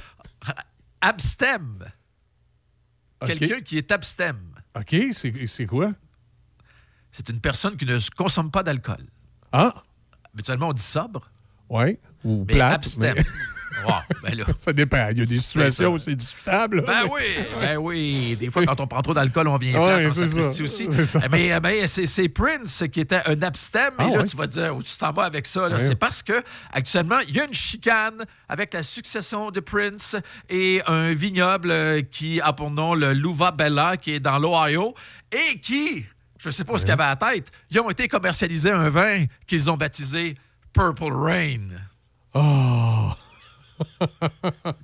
[1.01, 1.78] Abstem.
[3.24, 4.36] Quelqu'un qui est abstem.
[4.76, 5.92] OK, c'est c'est quoi?
[7.12, 9.05] C'est une personne qui ne consomme pas d'alcool.
[9.52, 9.72] Ah,
[10.32, 11.28] Habituellement, on dit sobre.
[11.68, 11.98] ouais.
[12.24, 12.74] Ou Mais plate.
[12.74, 13.14] abstem.
[13.16, 13.24] mais-
[13.86, 14.44] Wow, ben là.
[14.59, 15.09] ça dépend.
[15.11, 16.85] Il y a des situations où c'est discutable.
[16.86, 17.23] Ben oui,
[17.61, 18.36] ben oui.
[18.39, 20.62] Des fois, quand on prend trop d'alcool, on vient Ouais, plate, on c'est ça.
[20.62, 21.05] aussi.
[21.05, 21.20] Ça.
[21.31, 23.93] Mais, mais c'est, Prince qui était un abstem.
[23.98, 24.24] Ah et là, ouais?
[24.24, 25.69] tu vas te dire, où tu t'en vas avec ça?
[25.69, 25.77] là?
[25.77, 25.82] Ouais.
[25.82, 26.43] C'est parce que
[26.73, 30.16] actuellement, il y a une chicane avec la succession de Prince
[30.48, 34.94] et un vignoble euh, qui a pour nom le Louva Bella, qui est dans l'Ohio,
[35.32, 36.05] et qui,
[36.39, 38.70] je ne sais pas ce qu'il y avait à la tête, ils ont été commercialisés
[38.70, 40.35] un vin qu'ils ont baptisé
[40.73, 41.69] Purple Rain.
[42.35, 43.11] Oh!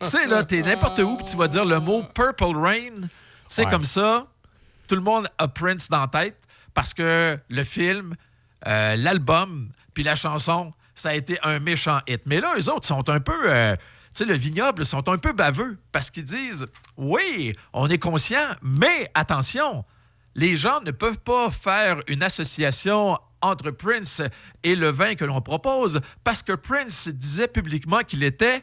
[0.01, 3.01] Tu sais, là, t'es n'importe où, puis tu vas dire le mot Purple Rain.
[3.03, 3.09] Tu
[3.47, 3.71] sais, Ouais.
[3.71, 4.27] comme ça,
[4.89, 6.37] tout le monde a Prince dans la tête
[6.75, 8.15] parce que le film,
[8.67, 12.23] euh, l'album, puis la chanson, ça a été un méchant hit.
[12.27, 13.51] Mais là, eux autres sont un peu.
[13.51, 13.81] euh, tu
[14.13, 16.67] sais, le vignoble sont un peu baveux parce qu'ils disent
[16.97, 19.85] Oui, on est conscient, mais attention,
[20.35, 24.23] les gens ne peuvent pas faire une association entre Prince
[24.63, 28.63] et le vin que l'on propose parce que Prince disait publiquement qu'il était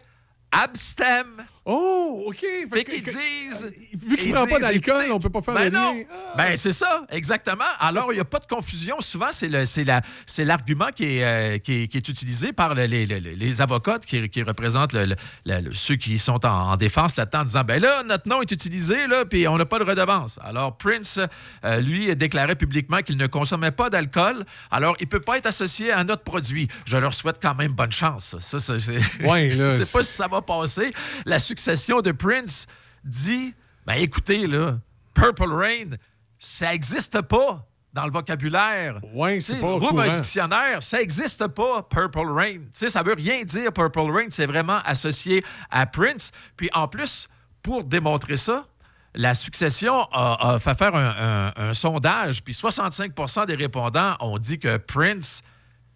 [0.53, 1.47] abstem.
[1.65, 2.43] Oh, OK.
[2.73, 3.71] Fait qu'ils disent.
[4.05, 5.93] Vu qu'il ne prend pas d'alcool, on peut pas faire ben le non.
[5.93, 6.01] lien.
[6.35, 7.63] Ben, c'est ça, exactement.
[7.79, 8.97] Alors, il n'y a pas de confusion.
[8.99, 10.01] Souvent, c'est la-
[10.39, 14.27] l'argument qui, est, euh, qui, qui est utilisé par le- les, les- les avocats qui,
[14.29, 15.15] qui représentent le-
[15.45, 18.51] le- ceux qui sont en, en défense là-dedans en disant ben là, notre nom est
[18.51, 20.39] utilisé, là, puis on n'a pas de redevance.
[20.43, 21.19] Alors, Prince,
[21.63, 24.43] euh, lui, déclarait publiquement qu'il ne consommait pas d'alcool.
[24.69, 26.67] Alors, il ne peut pas être associé à notre produit.
[26.85, 28.35] Je leur souhaite quand même bonne chance.
[28.41, 29.55] Ça, ça, c'est Ouais,
[29.93, 30.91] pas si ça va passer.
[31.25, 32.65] La succession de Prince
[33.03, 33.53] dit
[33.85, 34.77] ben écoutez, là,
[35.13, 35.97] Purple Rain,
[36.39, 38.99] ça n'existe pas dans le vocabulaire.
[39.35, 42.53] Tu c'est pas Rouvre un dictionnaire, ça n'existe pas, Purple Rain.
[42.57, 44.27] Tu sais, ça veut rien dire, Purple Rain.
[44.31, 46.31] C'est vraiment associé à Prince.
[46.57, 47.27] Puis en plus,
[47.61, 48.65] pour démontrer ça,
[49.13, 54.39] la succession a, a fait faire un, un- un sondage, puis 65% des répondants ont
[54.39, 55.43] dit que Prince,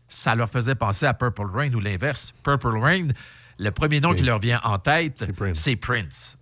[0.08, 2.32] ça leur faisait penser à Purple Rain ou l'inverse.
[2.44, 3.08] Purple Rain,
[3.58, 6.38] le premier nom qui leur vient en tête, c'est Prince.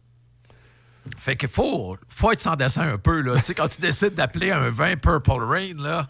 [1.18, 3.22] Fait qu'il faut, faut être sans dessin un peu.
[3.22, 3.36] Là.
[3.56, 6.08] Quand tu décides d'appeler un vin Purple Rain, là,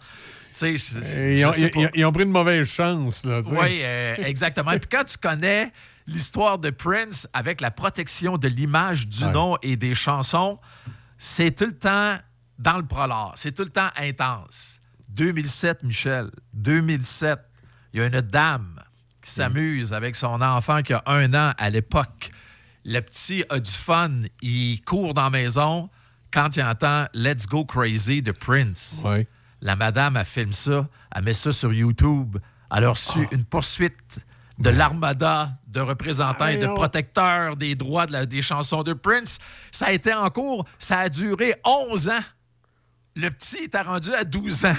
[0.58, 3.26] je- je- Ils ont, ils- ils pris une mauvaise chance.
[3.52, 4.72] Oui, euh, exactement.
[4.72, 5.70] Et puis quand tu connais
[6.06, 9.32] l'histoire de Prince avec la protection de l'image du Ouais.
[9.32, 10.58] nom et des chansons,
[11.18, 12.16] c'est tout le temps
[12.58, 13.34] dans le prolard.
[13.36, 14.80] C'est tout le temps intense.
[15.10, 16.30] 2007, Michel.
[16.54, 17.38] 2007.
[17.92, 18.80] Il y a une dame
[19.26, 22.30] qui s'amuse avec son enfant qui a un an à l'époque.
[22.84, 24.22] Le petit a du fun.
[24.40, 25.90] Il court dans la maison
[26.32, 29.00] quand il entend Let's Go Crazy de Prince.
[29.60, 32.38] La madame, elle filme ça, elle met ça sur YouTube.
[32.70, 34.20] Elle a reçu une poursuite
[34.60, 39.38] de l'armada de représentants et de protecteurs des droits de la- des chansons de Prince.
[39.72, 42.22] Ça a été en cours, ça a duré 11 ans.
[43.16, 44.74] Le petit était rendu à 12 ans.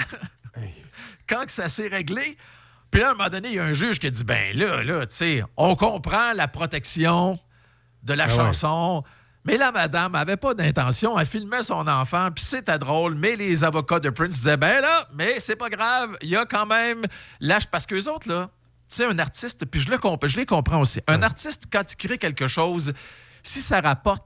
[1.27, 2.37] Quand que ça s'est réglé,
[2.91, 4.55] puis là, à un moment donné, il y a un juge qui a dit, ben
[4.57, 7.39] là, là, tu sais, on comprend la protection
[8.03, 8.33] de la Ah ouais.
[8.35, 9.03] chanson,
[9.43, 13.63] mais la madame n'avait pas d'intention, elle filmait son enfant, puis c'était drôle, mais les
[13.63, 17.03] avocats de Prince disaient, ben là, mais c'est pas grave, il y a quand même
[17.39, 18.49] l'âge, parce qu'eux autres, là,
[18.89, 21.83] tu sais, un artiste, puis je, le comp- je les comprends aussi, un artiste, quand
[21.91, 22.93] il crée quelque chose,
[23.43, 24.25] si ça rapporte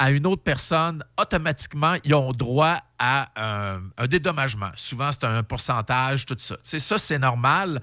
[0.00, 4.70] à une autre personne, automatiquement, ils ont droit à un, un dédommagement.
[4.76, 6.56] Souvent, c'est un pourcentage, tout ça.
[6.62, 7.80] C'est ça, c'est normal.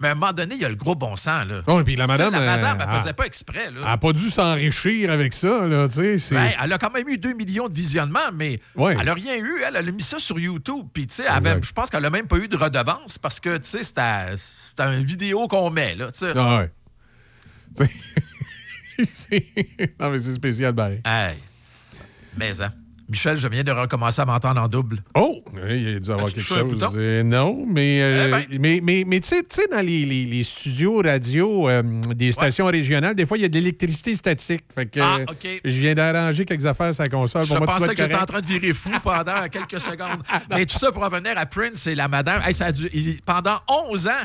[0.00, 1.44] Mais à un moment donné, il y a le gros bon sens.
[1.46, 1.62] Là.
[1.66, 3.70] Oh, et puis la madame, La madame, euh, elle elle- faisait pas exprès.
[3.70, 3.78] Là.
[3.78, 7.18] Elle n'a pas dû s'enrichir avec ça, là, c'est- Ben, elle a quand même eu
[7.18, 8.96] 2 millions de visionnements, mais Ouais.
[8.98, 9.62] elle n'a rien eu.
[9.66, 10.86] Elle, elle a mis ça sur YouTube.
[10.92, 14.36] Puis, je pense qu'elle n'a même pas eu de redevance parce que, c'était
[14.78, 16.08] une vidéo qu'on met, là.
[16.36, 16.72] Ah ouais.
[19.04, 19.46] C'est-
[20.00, 20.74] non, mais c'est spécial.
[21.04, 21.36] Hey.
[22.36, 22.72] Mais, hein.
[23.08, 24.98] Michel, je viens de recommencer à m'entendre en double.
[25.14, 25.40] Oh!
[25.54, 26.94] Il a dû avoir quelque chose.
[26.98, 31.00] Euh, non, mais, euh, Eh mais, mais, mais tu sais- dans les, les- les studios
[31.04, 31.82] radio euh,
[32.16, 34.64] des stations régionales, des fois, il y a de l'électricité statique.
[34.74, 35.18] Fait que, Ah.
[35.64, 37.44] Je viens d'arranger quelques affaires sur la console.
[37.44, 40.24] Je Pour moi, pensais que j'étais en train de virer fou pendant quelques secondes.
[40.50, 42.42] Mais tout ça pour revenir à Prince et la madame.
[42.44, 44.24] Hey, ça a dû- il- pendant 11 ans,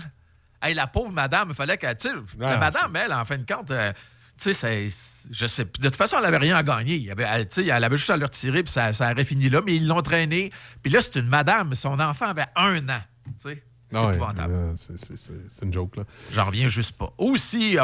[0.63, 1.95] hey, la pauvre madame, il fallait qu'elle.
[2.39, 3.93] la Ah, madame, elle, en fin de compte, euh,
[4.41, 4.88] tu sais,
[5.31, 5.63] je sais.
[5.65, 6.95] De toute façon, elle n'avait rien à gagner.
[6.95, 7.27] Il avait-
[7.57, 9.61] elle, avait juste à le retirer, puis ça, ça aurait fini là.
[9.65, 10.51] Mais ils l'ont traîné.
[10.81, 11.76] Puis là, c'est une madame.
[11.76, 13.01] Son enfant avait un an.
[13.38, 13.63] C'est
[13.93, 14.53] Ah ouais, épouvantable.
[14.53, 16.03] euh, c'est- c'est- une joke, là.
[16.34, 17.11] J'en reviens juste pas.
[17.18, 17.77] Aussi,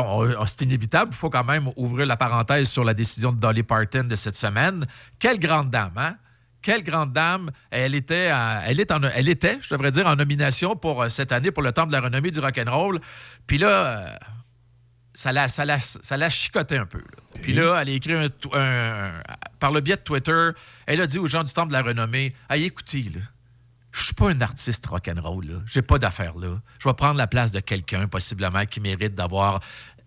[0.45, 4.05] c'est inévitable, il faut quand même ouvrir la parenthèse sur la décision de Dolly Parton
[4.05, 4.85] de cette semaine.
[5.19, 6.15] Quelle grande dame, hein?
[6.61, 7.51] Quelle grande dame.
[7.71, 11.09] Elle était, euh, elle, est en- elle était, je devrais dire, en nomination pour euh,
[11.09, 12.99] cette année pour le Temple de la renommée du rock'n'roll.
[13.45, 14.17] Puis là,
[15.17, 16.99] ça la, ça, la, ça la chicotait un peu.
[16.99, 17.41] là.
[17.41, 19.11] Puis là, elle a écrit un,
[19.59, 20.49] par le biais de Twitter,
[20.85, 23.21] elle a dit aux gens du Temple de la renommée Hey, écoutez, là,
[23.91, 25.55] je suis pas un artiste rock'n'roll, là.
[25.65, 26.61] J'ai pas d'affaires là.
[26.79, 29.59] Je vais prendre la place de quelqu'un, possiblement, qui mérite d'avoir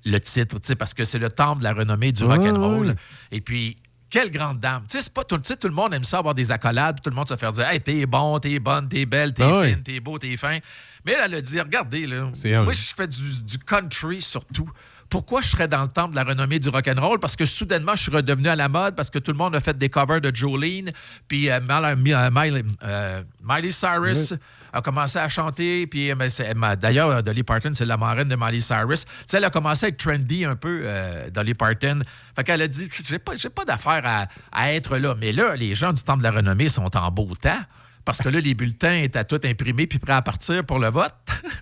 [0.04, 2.94] le titre, parce que c'est le temple de la renommée du rock'n'roll.
[3.32, 3.76] Et puis,
[4.10, 4.84] quelle grande dame.
[4.88, 7.26] Tu sais, pas tout, tout le monde aime ça avoir des accolades, tout le monde
[7.28, 10.18] se faire dire Hey, t'es bon, t'es bonne, t'es belle, t'es Ah fine, t'es beau,
[10.20, 10.58] t'es fin.
[11.04, 12.30] Mais elle, elle a dit Regardez, là,
[12.62, 14.70] moi, je fais du, du country surtout.
[15.10, 17.18] Pourquoi je serais dans le temple de la renommée du rock'n'roll?
[17.18, 19.60] Parce que soudainement, je suis redevenu à la mode parce que tout le monde a
[19.60, 20.92] fait des covers de Jolene.
[21.26, 21.60] Puis euh,
[21.96, 24.38] Mi- euh, Miley, euh, Miley Cyrus Oui.
[24.72, 25.86] a commencé à chanter.
[25.88, 29.04] Puis euh, d'ailleurs, euh, Dolly Parton, c'est la marraine de Miley Cyrus.
[29.04, 32.00] Tu sais, elle a commencé à être trendy un peu, euh, Dolly Parton.
[32.36, 35.16] Fait qu'elle a dit J'ai pas, pas d'affaire à, à être là.
[35.20, 37.58] Mais là, les gens du temple de la renommée sont en beau temps.
[38.04, 41.14] Parce que là, les bulletins étaient tous imprimés puis prêts à partir pour le vote.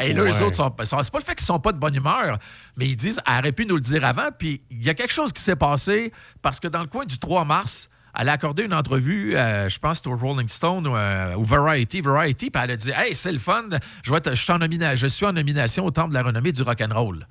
[0.00, 0.30] Et là, Ouais.
[0.32, 0.74] les autres sont.
[0.84, 2.38] sont- C'est pas le fait qu'ils sont pas de bonne humeur,
[2.76, 4.28] mais ils disent elle aurait pu nous le dire avant.
[4.36, 7.18] Puis il y a quelque chose qui s'est passé parce que dans le coin du
[7.18, 7.88] 3 mars,
[8.18, 12.50] elle a accordé une entrevue, euh, je pense, au Rolling Stone ou, euh, Variety, Variety,
[12.50, 13.64] puis elle a dit Hey, c'est le fun,
[14.02, 16.22] je, vais être- je, suis en nomina- je suis en nomination au Temple de la
[16.22, 17.26] renommée du rock'n'roll.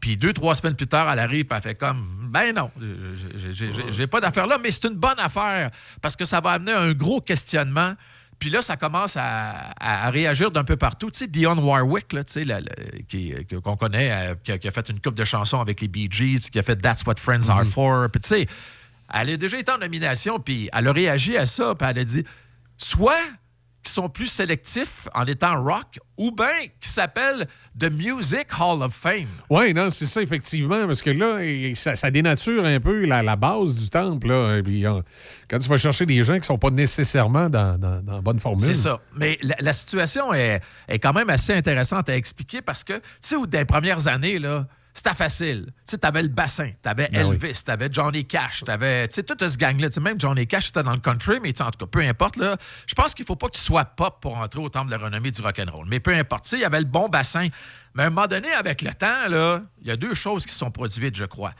[0.00, 2.70] Puis deux, trois semaines plus tard, elle arrive, puis elle fait comme Ben non,
[3.52, 5.70] j'ai- j'ai- pas d'affaire là, mais c'est une bonne affaire
[6.00, 7.94] parce que ça va amener un gros questionnement.
[8.38, 11.10] Puis là, ça commence à, réagir d'un peu partout.
[11.10, 12.70] Tu sais, Dionne Warwick, là, tu sais, la- la-
[13.06, 15.88] qui- qu'on connaît, euh, qui, a, qui a fait une coupe de chansons avec les
[15.88, 18.08] Bee Gees, qui a fait That's What Friends Are For.
[18.10, 18.46] Puis tu sais,
[19.12, 22.04] elle a déjà été en nomination, puis elle a réagi à ça, puis elle a
[22.04, 22.24] dit
[22.78, 23.12] soit
[23.82, 27.46] qui sont plus sélectifs en étant rock, ou bien qui s'appellent
[27.78, 29.26] The Music Hall of Fame.
[29.48, 33.22] Oui, non, c'est ça, effectivement, parce que là, eh, ça, ça dénature un peu la,
[33.22, 34.28] la base du temple.
[34.28, 35.00] Là, et puis, euh,
[35.48, 38.38] quand tu vas chercher des gens qui sont pas nécessairement dans, dans, dans la bonne
[38.38, 38.66] formule.
[38.66, 39.00] C'est ça.
[39.16, 43.02] Mais la, la situation est, est quand même assez intéressante à expliquer parce que, tu
[43.20, 44.66] sais, où des premières années, là,
[45.02, 45.66] c'était facile.
[45.68, 47.38] Tu sais, t'avais le bassin, t'avais Ben oui.
[47.42, 48.72] Elvis, t'avais Johnny Cash, tu
[49.10, 49.88] sais, tout ce gang-là.
[49.88, 52.00] Tu sais, même Johnny Cash était dans le country, mais tu en tout cas, peu
[52.00, 52.58] importe, là.
[52.86, 55.02] Je pense qu'il faut pas que tu sois pop pour entrer au temple de la
[55.02, 55.86] renommée du rock'n'roll.
[55.88, 56.44] Mais peu importe.
[56.44, 57.48] Tu sais, il y avait le bon bassin.
[57.94, 60.54] Mais à un moment donné, avec le temps, là, il y a deux choses qui
[60.54, 61.52] sont produites, je crois.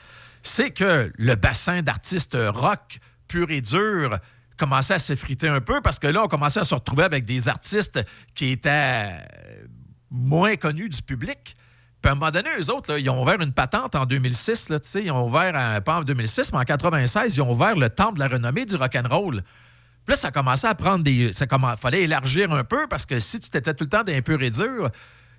[0.43, 4.19] C'est que le bassin d'artistes rock pur et dur
[4.57, 7.49] commençait à s'effriter un peu parce que là, on commençait à se retrouver avec des
[7.49, 7.99] artistes
[8.35, 9.65] qui étaient euh,
[10.11, 11.55] moins connus du public.
[12.01, 14.69] Puis à un moment donné, eux autres, là, ils ont ouvert une patente en 2006.
[14.69, 17.51] Là, tu sais, ils ont ouvert, un- pas en 2006, mais en 96, ils ont
[17.51, 19.43] ouvert le temple de la renommée du rock'n'roll.
[19.43, 21.31] Puis là, ça commençait à prendre des.
[21.31, 21.45] Ça
[21.79, 24.49] fallait élargir un peu parce que si tu t'étais tout le temps d'un pur et
[24.49, 24.89] dur,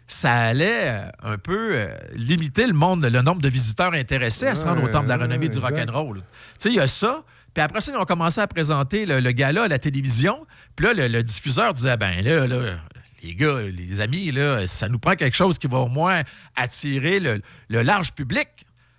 [0.06, 4.55] ça allait euh, un peu euh, limiter le monde, le nombre de visiteurs intéressés à
[4.55, 6.18] se rendre au temple de la renommée du rock'n'roll.
[6.18, 6.22] Tu
[6.59, 7.24] sais, il y a ça.
[7.55, 10.47] Puis après ça, ils ont commencé à présenter le, le gala à la télévision.
[10.76, 12.76] Puis là, le, le diffuseur disait ben là, là,
[13.23, 16.23] les gars, les amis, là, ça nous prend quelque chose qui va au moins
[16.57, 18.49] attirer le, large public.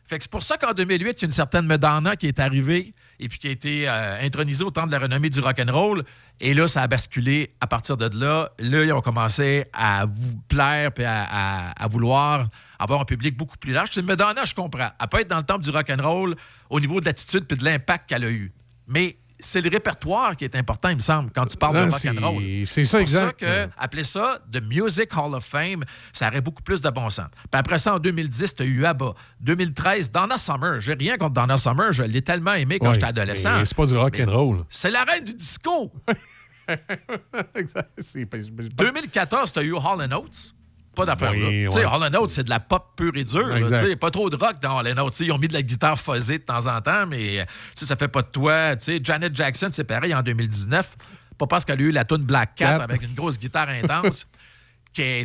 [0.08, 2.94] Fait c'est pour ça qu'en 2008, il y a une certaine Madonna qui est arrivée
[3.20, 6.04] et puis qui a été euh, intronisée au temps de la renommée du rock'n'roll.
[6.40, 8.52] Et là, ça a basculé à partir de là.
[8.60, 13.72] Là, ils ont commencé à vous plaire puis à, vouloir avoir un public beaucoup plus
[13.72, 13.90] large.
[13.92, 14.90] C'est Madonna, je comprends.
[15.00, 16.36] Elle peut être dans le temple du rock'n'roll
[16.70, 18.52] au niveau de l'attitude puis de l'impact qu'elle a eu.
[18.88, 21.90] Mais c'est le répertoire qui est important, il me semble, quand tu parles Non, de
[21.92, 22.44] c'est- rock'n'roll.
[22.66, 26.64] c'est ça, pour ça que, appeler ça The Music Hall of Fame, ça aurait beaucoup
[26.64, 27.28] plus de bon sens.
[27.52, 29.14] Puis après ça, en 2010, tu as eu ABBA.
[29.42, 30.80] 2013, Donna Summer.
[30.80, 33.58] J'ai rien contre Donna Summer, je l'ai tellement aimé quand Ouais, j'étais adolescent.
[33.60, 34.64] mais C'est pas du rock and roll.
[34.70, 35.92] C'est la reine du disco.
[37.56, 37.90] Exact.
[37.98, 38.42] C'est- ben,
[38.78, 40.54] 2014, tu as eu Hall Oates.
[40.96, 41.48] Pas d'affaire là.
[41.48, 41.86] Oui, Tu sais, ouais.
[41.86, 43.48] Hall Oates, c'est de la pop pure et dure.
[43.48, 43.82] là, Exact.
[43.82, 43.96] tu sais.
[43.96, 46.44] Pas trop de rock dans Hall sais, Ils ont mis de la guitare fuzzée de
[46.44, 48.76] temps en temps, mais euh, ça fait pas de toi.
[48.76, 50.96] Tu sais, Janet Jackson, c'est pareil en 2019.
[51.38, 54.28] Pas parce qu'elle a eu la tune Black Cat avec une grosse guitare intense.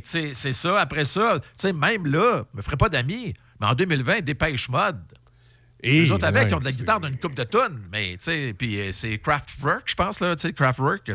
[0.03, 0.81] c'est ça.
[0.81, 3.35] Après ça, tu sais, même là, je me ferais pas d'amis.
[3.61, 5.01] Mais en 2020, Dépêche Mode.
[5.81, 8.13] Et, les autres avec, ouais, ils ont de la guitare d'une coupe de tonnes, mais
[8.13, 11.13] tu sais, puis euh, c'est Kraftwerk, je pense, là, tu sais, Kraftwerk,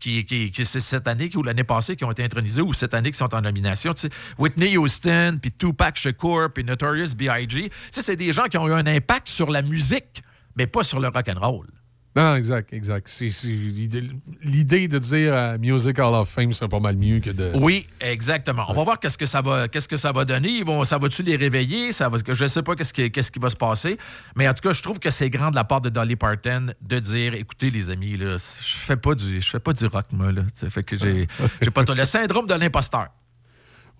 [0.00, 2.94] qui, qui, qui c'est cette année ou l'année passée qui ont été intronisés, ou cette
[2.94, 4.10] année qui sont en nomination, tu sais.
[4.38, 7.68] Whitney Houston, puis Tupac Shakur, puis Notorious B.I.G.
[7.68, 10.22] Tu sais, c'est des gens qui ont eu un impact sur la musique,
[10.56, 11.66] mais pas sur le rock and roll.
[12.16, 13.08] Non, exact, exact.
[13.08, 17.28] C'est c'est l'idée de dire euh, Music Hall of Fame serait pas mal mieux que
[17.28, 17.52] de.
[17.54, 18.64] Oui, exactement.
[18.68, 20.48] On va voir qu'est-ce que ça va, qu'est-ce que ça va donner.
[20.48, 21.92] Ils vont, ça va-tu les réveiller?
[21.92, 23.98] Ça va, je sais pas qu'est-ce qui, qu'est-ce qui va se passer.
[24.34, 26.68] Mais en tout cas, je trouve que c'est grand de la part de Dolly Parton
[26.80, 30.06] de dire, écoutez les amis, là, je fais pas du, je fais pas du rock
[30.12, 30.42] moi là.
[30.70, 31.28] Fait que j'ai,
[31.60, 33.08] j'ai pas le syndrome de l'imposteur.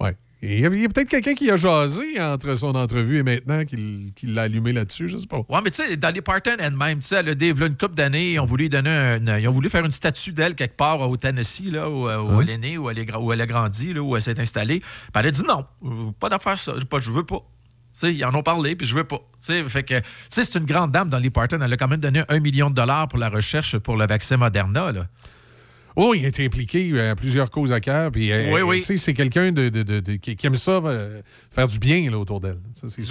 [0.00, 0.16] Ouais.
[0.42, 4.26] Il y a, peut-être quelqu'un qui a jasé entre son entrevue et maintenant qui, qui
[4.26, 5.38] l'a allumé là-dessus, je sais pas.
[5.48, 8.32] Ouais, mais tu sais, Dolly Parton elle-même, tu sais, elle a là, une couple d'années,
[8.32, 11.70] ils ont voulu donner ils ont voulu faire une statue d'elle quelque part au Tennessee,
[11.70, 12.40] là, où, euh, où Hein?
[12.42, 14.80] elle est née, où elle, est où elle a grandi, là, où elle s'est installée.
[14.80, 15.64] Puis elle a dit non,
[16.20, 17.38] pas d'affaire ça, pas, je veux pas.
[17.38, 19.16] Tu sais, ils en ont parlé, puis je veux pas.
[19.16, 19.94] Tu sais, fait que,
[20.28, 21.58] c'est une grande dame, Dolly Parton.
[21.62, 24.36] Elle a quand même donné un million de dollars pour la recherche pour le vaccin
[24.36, 24.92] Moderna.
[24.92, 25.06] Là.
[25.98, 28.12] Oh, il a été impliqué euh, à plusieurs causes à cœur.
[28.12, 28.98] Puis, euh, Oui, oui.
[28.98, 32.38] c'est quelqu'un de, de- de- de- qui, aime ça, euh, faire du bien là, autour
[32.40, 32.58] d'elle.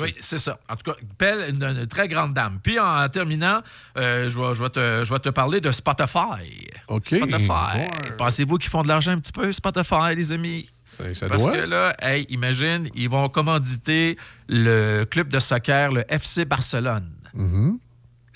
[0.02, 0.60] Oui, c'est ça.
[0.70, 2.60] En tout cas, belle, une, une très grande dame.
[2.62, 3.62] Puis en terminant,
[3.98, 6.68] euh, je, vais, je vais te, je vais te parler de Spotify.
[6.88, 7.08] OK.
[7.08, 7.50] Spotify.
[7.78, 7.88] Ouais.
[8.18, 10.70] Pensez-vous qu'ils font de l'argent un petit peu, Spotify, les amis?
[10.88, 11.54] Ça, ça Parce doit.
[11.58, 14.18] que là, hey, imagine, ils vont commanditer
[14.48, 17.10] le club de soccer, le FC Barcelone.
[17.34, 17.80] Mhm.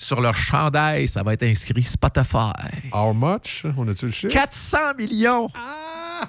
[0.02, 2.88] Sur leur chandail, ça va être inscrit Spotify.
[2.90, 3.66] How much?
[3.76, 4.32] On a-tu le chiffre?
[4.32, 5.48] 400 millions!
[5.54, 6.26] Ah!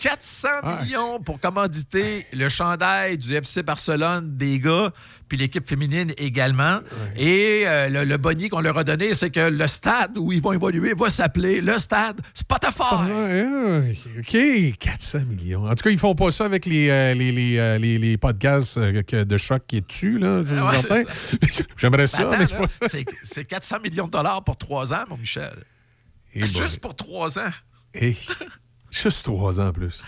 [0.00, 4.92] 400 Ah, millions pour commanditer le chandail du FC Barcelone des gars,
[5.28, 6.80] puis l'équipe féminine également.
[7.16, 10.40] Et euh, le, le bonnier qu'on leur a donné, c'est que le stade où ils
[10.40, 13.10] vont évoluer va s'appeler le stade Spotify.
[13.10, 15.64] Ouais, OK, 400 millions.
[15.66, 18.16] En tout cas, ils font pas ça avec les, euh, les, les, euh, les- les
[18.16, 21.02] podcasts de choc qui est dessus, là, c'est Ouais, certain.
[21.76, 22.24] J'aimerais ça,
[22.58, 25.52] pense- c'est- c'est 400 millions de dollars pour trois ans, mon Michel.
[26.34, 26.48] Eh boy.
[26.64, 27.50] Juste pour trois ans.
[27.94, 28.14] Eh,
[28.90, 30.04] juste trois ans en plus.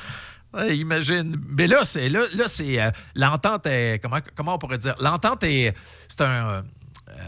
[0.54, 1.36] Ouais, imagine.
[1.48, 4.94] Mais là, c'est là, là c'est euh, l'entente est comment comment on pourrait dire?
[5.00, 5.74] L'entente est
[6.08, 6.62] c'est un
[7.10, 7.22] euh,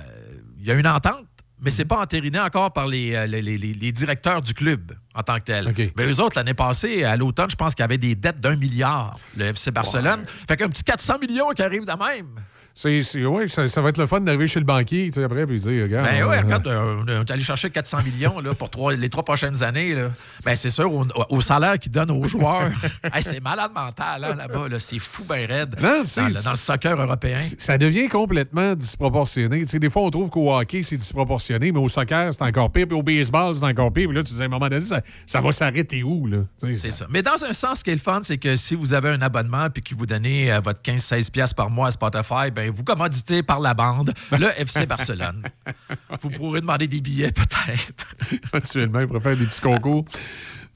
[0.59, 1.27] il y a une entente.
[1.63, 5.23] Mais c'est pas entériné encore par les, euh, les, les- les directeurs du club en
[5.23, 5.69] tant que tel.
[5.95, 8.57] Mais eux autres, l'année passée, à l'automne, je pense qu'il y avait des dettes d'un
[8.57, 10.25] milliard, le FC Barcelone.
[10.49, 12.41] Fait qu'un petit 400 millions qui arrive de même.
[12.75, 15.25] C'est, c'est- ouais, ça, ça va être le fun d'arriver chez le banquier, tu sais,
[15.25, 16.07] après, puis dire, regarde.
[16.09, 19.11] Ben euh, ouais, regarde, euh, on est allé chercher 400 millions là, pour trois- les
[19.11, 19.95] trois prochaines années.
[19.95, 20.11] Là.
[20.45, 22.71] Ben c'est sûr, au, au salaire qu'ils donnent aux joueurs.
[23.13, 24.69] Hey, c'est malade mental hein, là-bas.
[24.69, 24.79] Là.
[24.79, 25.77] C'est fou, ben raide.
[25.83, 27.37] Non, c'est- dans, le, dans le soccer européen.
[27.37, 29.63] ça devient complètement disproportionné.
[29.65, 32.97] Des fois, on trouve qu'au hockey, c'est disproportionné, mais au soccer, c'est encore pire, puis
[32.97, 34.09] au baseball, c'est encore pire.
[34.09, 36.39] Puis là, tu dis, à un moment donné, ça, ça va s'arrêter où, là?
[36.75, 37.07] C'est ça.
[37.11, 39.21] Mais dans un sens, ce qui est le fun, c'est que si vous avez un
[39.23, 42.85] abonnement puis que vous donnez euh, votre 15-16$ piastres par mois à Spotify, ben vous
[42.85, 45.45] commanditez par la bande le FC Barcelone.
[46.21, 48.15] vous pourrez demander des billets peut-être.
[48.53, 50.05] Actuellement, ils préfèrent des petits concours.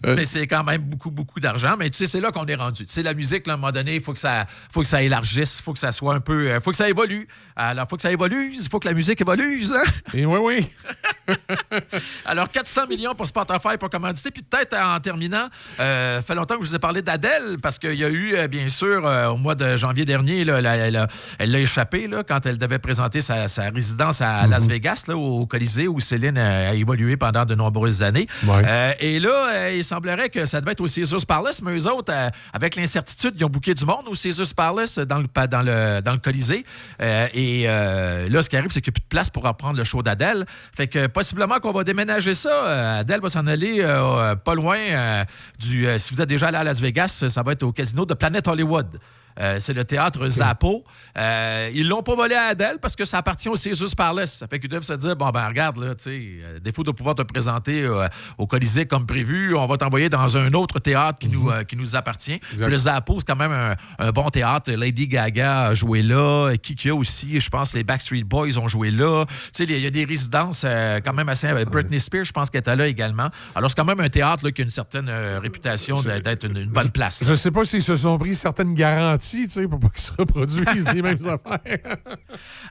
[0.07, 1.77] Euh, Mais c'est quand même beaucoup, beaucoup d'argent.
[1.79, 2.85] Mais tu sais, c'est là qu'on est rendu.
[2.85, 4.87] Tu sais, la musique, là, à un moment donné, il faut que ça, faut que
[4.87, 6.55] ça élargisse, il faut que ça soit un peu.
[6.55, 7.27] Il faut que ça évolue.
[7.57, 9.65] Alors, il faut que ça évolue, il faut que la musique évolue.
[9.75, 9.83] hein?
[10.13, 10.71] Et oui, oui.
[12.27, 14.31] Alors, 400 millions pour Spotify pour commanditer.
[14.31, 15.49] Puis peut-être en terminant,
[15.81, 18.49] euh, fait longtemps que je vous ai parlé d'Adèle parce qu'il y a eu, euh,
[18.49, 20.59] bien sûr, euh, au mois de janvier dernier, là,
[21.39, 25.17] elle, l'a échappé là, quand elle devait présenter sa, sa résidence à Las Vegas, là,
[25.17, 28.27] au Colisée, où Céline a, évolué pendant de nombreuses années.
[28.47, 28.63] Ouais.
[28.67, 32.13] Euh, et là, euh, semblerait que ça devait être au Caesars Palace, mais eux autres,
[32.13, 36.01] euh, avec l'incertitude, ils ont booké du monde au Caesars Palace dans le, dans le,
[36.01, 36.65] dans le Colisée.
[37.01, 39.45] Euh, et euh, là, ce qui arrive, c'est qu'il n'y a plus de place pour
[39.45, 40.45] reprendre le show d'Adèle.
[40.77, 42.67] Fait que possiblement qu'on va déménager ça.
[42.67, 45.25] Euh, Adèle va s'en aller euh, pas loin euh,
[45.59, 45.87] du.
[45.87, 48.15] euh, si vous êtes déjà allé à Las Vegas, ça va être au casino de
[48.15, 48.99] Planet Hollywood.
[49.41, 50.85] Euh, c'est le théâtre Zappo.
[51.19, 54.35] Euh, ils l'ont pas volé à Adèle parce que ça appartient au Caesars Palace.
[54.35, 56.91] Ça fait qu'ils doivent se dire bon, ben regarde, là, tu sais, euh, défaut de
[56.91, 58.07] pouvoir te présenter euh,
[58.39, 61.97] au Colisée comme prévu, on va t'envoyer dans un autre théâtre qui, nous, qui nous
[61.97, 62.39] appartient.
[62.39, 64.71] Puis le Zappo, c'est quand même un, un bon théâtre.
[64.71, 66.53] Lady Gaga a joué là.
[66.57, 69.27] Kiki aussi, je pense, les Backstreet Boys ont joué là.
[69.27, 70.65] Tu sais, il y a des résidences
[71.05, 71.49] quand même assez.
[71.65, 73.29] Britney Spears, je pense qu'elle était là également.
[73.55, 76.71] Alors, c'est quand même un théâtre là, qui a une certaine réputation d'être une, une
[76.71, 77.23] bonne place.
[77.27, 80.13] Je sais pas s'ils se sont pris certaines garanties, tu sais, pour pas qu'ils se
[80.13, 81.61] reproduisent les mêmes affaires.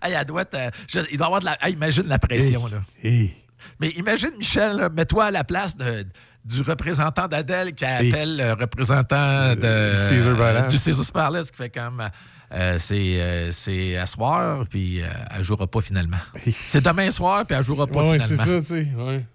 [0.01, 1.57] Hey, elle doit être, euh, je- il doit avoir de la.
[1.65, 2.81] hey, imagine la pression, là.
[3.79, 6.05] Mais imagine, Michel, mets-toi à la place de-
[6.45, 10.73] du représentant d'Adèle qui appelle le représentant de, Caesar Palace.
[10.73, 12.03] du Caesars Palace qui fait comme.
[12.53, 16.17] euh, c'est, euh, c'est à soir, puis euh, elle jouera pas finalement.
[16.51, 18.43] C'est demain soir, puis elle jouera pas Ouais, finalement.
[18.59, 18.93] c'est ça, tu sais.
[18.95, 19.25] Ouais.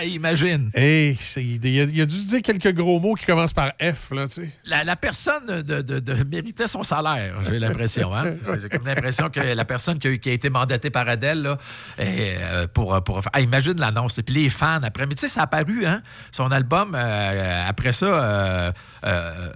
[0.00, 0.70] Hey, imagine.
[0.74, 4.26] Hey, il a, il a dû dire quelques gros mots qui commencent par F, là,
[4.26, 4.50] tu sais.
[4.64, 8.14] La, la personne de, de- de- méritait son salaire, j'ai l'impression.
[8.16, 8.32] Hein?
[8.62, 11.58] J'ai comme l'impression que la personne qui a, qui a été mandatée par Adèle là,
[11.98, 13.30] euh, pour, pour faire.
[13.34, 14.18] Ah, imagine l'annonce.
[14.24, 15.06] Puis les fans après.
[15.06, 16.02] Mais tu sais, ça a paru, hein?
[16.32, 18.72] Son album, euh, après ça, euh,
[19.04, 19.50] euh,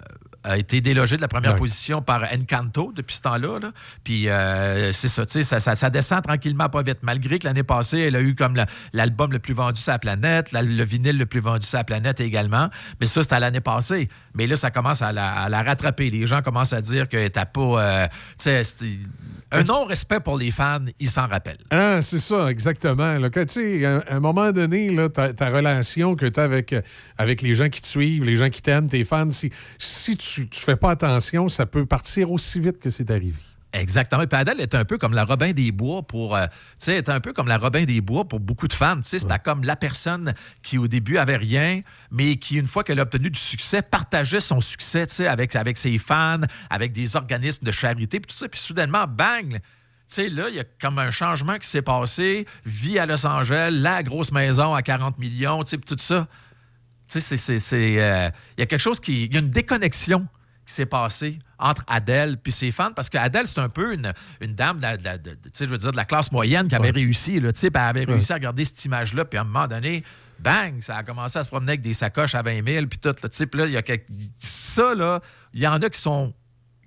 [0.44, 3.58] a été délogé de la première position par Encanto depuis ce temps-là.
[3.60, 3.72] là.
[4.04, 6.98] Puis euh, c'est ça, tu sais, ça, ça, ça descend tranquillement pas vite.
[7.02, 9.98] Malgré que l'année passée, elle a eu comme la- l'album le plus vendu sur la
[9.98, 12.68] planète, la- le vinyle le plus vendu sur la planète également.
[13.00, 14.08] Mais ça, c'était l'année passée.
[14.34, 16.10] Mais là, ça commence à la, à la rattraper.
[16.10, 17.60] Les gens commencent à dire que t'as pas.
[17.82, 18.98] euh, tu sais, c'est-
[19.54, 21.64] un non-respect pour les fans, ils s'en rappellent.
[21.70, 23.18] Ah, c'est ça, exactement.
[23.18, 26.74] Là, sais, à un moment donné, ta, relation que tu as avec,
[27.18, 30.42] avec les gens qui te suivent, les gens qui t'aiment, tes fans, si, si tu
[30.42, 33.40] ne fais pas attention, ça peut partir aussi vite que c'est arrivé.
[33.74, 34.24] Exactement.
[34.24, 36.36] Puis Adèle est un peu comme la Robin des Bois pour.
[36.36, 38.96] euh, tu sais, est un peu comme la Robin des Bois pour beaucoup de fans.
[38.96, 40.32] Tu sais, c'était comme la personne
[40.62, 41.82] qui, au début, avait rien,
[42.12, 45.56] mais qui, une fois qu'elle a obtenu du succès, partageait son succès, tu sais, avec,
[45.56, 48.48] avec ses fans, avec des organismes de charité, puis tout ça.
[48.48, 49.54] Puis soudainement, bang!
[49.54, 49.60] Tu
[50.06, 52.46] sais, là, il y a comme un changement qui s'est passé.
[52.64, 56.28] Vie à Los Angeles, la grosse maison à 40 millions, tu sais, puis tout ça.
[57.10, 59.24] Tu sais, c'est, euh, il y a quelque chose qui.
[59.24, 60.28] Il y a une déconnexion
[60.66, 64.54] qui s'est passée entre Adèle puis ses fans, parce qu'Adèle, c'est un peu une, une
[64.54, 67.40] dame de, la- de de- je veux dire, de la classe moyenne qui avait réussi,
[67.40, 70.02] là, elle avait réussi à regarder cette image-là, puis à un moment donné,
[70.38, 73.12] bang, ça a commencé à se promener avec des sacoches à 20 000, puis tout,
[73.14, 74.06] puis là, il y a quelque-
[74.38, 75.20] ça, là,
[75.52, 76.32] il y en a qui sont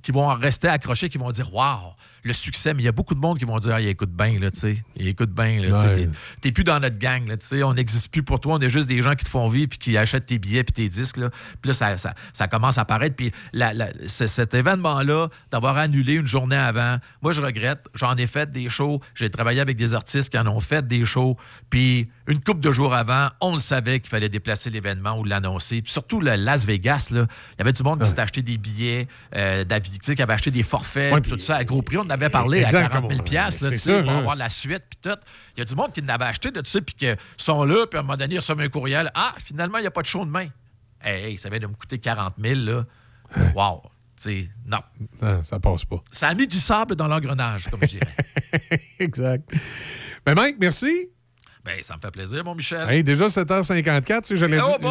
[0.04, 1.92] qui vont rester accrochés, qui vont dire Waouh,
[2.24, 4.12] le succès, mais il y a beaucoup de monde qui vont dire Ah, il écoute
[4.12, 4.84] bien, là, tu sais.
[4.96, 6.10] Il écoute bien, là, tu sais, Ouais.
[6.42, 7.64] t'es- plus dans notre gang, là, tu sais.
[7.64, 8.56] On n'existe plus pour toi.
[8.56, 10.74] On est juste des gens qui te font vivre puis qui achètent tes billets puis
[10.74, 11.30] tes disques, là.
[11.62, 13.16] Puis là, ça, ça- ça commence à apparaître.
[13.16, 17.86] Puis la- la- cet événement-là, d'avoir annulé une journée avant, moi, je regrette.
[17.94, 19.02] J'en ai fait des shows.
[19.16, 21.38] J'ai travaillé avec des artistes qui en ont fait des shows.
[21.70, 25.82] Puis une couple de jours avant, on le savait qu'il fallait déplacer l'événement ou l'annoncer.
[25.82, 28.58] Puis surtout, le Las Vegas, là, il y avait du monde qui s'était acheté des
[28.58, 31.98] billets euh, d'avis, qui avait acheté des forfaits, Ouais, puis tout ça à gros prix.
[31.98, 34.84] On en avait parlé à 40 000 comme- piastres, là, ça, pour avoir la suite,
[34.90, 35.18] puis tout.
[35.56, 37.08] Il y a du monde qui en avait acheté de ça, puis qui
[37.38, 39.12] sont là, puis à un moment donné, ils reçoivent un courriel.
[39.14, 40.48] Ah, finalement, il n'y a pas de show demain.
[41.02, 42.86] Hey, hey, ça vient de me coûter 40 000, là.
[43.56, 43.84] Wow.
[44.20, 44.80] Tu sais, non.
[45.22, 45.98] Non, ça passe pas.
[46.12, 48.16] Ça a mis du sable dans l'engrenage, comme je dirais.
[49.00, 49.54] exact.
[50.26, 51.10] Ben, Mike, merci.
[51.68, 52.90] Ben, ça me fait plaisir, mon Michel.
[52.90, 54.90] Hey, déjà 7h54, tu sais, j'allais Oh dire-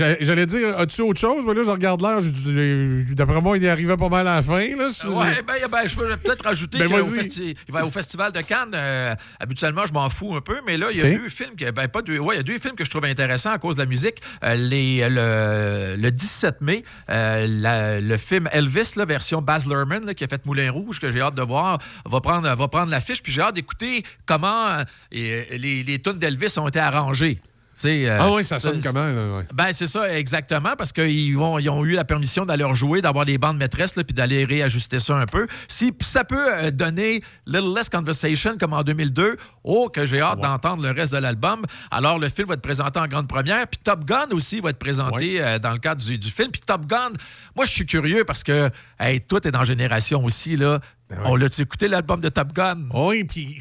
[0.00, 0.14] hein?
[0.20, 1.44] j'allais dire, as-tu autre chose?
[1.46, 4.42] Mais là, je regarde l'heure, euh, d'après moi, il y arrivait pas mal à la
[4.42, 4.60] fin.
[4.76, 8.40] Là, si- Ouais, ben, ben, je peux peut-être rajouter Ben, festi- va au Festival de
[8.40, 11.56] Cannes, euh, habituellement, je m'en fous un peu, mais là, il y a deux films,
[11.58, 13.58] que, ben, pas deux, ouais, il y a deux films que je trouve intéressants à
[13.58, 14.22] cause de la musique.
[14.44, 20.06] Euh, les, le, le 17 mai, euh, la- le film Elvis, la version Baz Luhrmann,
[20.06, 22.90] là, qui a fait Moulin Rouge, que j'ai hâte de voir, va prendre, va prendre
[22.90, 27.40] l'affiche, puis j'ai hâte d'écouter comment euh, les, les tunes d'Elvis ont été arrangées.
[27.84, 29.08] Euh, Ah oui, ça sonne comment?
[29.10, 29.46] Là, ouais.
[29.52, 33.38] ben, c'est ça, exactement, parce qu'ils ils ont eu la permission d'aller rejouer, d'avoir des
[33.38, 35.46] bandes maîtresses, puis d'aller réajuster ça un peu.
[35.68, 40.40] Si ça peut euh, donner Little Less Conversation comme en 2002, oh, que j'ai hâte
[40.40, 41.64] d'entendre le reste de l'album.
[41.90, 44.78] Alors, le film va être présenté en grande première, puis Top Gun aussi va être
[44.78, 46.50] présenté euh, dans le cadre du, du film.
[46.50, 47.12] Puis Top Gun,
[47.56, 50.80] moi, je suis curieux parce que, hey, toi, t'es dans Génération aussi, là.
[51.24, 52.88] On l'a-tu écouté, l'album de Top Gun?
[52.92, 53.56] Oui, puis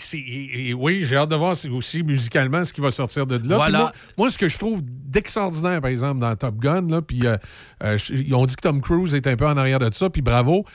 [0.75, 3.55] oui, j'ai hâte de voir aussi musicalement ce qui va sortir de là.
[3.57, 3.79] Voilà.
[3.79, 7.37] Moi, moi, ce que je trouve d'extraordinaire, par exemple, dans Top Gun, là, puis euh,
[7.83, 7.97] euh,
[8.33, 10.65] ont dit que Tom Cruise est un peu en arrière de ça, puis bravo.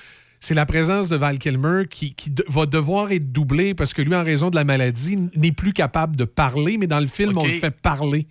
[0.41, 4.03] C'est la présence de Val Kilmer qui, qui de- va devoir être doublé parce que
[4.03, 7.37] lui, en raison de la maladie, n'est plus capable de parler, mais dans le film,
[7.39, 8.29] on le fait parler.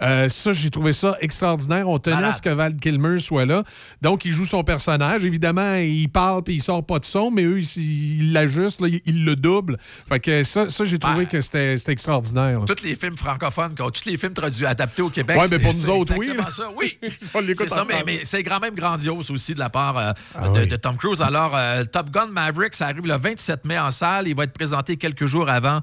[0.00, 1.88] Euh, ça, j'ai trouvé ça extraordinaire.
[1.88, 3.62] On tenait à ce que Val Kilmer soit là.
[4.00, 5.24] Donc, il joue son personnage.
[5.24, 9.24] Évidemment, il parle puis il sort pas de son, mais eux, ils l'ajustent, ils, ils
[9.24, 9.76] le doublent.
[10.08, 12.60] Fait que ça, ça j'ai trouvé que c'était extraordinaire.
[12.60, 12.64] là.
[12.66, 15.36] Tous les films francophones, quand- tous les films traduits, adaptés au Québec.
[15.38, 16.98] Ouais, mais pour nous autres, oui, ça, oui.
[17.20, 20.68] C'est ça, mais, c'est quand même grandiose aussi de la part euh, Ah de, oui.
[20.68, 21.20] de Tom Cruise.
[21.22, 24.26] Alors, euh, Top Gun Maverick, ça arrive le 27 mai en salle.
[24.28, 25.80] Il va être présenté quelques jours avant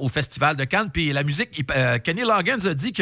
[0.00, 0.90] au Festival de Cannes.
[0.92, 2.92] Puis la musique, il- Kenny Loggins a dit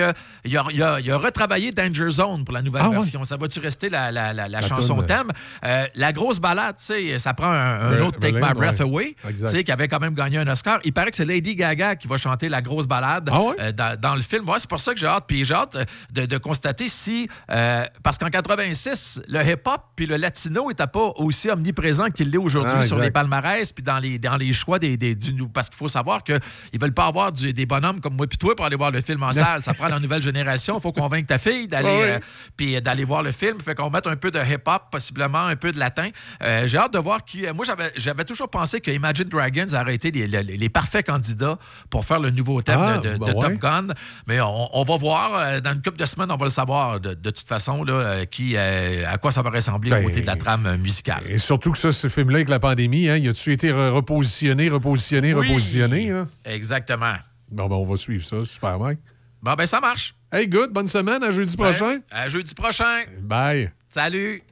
[0.46, 2.94] qu'il a, il a- il a retravaillé Danger Zone pour la nouvelle Ah ouais.
[2.96, 3.22] version.
[3.24, 5.28] Ça va-tu rester la, la- la- chanson euh, thème?
[5.64, 8.82] Euh, la grosse balade, tu sais, ça prend un, autre Take My Breath ouais.
[8.82, 9.50] Away, Exact.
[9.50, 10.78] tu sais, qui avait quand même gagné un Oscar.
[10.84, 13.54] Il paraît que c'est Lady Gaga qui va chanter la grosse balade Ah ouais?
[13.60, 14.48] euh, dans, dans le film.
[14.48, 15.24] Ouais, c'est pour ça que j'ai hâte.
[15.26, 15.76] Puis j'ai hâte
[16.12, 17.28] de, de constater si.
[17.50, 22.38] euh, parce qu'en 86, le hip-hop puis le latino n'était pas aussi omniprésent qu'il l'est
[22.38, 24.96] aujourd'hui Ah, sur les palmarès puis dans les, dans les choix des.
[24.96, 26.38] des- du, parce qu'il faut savoir qu'ils
[26.74, 29.00] ne veulent pas avoir du- des bonhommes comme moi puis toi pour aller voir le
[29.00, 29.62] film en salle.
[29.62, 30.35] Ça prend la nouvelle génération.
[30.76, 32.08] Il faut convaincre ta fille d'aller oui.
[32.10, 32.18] euh,
[32.56, 33.60] puis d'aller voir le film.
[33.60, 36.10] Fait qu'on mette un peu de hip-hop, possiblement un peu de latin.
[36.42, 37.44] Euh, j'ai hâte de voir qui.
[37.54, 37.64] Moi,
[37.96, 41.58] j'avais, toujours pensé que Imagine Dragons aurait été les, les- les parfaits candidats
[41.90, 43.40] pour faire le nouveau thème Ah, de, de- ben de ouais.
[43.40, 43.86] Top Gun.
[44.26, 45.34] Mais on, on va voir.
[45.36, 47.92] euh, Dans une couple de semaines, on va le savoir de, de toute façon là,
[47.94, 50.76] euh, qui, euh, à quoi ça va ressembler Ben, au côté de la trame euh,
[50.78, 51.22] musicale.
[51.28, 54.68] Et surtout que ça, ce film-là, avec la pandémie, hein, il a-tu été re- repositionné,
[54.68, 55.48] repositionné, Oui.
[55.48, 56.10] repositionné?
[56.10, 56.26] hein?
[56.44, 57.14] Exactement.
[57.50, 58.44] Bon, ben, on va suivre ça.
[58.44, 58.98] Super, Mike.
[59.42, 60.14] Bon, ben ça marche.
[60.32, 60.70] Hey, good.
[60.72, 61.22] Bonne semaine.
[61.22, 61.86] À jeudi prochain.
[61.94, 62.00] Ouais.
[62.10, 63.04] À jeudi prochain.
[63.20, 63.70] Bye.
[63.88, 64.42] Salut.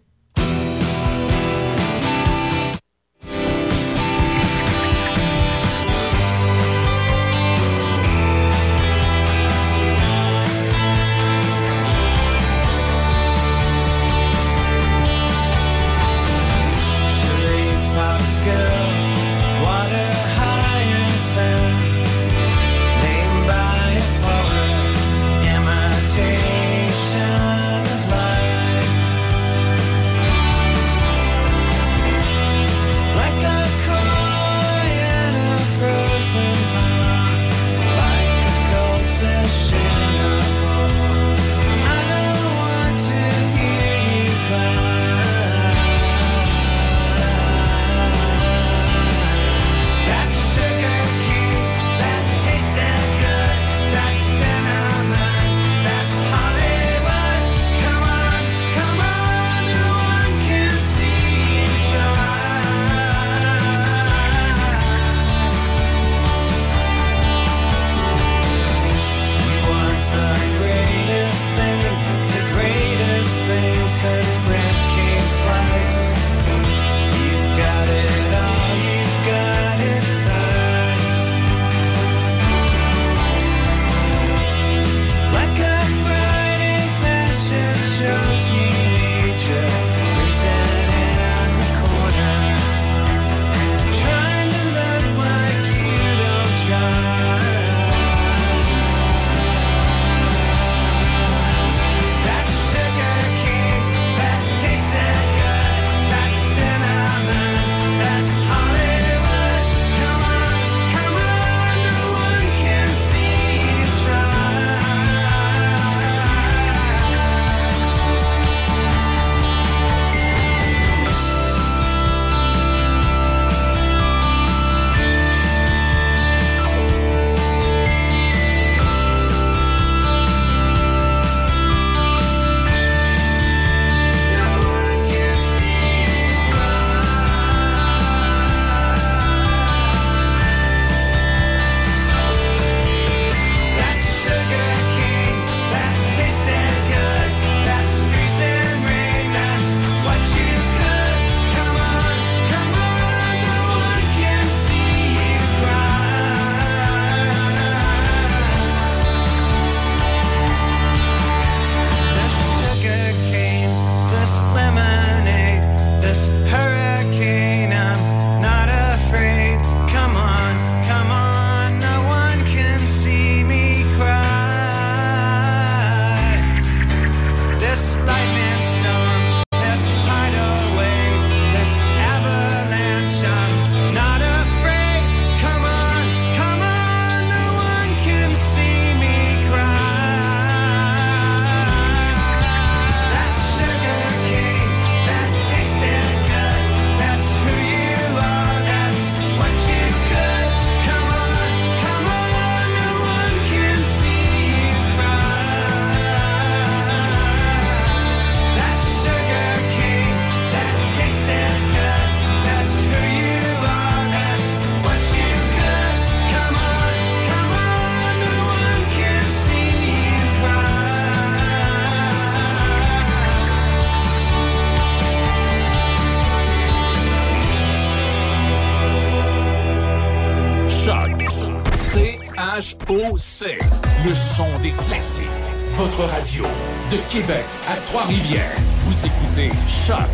[235.76, 236.44] Votre radio
[236.92, 238.55] de Québec à Trois-Rivières.
[238.84, 240.06] Vous écoutez Choc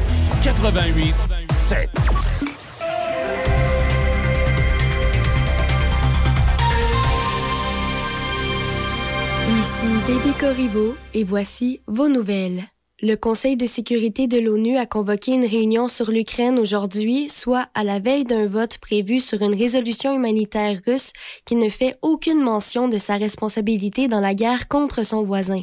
[0.43, 1.15] 88
[1.51, 1.91] 7.
[9.49, 12.65] Ici Baby Corriveau et voici vos nouvelles.
[13.03, 17.83] Le Conseil de sécurité de l'ONU a convoqué une réunion sur l'Ukraine aujourd'hui, soit à
[17.83, 21.15] la veille d'un vote prévu sur une résolution humanitaire russe
[21.47, 25.63] qui ne fait aucune mention de sa responsabilité dans la guerre contre son voisin.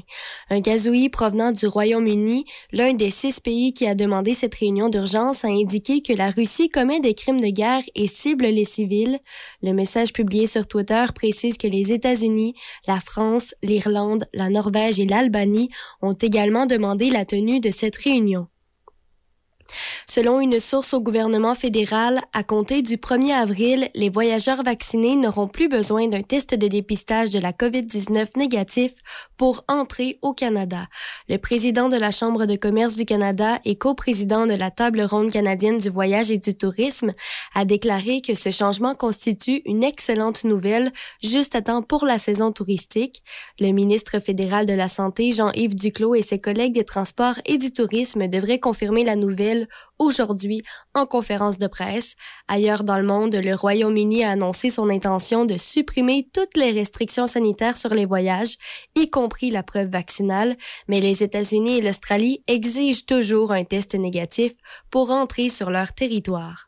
[0.50, 5.46] Un gazouillis provenant du Royaume-Uni, l'un des six pays qui a demandé cette réunion d'urgence,
[5.46, 9.20] a indiqué que la Russie commet des crimes de guerre et cible les civils.
[9.62, 12.56] Le message publié sur Twitter précise que les États-Unis,
[12.88, 15.70] la France, l'Irlande, la Norvège et l'Albanie
[16.02, 17.27] ont également demandé la
[17.60, 18.48] de cette réunion.
[20.06, 25.48] Selon une source au gouvernement fédéral, à compter du 1er avril, les voyageurs vaccinés n'auront
[25.48, 28.94] plus besoin d'un test de dépistage de la COVID-19 négatif
[29.38, 30.88] pour entrer au Canada.
[31.30, 35.32] Le président de la Chambre de commerce du Canada et coprésident de la Table ronde
[35.32, 37.14] canadienne du voyage et du tourisme
[37.54, 40.92] a déclaré que ce changement constitue une excellente nouvelle
[41.24, 43.24] juste à temps pour la saison touristique.
[43.60, 47.72] Le ministre fédéral de la Santé, Jean-Yves Duclos, et ses collègues des transports et du
[47.72, 49.57] tourisme devraient confirmer la nouvelle
[49.98, 50.62] aujourd'hui
[50.94, 52.16] en conférence de presse.
[52.48, 57.28] Ailleurs dans le monde, le Royaume-Uni a annoncé son intention de supprimer toutes les restrictions
[57.28, 58.58] sanitaires sur les voyages,
[58.96, 60.56] y compris la preuve vaccinale,
[60.88, 64.54] mais les États-Unis et l'Australie exigent toujours un test négatif
[64.92, 66.68] pour entrer sur leur territoire.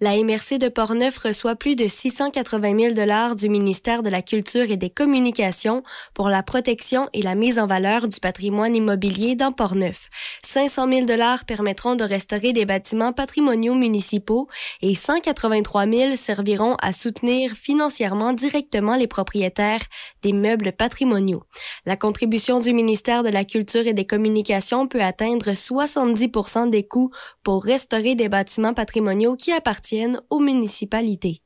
[0.00, 4.70] La MRC de Portneuf reçoit plus de 680 000 dollars du ministère de la Culture
[4.70, 5.82] et des Communications
[6.14, 10.08] pour la protection et la mise en valeur du patrimoine immobilier dans Portneuf.
[10.44, 14.48] 500 000 dollars permettront de restaurer des bâtiments patrimoniaux municipaux
[14.82, 19.82] et 183 000 serviront à soutenir financièrement directement les propriétaires
[20.22, 21.44] des meubles patrimoniaux.
[21.86, 26.30] La contribution du ministère de la Culture et des Communications peut atteindre 70
[26.70, 27.10] des coûts
[27.42, 31.42] pour restaurer des bâtiments patrimoniaux appartiennent aux municipalités.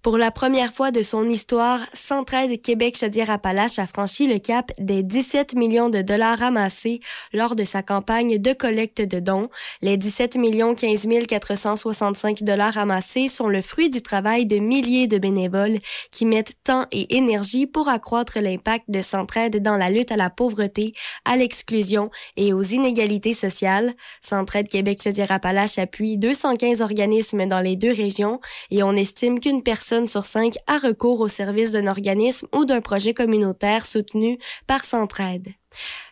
[0.00, 5.02] Pour la première fois de son histoire, Centraide Québec Chaudière-Appalaches a franchi le cap des
[5.02, 7.00] 17 millions de dollars ramassés
[7.32, 9.48] lors de sa campagne de collecte de dons.
[9.82, 15.18] Les 17 millions 15 465 dollars ramassés sont le fruit du travail de milliers de
[15.18, 15.80] bénévoles
[16.12, 20.30] qui mettent temps et énergie pour accroître l'impact de Centraide dans la lutte à la
[20.30, 20.94] pauvreté,
[21.24, 23.94] à l'exclusion et aux inégalités sociales.
[24.20, 29.87] Centraide Québec Chaudière-Appalaches appuie 215 organismes dans les deux régions et on estime qu'une personne
[30.06, 35.48] sur cinq a recours au service d'un organisme ou d'un projet communautaire soutenu par Centraide.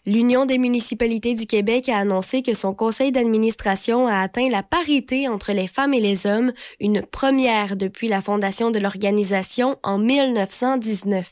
[0.07, 5.29] L'Union des municipalités du Québec a annoncé que son conseil d'administration a atteint la parité
[5.29, 11.31] entre les femmes et les hommes, une première depuis la fondation de l'organisation en 1919.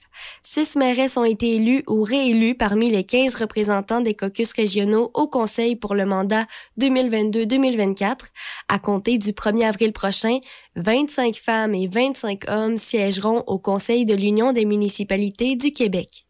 [0.54, 5.26] Six mairesses ont été élues ou réélues parmi les 15 représentants des caucus régionaux au
[5.26, 6.46] conseil pour le mandat
[6.78, 8.18] 2022-2024.
[8.68, 10.38] À compter du 1er avril prochain,
[10.76, 16.24] 25 femmes et 25 hommes siégeront au conseil de l'Union des municipalités du Québec.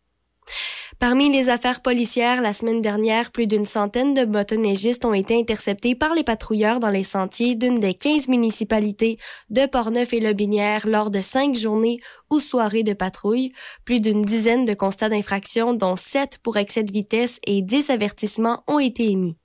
[0.98, 5.94] Parmi les affaires policières, la semaine dernière, plus d'une centaine de motoneigistes ont été interceptés
[5.94, 9.18] par les patrouilleurs dans les sentiers d'une des 15 municipalités
[9.50, 12.00] de Portneuf et Lobinière lors de cinq journées
[12.30, 13.52] ou soirées de patrouille.
[13.84, 18.62] Plus d'une dizaine de constats d'infraction, dont sept pour excès de vitesse et 10 avertissements
[18.68, 19.36] ont été émis.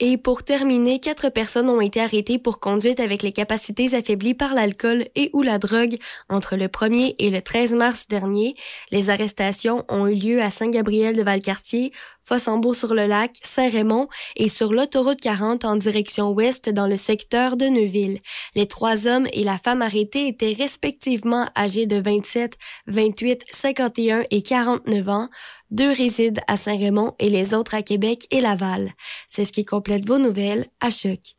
[0.00, 4.54] Et pour terminer, quatre personnes ont été arrêtées pour conduite avec les capacités affaiblies par
[4.54, 5.98] l'alcool et ou la drogue
[6.28, 8.54] entre le 1er et le 13 mars dernier.
[8.92, 11.92] Les arrestations ont eu lieu à Saint-Gabriel de Valcartier,
[12.28, 18.20] Fossambeau-sur-le-Lac, Saint-Raymond et sur l'autoroute 40 en direction ouest dans le secteur de Neuville.
[18.54, 24.42] Les trois hommes et la femme arrêtés étaient respectivement âgés de 27, 28, 51 et
[24.42, 25.28] 49 ans.
[25.70, 28.92] Deux résident à Saint-Raymond et les autres à Québec et Laval.
[29.26, 29.64] C'est ce qui
[30.06, 31.34] vos nouvelles à Choc.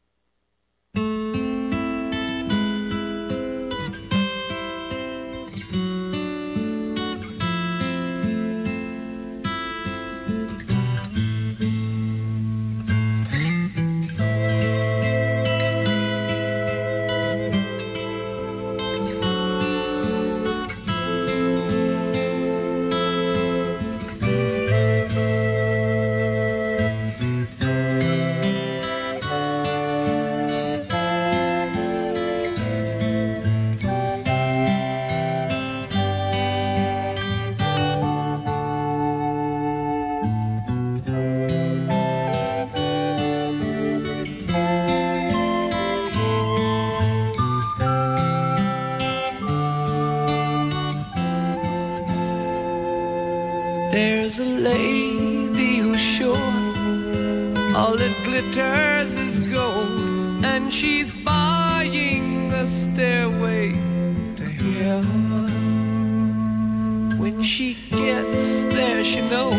[67.44, 69.54] she gets there, she knows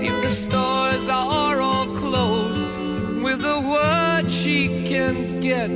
[0.00, 2.62] if the stores are all closed,
[3.22, 5.70] with a word she can get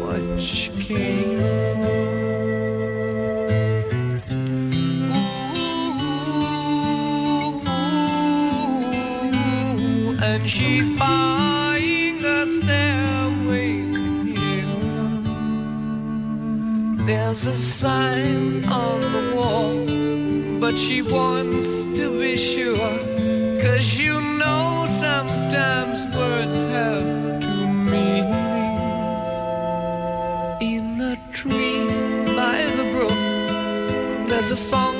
[0.00, 1.98] what she came for.
[9.70, 13.70] Ooh, and she's buying a stairway
[14.34, 14.64] here.
[17.06, 19.27] There's a sign on the
[20.70, 22.98] but she wants to be sure.
[23.62, 28.20] Cause you know sometimes words have to mean me.
[30.60, 31.86] In a tree
[32.36, 34.97] by the brook, there's a song.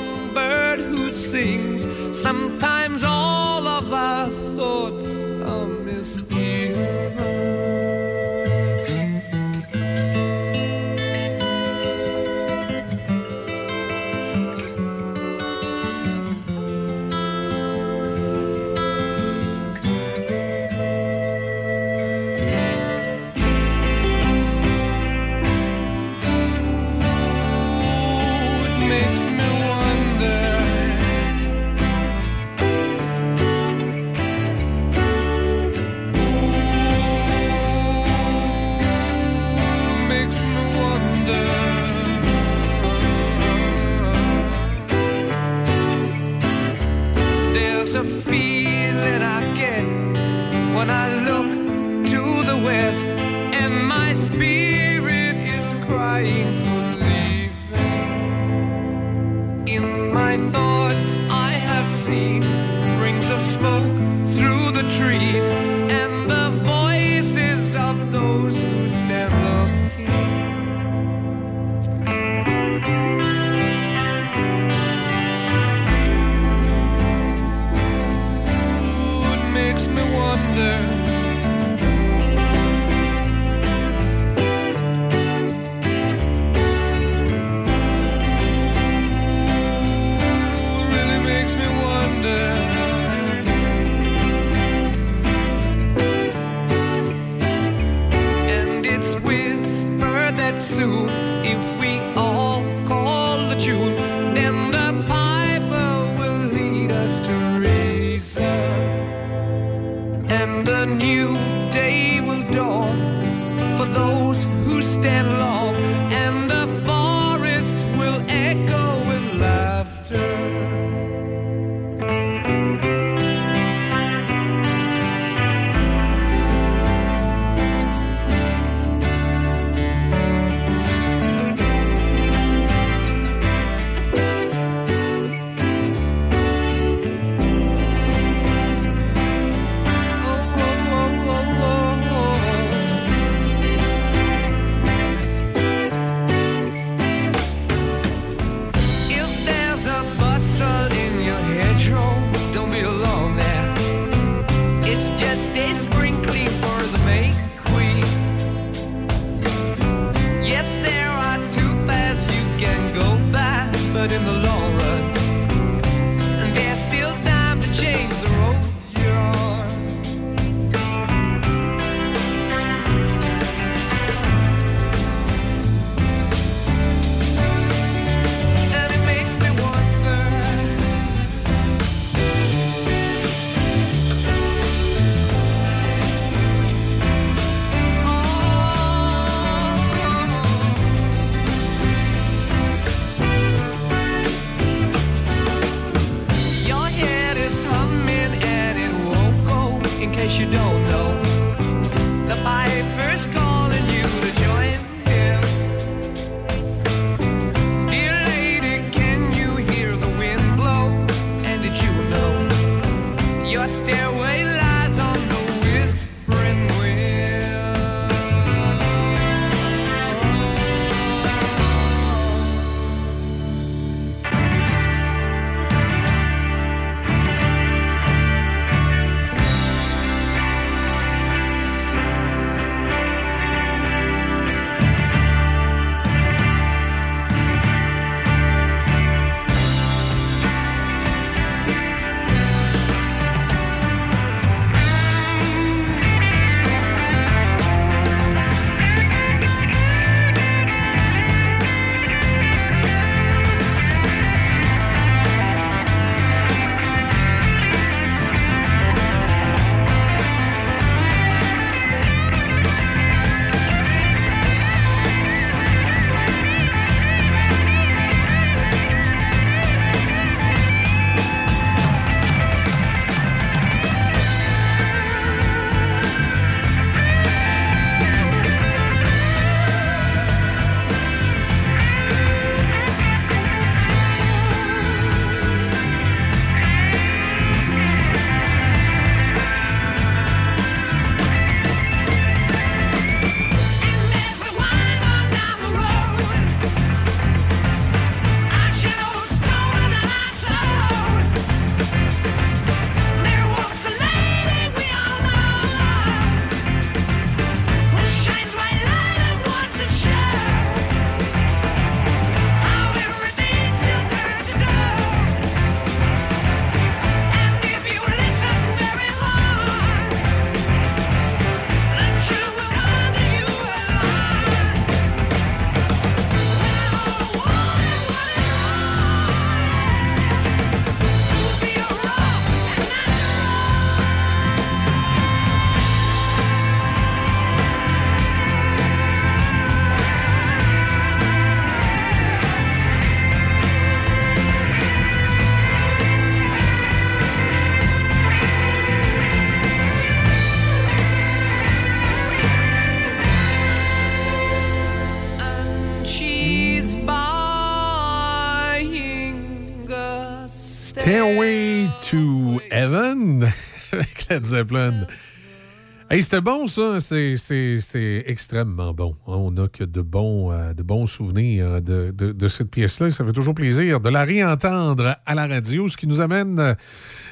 [366.21, 366.99] C'était bon, ça.
[366.99, 369.15] C'est- extrêmement bon.
[369.25, 373.11] On n'a que de bons, euh, de bons souvenirs de, cette pièce-là.
[373.11, 376.73] Ça fait toujours plaisir de la réentendre à la radio, ce qui nous amène euh,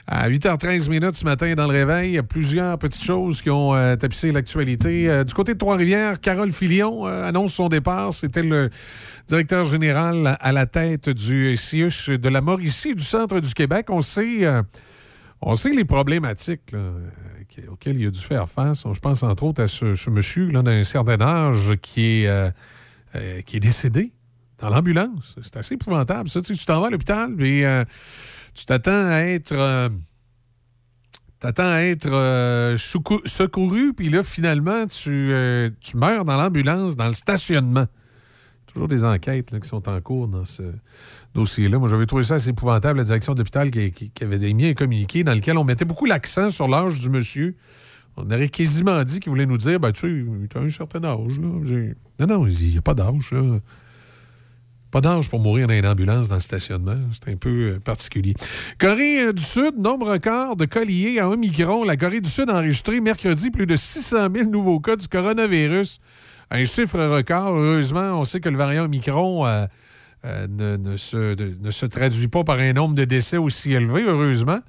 [0.08, 2.12] à 8h13 minutes ce matin dans le réveil.
[2.12, 5.24] Il y a plusieurs petites choses qui ont euh, tapissé l'actualité.
[5.26, 8.14] Du côté de Trois-Rivières, Carole Filion annonce son départ.
[8.14, 8.70] C'était le
[9.28, 13.88] directeur général à la tête du CIUS de la Mauricie, du centre du Québec.
[13.90, 14.46] On sait...
[15.42, 16.74] on sait les problématiques
[17.70, 18.84] auxquelles il a dû faire face.
[18.92, 22.50] Je pense entre autres à ce, monsieur d'un certain âge qui est, euh,
[23.16, 24.14] euh, qui est décédé
[24.60, 25.36] dans l'ambulance.
[25.42, 26.30] C'est assez épouvantable.
[26.30, 27.84] Ça, tu sais, t'en vas à l'hôpital et euh,
[28.54, 29.92] tu t'attends à être.
[31.40, 32.10] T'attends à être
[32.78, 35.32] secou- secouru, puis là, finalement, tu,
[35.82, 37.86] tu meurs dans l'ambulance, dans le stationnement.
[38.66, 40.64] Toujours des enquêtes qui sont en cours dans ce
[41.38, 41.78] dossier-là.
[41.80, 45.24] Moi, j'avais trouvé ça assez épouvantable, la direction d'hôpital qui, qui- avait émis un communiqué
[45.24, 47.56] dans lequel on mettait beaucoup l'accent sur l'âge du monsieur.
[48.18, 51.04] On aurait quasiment dit qu'il voulait nous dire, ben, tu sais, tu as un certain
[51.04, 51.40] âge.
[51.40, 51.48] Là.
[52.20, 53.32] Non, non, il n'y a pas d'âge.
[53.32, 53.60] là.
[54.90, 56.96] Pas d'âge pour mourir dans une ambulance dans le stationnement.
[57.12, 58.34] C'est un peu euh, particulier.
[58.80, 61.84] Corée euh, du Sud, nombre record de cas liés à Omicron.
[61.84, 66.00] La Corée du Sud a enregistré mercredi plus de 600 000 nouveaux cas du coronavirus.
[66.50, 67.54] Un chiffre record.
[67.58, 69.68] Heureusement, on sait que le variant Omicron euh,
[70.26, 73.74] euh, ne, ne se, de- ne se traduit pas par un nombre de décès aussi
[73.74, 74.60] élevé, heureusement.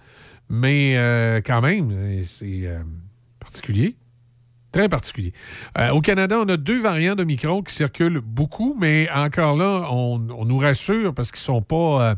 [0.48, 2.82] Mais euh, quand même, c'est euh,
[3.40, 3.96] particulier.
[4.72, 5.32] Très particulier.
[5.92, 10.44] Au Canada, on a deux variants d'Omicron qui circulent beaucoup, mais encore là, on, on
[10.44, 12.16] nous rassure parce qu'ils sont pas.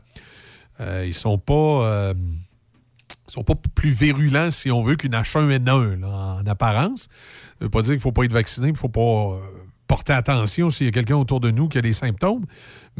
[1.04, 2.12] ils sont pas.
[2.16, 7.02] ils sont pas plus virulents, si on veut, qu'une H1N1 là, en apparence.
[7.02, 9.38] Ça veut pas dire qu'il ne faut pas être vacciné, il ne faut pas
[9.86, 12.44] porter attention s'il y a quelqu'un autour de nous qui a des symptômes.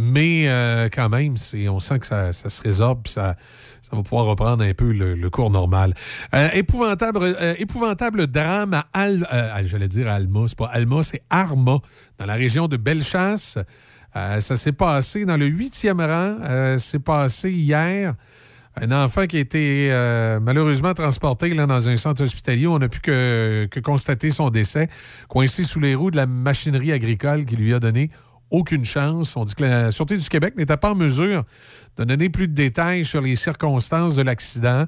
[0.02, 1.34] Mais euh, quand même,
[1.68, 3.36] on sent que ça, se résorbe, ça,
[3.82, 5.92] ça va pouvoir reprendre un peu le, cours normal.
[6.34, 11.22] Euh, épouvantable, euh, épouvantable drame à Al, à- j'allais dire Alma, c'est pas Alma, c'est
[11.28, 11.80] Arma,
[12.16, 13.58] dans la région de Bellechasse.
[14.14, 16.38] Ça s'est passé dans le huitième rang.
[16.78, 18.14] C'est passé hier.
[18.80, 19.90] Un enfant qui a été
[20.42, 22.66] malheureusement transporté là, dans un centre hospitalier.
[22.66, 24.88] On n'a pu que, que constater son décès,
[25.28, 28.10] coincé sous les roues de la machinerie agricole qui lui a donné
[28.50, 29.36] aucune chance.
[29.36, 31.44] On dit que la Sûreté du Québec n'était pas en mesure
[31.96, 34.86] de donner plus de détails sur les circonstances de l'accident.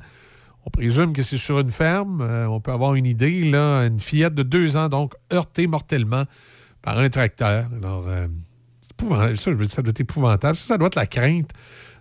[0.65, 2.21] On présume que c'est sur une ferme.
[2.21, 3.51] Euh, on peut avoir une idée.
[3.51, 6.25] Là, une fillette de deux ans, donc, heurtée mortellement
[6.83, 7.67] par un tracteur.
[7.77, 8.29] Alors, euh,
[8.91, 9.39] épouvantable.
[9.39, 10.57] Ça, je veux dire, ça doit être épouvantable.
[10.57, 11.51] Ça, ça doit être la crainte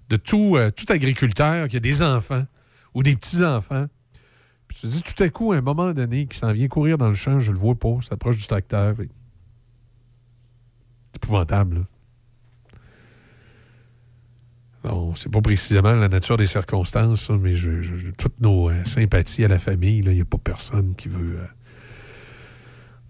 [0.09, 2.43] de tout, euh, tout agriculteur qui a des enfants
[2.93, 3.85] ou des petits-enfants.
[4.67, 6.97] Puis tu te dis tout à coup, à un moment donné, qui s'en vient courir
[6.97, 8.95] dans le champ, je le vois pas, s'approche du tracteur.
[11.23, 11.75] Épouvantable.
[11.75, 11.81] là.
[14.83, 18.69] Alors, on ne sait pas précisément la nature des circonstances, ça, mais je, toutes nos
[18.69, 21.37] euh, sympathies à la famille, il n'y a pas personne qui veut.
[21.39, 21.45] euh,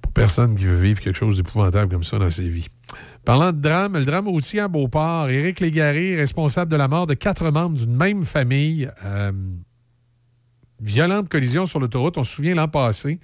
[0.01, 2.67] pas personne qui veut vivre quelque chose d'épouvantable comme ça dans ses vies.
[3.23, 7.13] Parlant de drame, le drame routier à Beauport, Éric Légaré, responsable de la mort de
[7.13, 8.89] quatre membres d'une même famille.
[9.05, 9.31] euh,
[10.81, 13.19] violente collision sur l'autoroute, on se souvient l'an passé.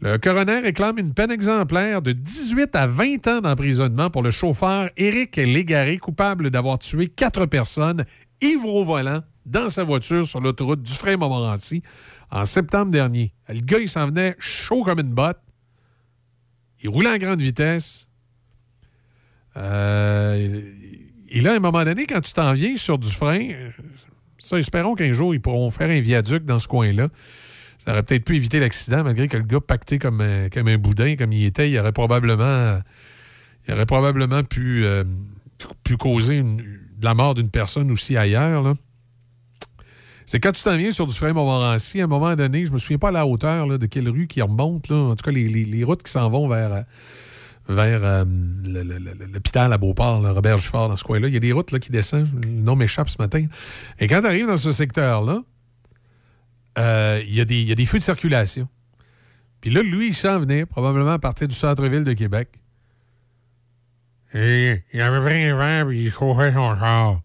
[0.00, 4.90] Le coroner réclame une peine exemplaire de 18 à 20 ans d'emprisonnement pour le chauffeur
[4.96, 8.04] Éric Légaré, coupable d'avoir tué quatre personnes
[8.40, 11.82] ivre au volant dans sa voiture sur l'autoroute Dufresne-Montmorency
[12.30, 13.32] en septembre dernier.
[13.48, 15.40] Le gars, il s'en venait chaud comme une botte.
[16.80, 18.08] Il roulait en grande vitesse.
[19.56, 20.62] Euh,
[21.28, 23.70] et là, à un moment donné, quand tu t'en viens sur du frein, euh,
[24.38, 27.08] ça, espérons qu'un jour, ils pourront faire un viaduc dans ce coin-là.
[27.88, 30.76] Ça aurait peut-être pu éviter l'accident, malgré que le gars pacté comme un, comme un
[30.76, 32.80] boudin, comme il était, il aurait probablement,
[33.66, 35.04] il aurait probablement pu, euh,
[35.84, 36.44] pu causer
[37.00, 38.74] la mort d'une personne aussi ailleurs.
[40.26, 42.76] C'est quand tu t'en viens sur du frein Montmorency, à un moment donné, je me
[42.76, 46.02] souviens pas à la hauteur de quelle rue qui remonte, en tout cas les, routes
[46.02, 46.82] qui s'en vont vers, euh,
[47.70, 48.24] vers euh,
[49.32, 51.28] l'hôpital à Beauport, Robert Giffard, dans ce coin-là.
[51.28, 52.28] Il y a des routes qui descendent.
[52.44, 53.46] Le nom m'échappe ce matin.
[53.98, 55.42] Et quand tu arrives dans ce secteur-là,
[56.78, 58.68] euh, il y, a des- feux de circulation.
[59.60, 62.48] Puis là, lui, il s'en venait, probablement à partir du centre-ville de Québec.
[64.34, 67.20] Et il avait pris un verre, puis il chauffait son.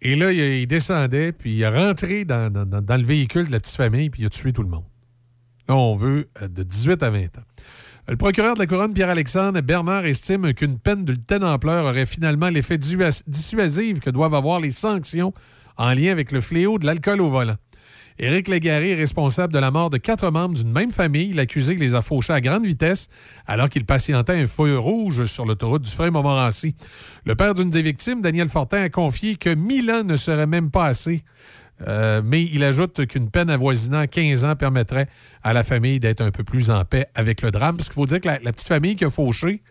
[0.00, 3.76] Et là, il, descendait, puis il est rentré dans, dans- le véhicule de la petite
[3.76, 4.84] famille, puis il a tué tout le monde.
[5.68, 7.42] Là, on veut euh, de 18 à 20 ans.
[8.06, 12.48] Le procureur de la Couronne, Pierre-Alexandre Bernard, estime qu'une peine de telle ampleur aurait finalement
[12.48, 15.34] l'effet dissuas- dissuasif que doivent avoir les sanctions
[15.76, 17.56] en lien avec le fléau de l'alcool au volant.
[18.20, 21.32] Éric Légaré est responsable de la mort de quatre membres d'une même famille.
[21.32, 23.08] L'accusé les a fauchés à grande vitesse
[23.46, 26.74] alors qu'il patientait un feu rouge sur l'autoroute du frein Montmorency.
[27.24, 30.70] Le père d'une des victimes, Daniel Fortin, a confié que 1000 ans ne serait même
[30.70, 31.22] pas assez
[31.86, 35.06] Euh, mais il ajoute qu'une peine avoisinant 15 ans permettrait
[35.44, 37.76] à la famille d'être un peu plus en paix avec le drame.
[37.76, 39.62] Parce qu'il faut dire que la, petite famille qui a fauché,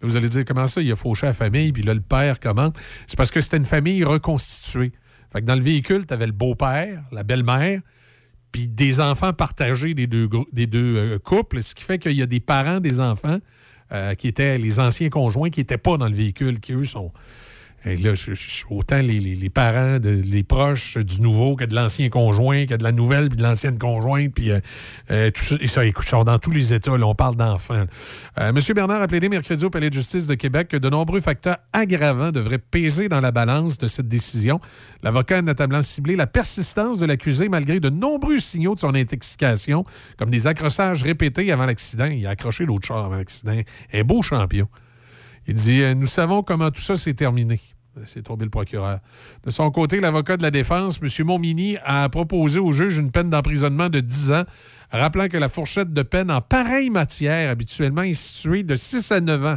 [0.00, 2.76] vous allez dire comment ça, il a fauché la famille, puis là, le père commente.
[3.06, 4.92] C'est parce que c'était une famille reconstituée.
[5.34, 7.80] Fait dans le véhicule, tu avais le beau-père, la belle-mère,
[8.52, 12.22] puis des enfants partagés des deux, des deux euh, couples, ce qui fait qu'il y
[12.22, 13.38] a des parents des enfants
[13.90, 17.10] euh, qui étaient les anciens conjoints qui n'étaient pas dans le véhicule, qui eux sont.
[17.84, 18.14] Là,
[18.70, 23.28] autant les, parents, les proches du nouveau que de l'ancien conjoint, que de la nouvelle
[23.28, 24.60] puis de l'ancienne conjointe, puis euh,
[25.10, 27.84] euh, tout ça, et écoute, dans tous les États, là, on parle d'enfants.
[28.38, 31.20] Euh, Monsieur Bernard a plaidé mercredi au Palais de justice de Québec que de nombreux
[31.20, 34.60] facteurs aggravants devraient peser dans la balance de cette décision.
[35.02, 39.84] L'avocat a notamment ciblé la persistance de l'accusé malgré de nombreux signaux de son intoxication,
[40.16, 42.06] comme des accrochages répétés avant l'accident.
[42.06, 43.60] Il a accroché l'autre char avant l'accident.
[43.92, 44.68] Un beau champion.
[45.46, 47.60] Il dit euh, Nous savons comment tout ça s'est terminé.
[48.06, 48.98] C'est tombé le procureur.
[49.44, 51.26] De son côté, l'avocat de la défense, M.
[51.26, 54.44] Montmini, a proposé au juge une peine d'emprisonnement de 10 ans,
[54.90, 59.20] rappelant que la fourchette de peine en pareille matière habituellement est située de 6 à
[59.20, 59.56] 9 ans.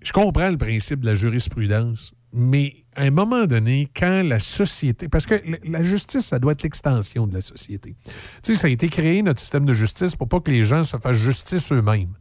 [0.00, 5.08] Je comprends le principe de la jurisprudence, mais à un moment donné, quand la société.
[5.08, 7.96] Parce que la- justice, ça doit être l'extension de la société.
[8.42, 10.82] Tu sais, ça a été créé, notre système de justice, pour pas que les gens
[10.84, 12.14] se fassent justice eux-mêmes.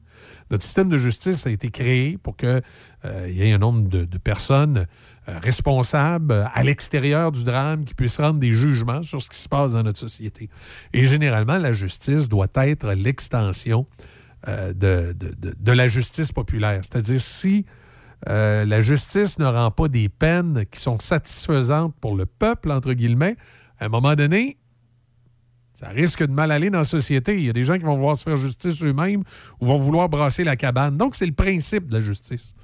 [0.49, 2.61] Notre système de justice a été créé pour qu'il
[3.29, 4.87] y ait un nombre de, personnes
[5.27, 9.37] euh, responsables euh, à l'extérieur du drame qui puissent rendre des jugements sur ce qui
[9.37, 10.49] se passe dans notre société.
[10.93, 13.85] Et généralement, la justice doit être l'extension
[14.47, 16.81] euh, de, la justice populaire.
[16.83, 17.65] C'est-à-dire, si
[18.29, 22.93] euh, la justice ne rend pas des peines qui sont satisfaisantes pour le peuple, entre
[22.93, 23.35] guillemets,
[23.79, 24.57] à un moment donné,
[25.77, 27.37] ça risque de mal aller dans la société.
[27.37, 29.21] Il y a des gens qui vont vouloir se faire justice eux-mêmes
[29.59, 30.97] ou vont vouloir brasser la cabane.
[30.97, 32.55] Donc, c'est le principe de la justice.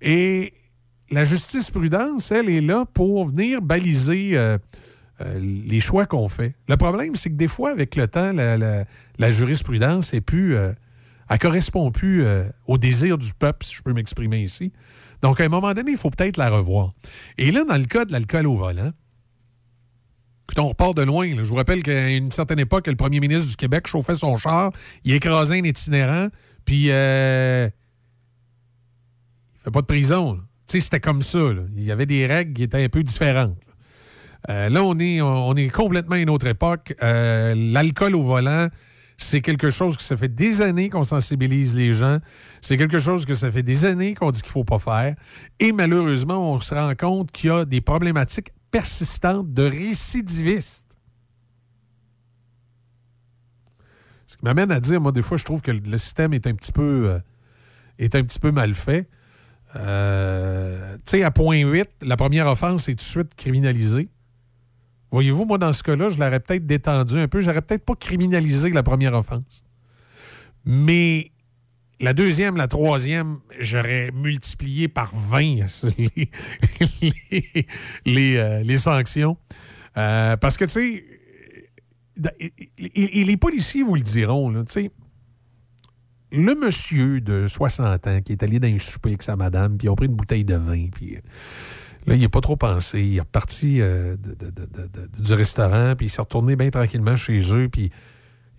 [0.00, 0.54] Et
[1.10, 4.56] la justice prudence, elle est là pour venir baliser euh,
[5.20, 6.54] euh, les choix qu'on fait.
[6.68, 10.56] Le problème, c'est que des fois, avec le temps, la, jurisprudence est plus.
[10.56, 10.72] euh,
[11.28, 14.72] elle correspond plus euh, au désir du peuple, si je peux m'exprimer ici.
[15.22, 16.92] Donc, à un moment donné, il faut peut-être la revoir.
[17.36, 18.92] Et là, dans le cas de l'alcool au volant,
[20.58, 21.28] on repart de loin.
[21.28, 24.70] Je vous rappelle qu'à une certaine époque, le premier ministre du Québec chauffait son char,
[25.04, 26.28] il écrasait un itinérant,
[26.64, 27.68] puis euh,
[29.54, 30.40] il fait pas de prison.
[30.66, 31.40] c'était comme ça.
[31.74, 33.58] Il y avait des règles qui étaient un peu différentes.
[33.66, 33.74] là.
[34.50, 36.94] Euh, on est, on est complètement à une autre époque.
[37.02, 38.68] Euh, L'alcool au volant,
[39.16, 42.18] c'est quelque chose que ça fait des années qu'on sensibilise les gens.
[42.60, 45.14] C'est quelque chose que ça fait des années qu'on dit qu'il ne faut pas faire.
[45.60, 50.98] Et malheureusement, on se rend compte qu'il y a des problématiques persistantes de récidivistes.
[54.26, 56.54] Ce qui m'amène à dire, moi, des fois, je trouve que le système est un
[56.54, 57.20] petit peu, euh,
[58.00, 59.08] est un petit peu mal fait.
[59.76, 64.08] Euh, tu sais, à point 8, la première offense est tout de suite criminalisée.
[65.12, 67.40] Voyez-vous, moi, dans ce cas-là, je l'aurais peut-être détendu un peu.
[67.40, 69.62] J'aurais peut-être pas criminalisé la première offense.
[70.64, 71.30] Mais
[72.00, 75.66] la deuxième, la troisième, j'aurais multiplié par 20
[75.98, 77.66] les,
[78.04, 79.36] les, euh, sanctions.
[79.96, 81.04] Euh, parce que, tu sais,
[82.78, 84.90] et, les policiers vous le diront, là, tu sais,
[86.32, 89.86] le monsieur de 60 ans qui est allé dans un souper avec sa madame, puis
[89.86, 91.20] ils ont pris une bouteille de vin, puis euh,
[92.06, 93.02] là, il n'a pas trop pensé.
[93.02, 94.18] Il est reparti de-
[95.22, 97.90] du restaurant, puis il s'est retourné bien tranquillement chez eux, puis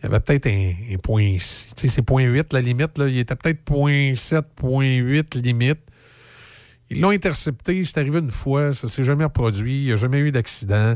[0.06, 1.36] il y avait peut-être un, point...
[1.38, 5.80] Tu sais, c'est point 8, la limite, il était peut-être point 7, point 8, limite.
[6.92, 10.20] Ils l'ont intercepté, c'est arrivé une fois, ça s'est jamais reproduit, il n'y a jamais
[10.20, 10.96] eu d'accident.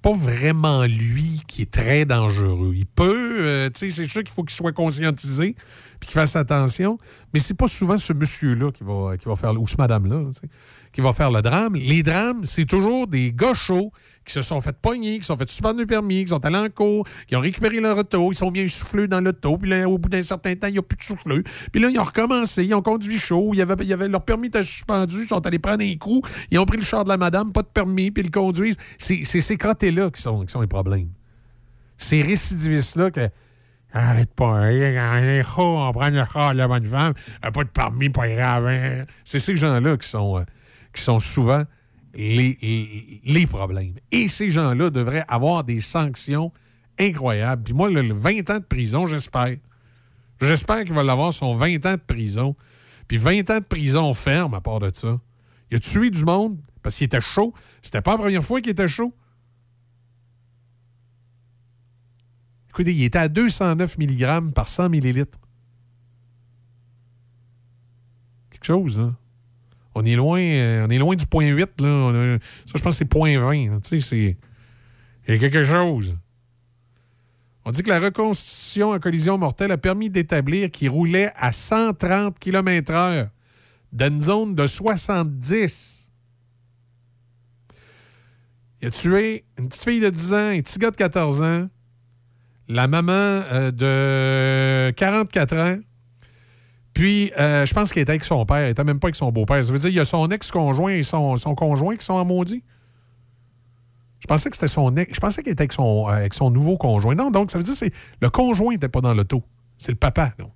[0.00, 2.72] Pas vraiment lui qui est très dangereux.
[2.74, 5.54] Il peut, euh, tu sais, c'est sûr qu'il faut qu'il soit conscientisé
[6.00, 6.98] puis qu'il fasse attention,
[7.32, 10.28] mais c'est pas souvent ce monsieur-là qui va, qui va faire, ou ce madame-là,
[10.92, 11.74] qui va faire le drame.
[11.74, 13.90] Les drames, c'est toujours des gars chauds
[14.24, 16.58] qui se sont fait pogner, qui se sont fait suspendre le permis, qui sont allés
[16.58, 19.88] en cours, qui ont récupéré leur auto, ils sont bien souffleux dans l'auto, puis là,
[19.88, 21.42] au bout d'un certain temps, il n'y a plus de souffleux.
[21.72, 24.08] Puis là, ils ont recommencé, ils ont conduit chaud, il y avait, il y avait
[24.08, 27.04] leur permis était suspendu, ils sont allés prendre un coup, ils ont pris le char
[27.04, 28.76] de la madame, pas de permis, puis ils le conduisent.
[28.98, 31.08] C'est c'est ces crottés-là qui sont, qui sont les problèmes.
[31.96, 33.28] Ces récidivistes-là que.
[34.00, 38.08] Arrête pas, hein, on prend le char de la bonne femme, a pas de permis,
[38.08, 39.06] pas grave.
[39.24, 40.44] C'est ces gens-là qui sont, euh,
[40.94, 41.64] qui sont souvent
[42.14, 43.94] les, les, problèmes.
[44.12, 46.52] Et ces gens-là devraient avoir des sanctions
[46.96, 47.64] incroyables.
[47.64, 49.56] Puis moi, le 20 ans de prison, j'espère.
[50.40, 52.54] J'espère qu'il va l'avoir son 20 ans de prison.
[53.08, 55.18] Puis 20 ans de prison ferme à part de ça.
[55.72, 57.52] Il a tué du monde parce qu'il était chaud.
[57.82, 59.12] C'était pas la première fois qu'il était chaud.
[62.86, 65.38] Il était à 209 mg par 100 millilitres.
[68.50, 69.16] Quelque chose, hein?
[69.94, 71.80] On est loin, euh, du point 8.
[71.80, 72.38] Là.
[72.66, 73.70] Ça, je pense que c'est point 20.
[73.70, 73.80] là.
[73.80, 74.36] Tu sais, c'est.
[75.26, 76.16] Il y a quelque chose.
[77.64, 82.38] On dit que la reconstitution en collision mortelle a permis d'établir qu'il roulait à 130
[82.38, 83.28] km/h
[83.92, 86.08] dans une zone de 70.
[88.80, 91.68] Il a tué une petite fille de 10 ans, un petit gars de 14 ans,
[92.68, 95.78] la maman euh, de 44 ans,
[96.92, 99.32] puis euh, je pense qu'il était avec son père, il était même pas avec son
[99.32, 99.62] beau-père.
[99.64, 102.62] Ça veut dire qu'il y a son ex-conjoint et son, conjoint qui sont en maudit?
[104.20, 105.14] Je pensais que c'était son ex.
[105.14, 107.14] Je pensais qu'il était avec son, euh, nouveau conjoint.
[107.14, 107.86] Non, donc ça veut dire que
[108.20, 109.42] le conjoint n'était pas dans l'auto.
[109.76, 110.50] C'est le papa, donc,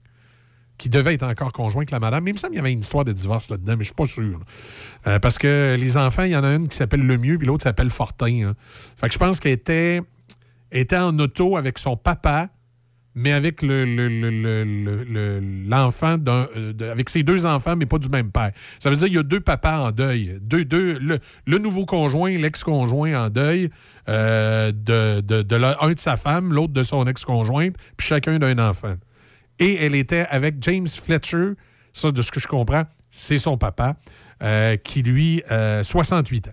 [0.78, 2.24] qui devait être encore conjoint avec la madame.
[2.24, 4.05] Mais il me semble y avait une histoire de divorce là-dedans, mais je suis pas
[4.05, 4.41] sûr.
[5.23, 7.89] parce que les enfants, il y en a une qui s'appelle Lemieux, puis l'autre s'appelle
[7.89, 8.49] Fortin.
[8.49, 8.55] hein.
[8.97, 10.02] Fait que je pense qu'elle était,
[10.73, 12.49] était en auto avec son papa,
[13.15, 17.84] mais avec le, le- le- le- le- le- l'enfant euh, avec ses deux enfants, mais
[17.84, 18.52] pas du même père.
[18.78, 20.39] Ça veut dire qu'il y a deux papas en deuil.
[20.41, 20.65] Deux,
[20.99, 23.68] le, nouveau conjoint, l'ex-conjoint en deuil,
[24.09, 28.94] euh, de, un de sa femme, l'autre de son ex-conjointe, puis chacun d'un enfant.
[29.59, 31.51] Et elle était avec James Fletcher,
[31.92, 33.97] ça, de ce que je comprends, c'est son papa,
[34.42, 36.52] euh, qui lui, euh, 68 ans.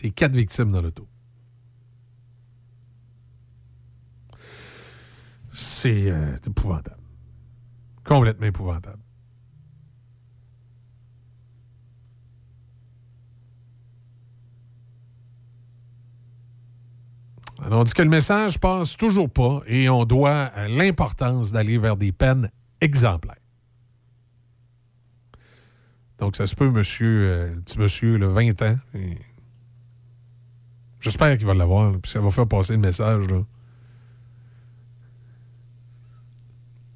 [0.00, 1.08] C'est quatre victimes dans l'auto.
[5.86, 7.02] Euh, c'est épouvantable.
[8.04, 9.02] Complètement épouvantable.
[17.60, 21.96] Alors, on dit que le message passe toujours pas et on doit l'importance d'aller vers
[21.96, 23.34] des peines exemplaires.
[26.18, 28.76] Donc, ça se peut, monsieur, euh, petit monsieur, le 20 ans.
[28.94, 29.18] et
[31.00, 33.26] J'espère qu'il va l'avoir, puis ça va faire passer le message.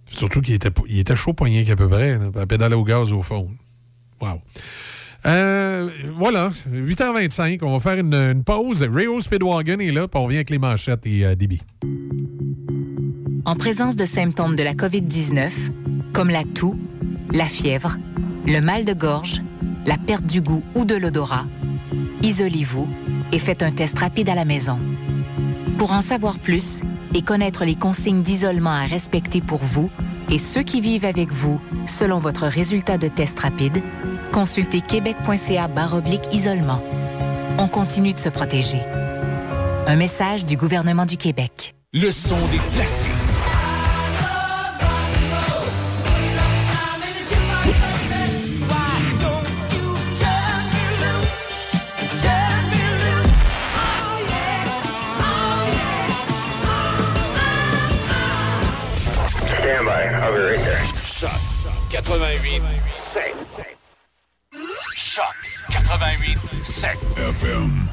[0.07, 3.51] Surtout qu'il était, chaud poignet qu'à peu près, à pédaler au gaz au fond.
[4.21, 4.41] Wow.
[5.25, 8.83] Euh, voilà, 8h25, on va faire une, pause.
[8.83, 11.35] Rayo Speedwagon est là, puis on revient avec les manchettes et euh.
[13.45, 15.51] En présence de symptômes de la COVID-19,
[16.13, 16.77] comme la toux,
[17.33, 17.97] la fièvre,
[18.47, 19.43] le mal de gorge,
[19.87, 21.47] la perte du goût ou de l'odorat,
[22.23, 22.89] isolez-vous
[23.33, 24.79] et faites un test rapide à la maison.
[25.79, 26.83] Pour en savoir plus
[27.15, 29.91] et connaître les consignes d'isolement à respecter pour vous
[30.31, 33.83] et ceux qui vivent avec vous selon votre résultat de test rapide,
[34.33, 36.83] consultez québec.ca baroblique isolement.
[37.59, 38.81] On continue de se protéger.
[39.87, 41.75] Un message du gouvernement du Québec.
[41.93, 43.32] Le son des classiques.
[61.95, 62.63] 88
[62.95, 63.65] 7.
[64.97, 65.37] Choc
[65.69, 66.97] 88 7.
[67.33, 67.93] FM.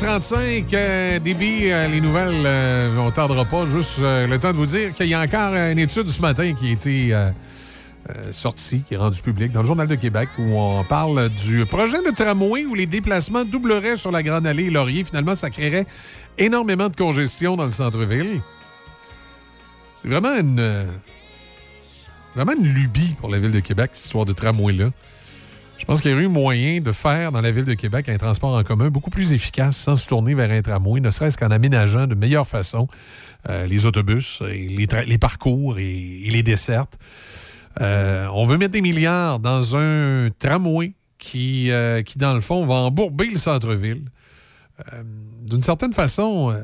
[0.00, 3.66] 8h35, euh, débit, euh, les nouvelles, euh, on tardera pas.
[3.66, 6.54] Juste euh, le temps de vous dire qu'il y a encore une étude ce matin
[6.54, 7.30] qui a été euh,
[8.30, 11.98] sortie, qui est rendue publique dans le Journal de Québec, où on parle du projet
[11.98, 15.04] de tramway où les déplacements doubleraient sur la Grande Allée et Laurier.
[15.04, 15.84] Finalement, ça créerait
[16.38, 18.40] énormément de congestion dans le centre-ville.
[19.94, 20.86] C'est vraiment une,
[22.34, 24.92] vraiment une lubie pour la Ville de Québec, cette histoire de tramway-là.
[25.80, 28.18] Je pense qu'il y aurait eu moyen de faire dans la ville de Québec un
[28.18, 31.50] transport en commun beaucoup plus efficace sans se tourner vers un tramway, ne serait-ce qu'en
[31.50, 32.86] aménageant de meilleure façon
[33.48, 36.98] euh, les autobus, les, parcours et, les dessertes.
[37.80, 42.66] Euh, on veut mettre des milliards dans un tramway qui, euh, qui dans le fond,
[42.66, 44.04] va embourber le centre-ville.
[45.46, 46.54] D'une certaine façon,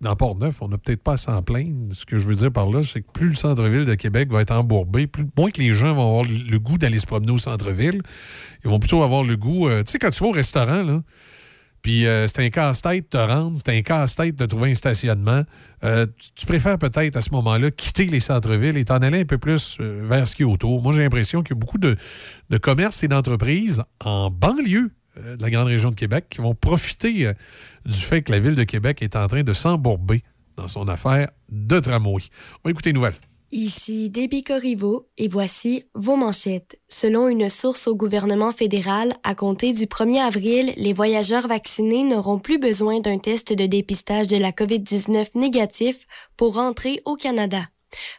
[0.00, 1.92] dans Port-Neuf, on n'a peut-être pas à s'en plaindre.
[1.92, 4.42] Ce que je veux dire par là, c'est que plus le centre-ville de Québec va
[4.42, 7.38] être embourbé, plus, moins que les gens vont avoir le, goût d'aller se promener au
[7.38, 8.00] centre-ville,
[8.64, 9.68] ils vont plutôt avoir le goût.
[9.68, 11.02] euh, tu sais, quand tu vas au restaurant, là,
[11.82, 15.42] puis euh, c'est un casse-tête de te rendre, c'est un casse-tête de trouver un stationnement.
[15.84, 19.38] euh, tu, préfères peut-être à ce moment-là quitter les centres-villes et t'en aller un peu
[19.38, 20.80] plus vers ce qui est autour.
[20.82, 21.96] Moi, j'ai l'impression qu'il y a beaucoup de,
[22.50, 27.32] de commerces et d'entreprises en banlieue de la grande région de Québec qui vont profiter
[27.84, 30.22] du fait que la ville de Québec est en train de s'embourber
[30.56, 32.22] dans son affaire de tramway.
[32.64, 33.14] On va écouter les nouvelles.
[33.50, 36.78] Ici Déby Corriveau et voici vos manchettes.
[36.86, 42.38] Selon une source au gouvernement fédéral, à compter du 1er avril, les voyageurs vaccinés n'auront
[42.38, 47.62] plus besoin d'un test de dépistage de la COVID-19 négatif pour rentrer au Canada.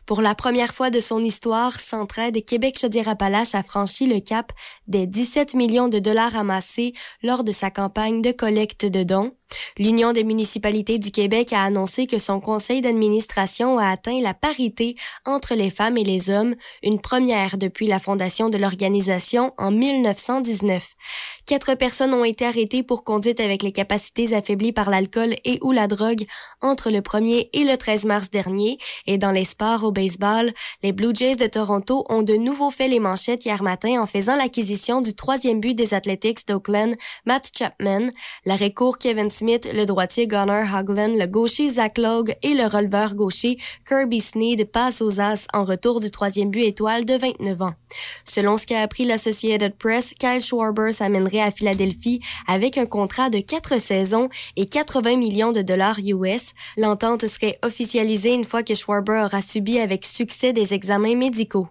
[0.08, 4.52] Pour la première fois de son histoire, Centraide Québec-Chaudière-Appalaches a franchi le cap
[4.88, 9.36] des 17 millions de dollars amassés lors de sa campagne de collecte de dons.
[9.78, 14.95] L'Union des municipalités du Québec a annoncé que son conseil d'administration a atteint la parité
[15.26, 20.95] entre les femmes et les hommes, une première depuis la fondation de l'organisation en 1919.
[21.45, 25.72] Quatre personnes ont été arrêtées pour conduite avec les capacités affaiblies par l'alcool et ou
[25.72, 26.26] la drogue
[26.61, 28.78] entre le 1er et le 13 mars dernier.
[29.08, 30.53] Et dans les sports au baseball,
[30.84, 34.36] les Blue Jays de Toronto ont de nouveau fait les manchettes hier matin en faisant
[34.36, 36.95] l'acquisition du troisième but des Athletics d'Oakland,
[37.26, 38.11] Matt Chapman,
[38.45, 43.16] l'arrêt court Kevin Smith, le droitier Gunnar Hogland, le gaucher Zach Logue et le releveur
[43.16, 47.74] gaucher Kirby Sneed passent aux As en retour du troisième but étoile de 29 ans.
[48.26, 53.40] Selon ce qu'a appris l'Associated Press, Kyle Schwarber s'amènerait à Philadelphie avec un contrat de
[53.40, 54.27] quatre saisons
[54.58, 56.53] et 80 millions de dollars US.
[56.76, 61.69] L'entente serait officialisée une fois que Schwarber aura subi avec succès des examens médicaux.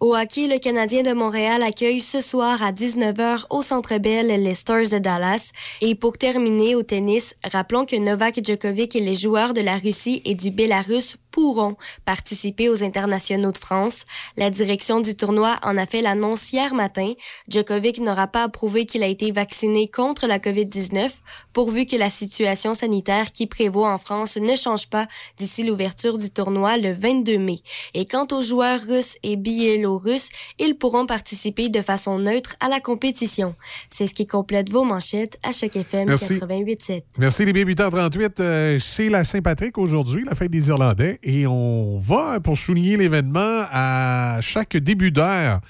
[0.00, 4.54] Au hockey, le Canadien de Montréal accueille ce soir à 19h au Centre Bell les
[4.54, 5.52] Stars de Dallas.
[5.80, 10.22] Et pour terminer au tennis, rappelons que Novak Djokovic et les joueurs de la Russie
[10.24, 14.04] et du Bélarus pourront participer aux internationaux de France.
[14.36, 17.12] La direction du tournoi en a fait l'annonce hier matin.
[17.48, 21.10] Djokovic n'aura pas approuvé qu'il a été vacciné contre la COVID-19
[21.52, 26.30] pourvu que la situation sanitaire qui prévaut en France ne change pas d'ici l'ouverture du
[26.30, 27.60] tournoi le 22 mai.
[27.94, 32.80] Et quant aux joueurs russes et biélorusses, ils pourront participer de façon neutre à la
[32.80, 33.54] compétition.
[33.88, 36.34] C'est ce qui complète vos manchettes à Choc FM Merci.
[36.34, 37.02] 88.7.
[37.18, 38.32] Merci les bien 8h38.
[38.40, 41.17] Euh, c'est la Saint-Patrick aujourd'hui, la fête des Irlandais.
[41.22, 45.60] Et on va, pour souligner l'événement, à chaque début d'heure,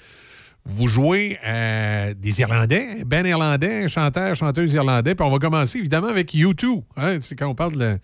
[0.65, 5.15] vous jouez euh, des Irlandais, ben irlandais, chanteur, chanteuse irlandais.
[5.15, 6.83] Puis on va commencer évidemment avec U2.
[6.97, 7.97] Hein, c'est quand on parle de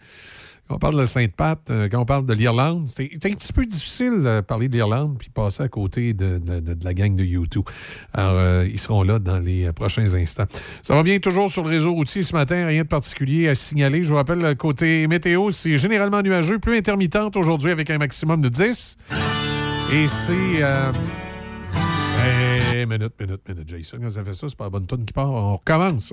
[0.67, 3.65] quand on parle de Sainte-Pat, euh, quand on parle de l'Irlande, c'est un petit peu
[3.65, 7.63] difficile de parler de l'Irlande puis passer à côté de, de- la gang de U2.
[8.13, 10.45] Alors, euh, ils seront là dans les euh, prochains instants.
[10.81, 14.03] Ça va bien toujours sur le réseau routier ce matin, rien de particulier à signaler.
[14.03, 18.41] Je vous rappelle, le côté météo, c'est généralement nuageux, plus intermittente aujourd'hui avec un maximum
[18.41, 18.97] de 10.
[19.93, 20.33] Et c'est...
[20.63, 20.91] Euh...
[22.73, 23.97] Hey, minute, minute, minute, Jason.
[24.01, 25.29] Quand ça fait ça, c'est pas la bonne tonne qui part.
[25.29, 26.11] On recommence.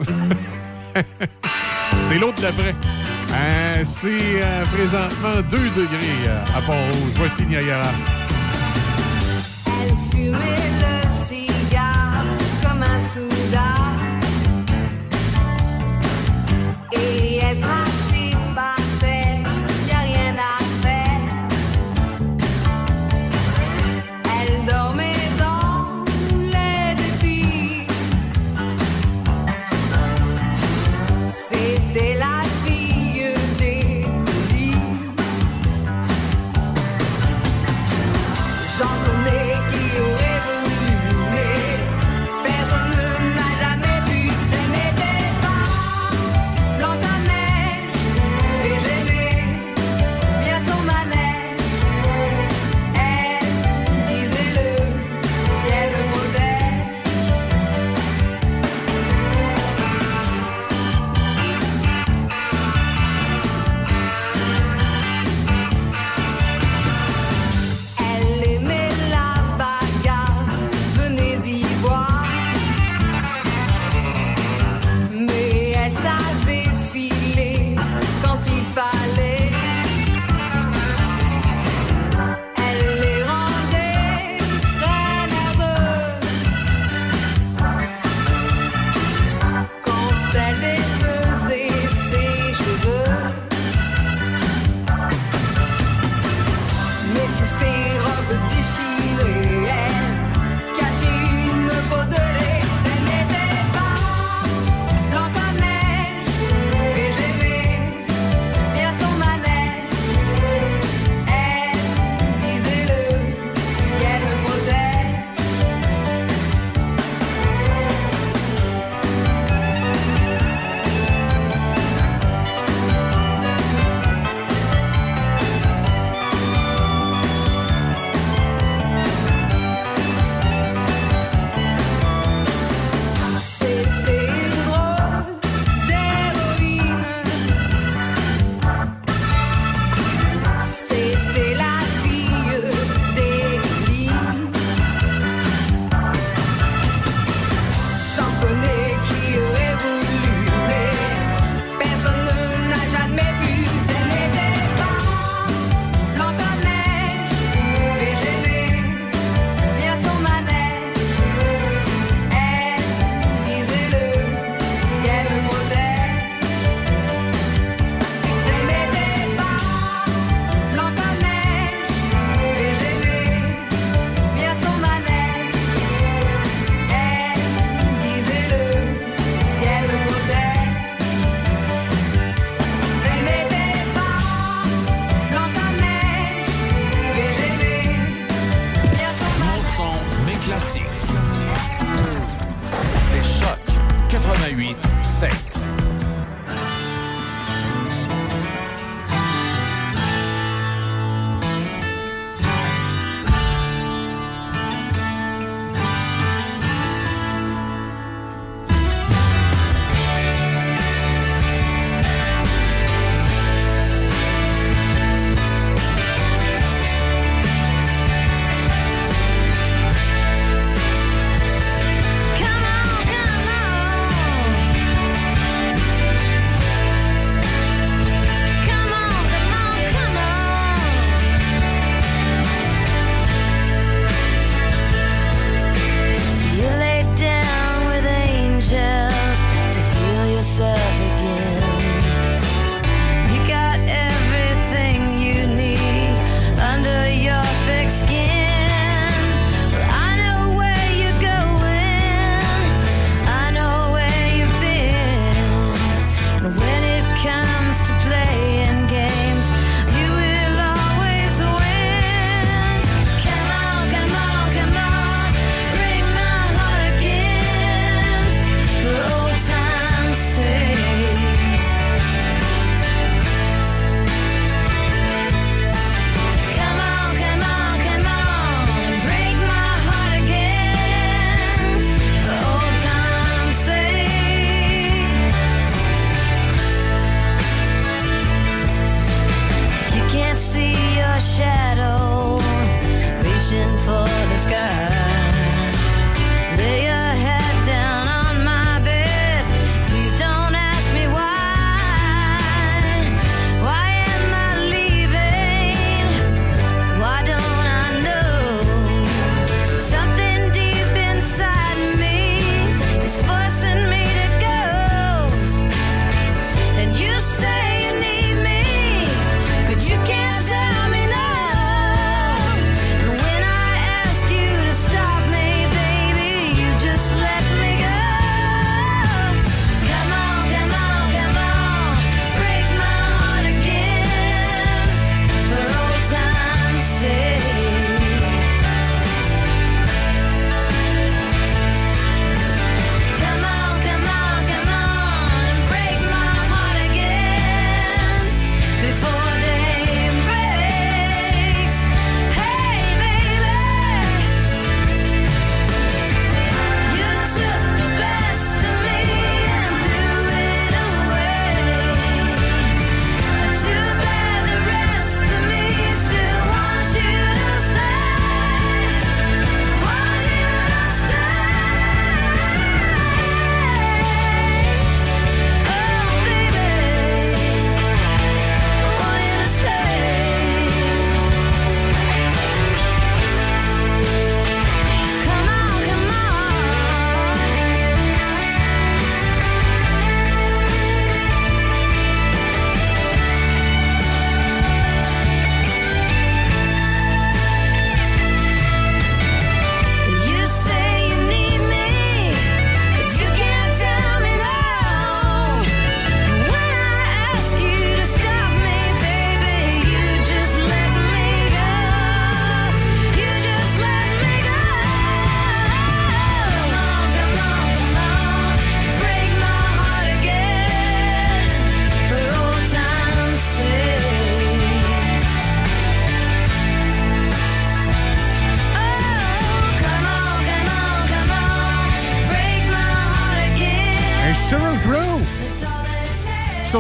[2.01, 2.75] c'est l'autre d'après.
[3.35, 7.13] Euh, c'est euh, présentement 2 degrés euh, à Pont-Rouge.
[7.17, 7.91] Voici Niagara.
[9.67, 11.02] Elle fumait le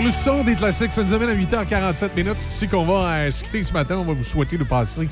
[0.02, 2.34] Le son des classiques, ça nous amène à 8h47 minutes.
[2.38, 3.98] C'est ici qu'on va euh, se quitter ce matin.
[3.98, 5.08] On va vous souhaiter de passer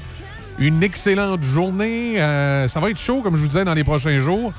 [0.59, 2.21] une excellente journée.
[2.21, 4.53] Euh, ça va être chaud, comme je vous disais, dans les prochains jours.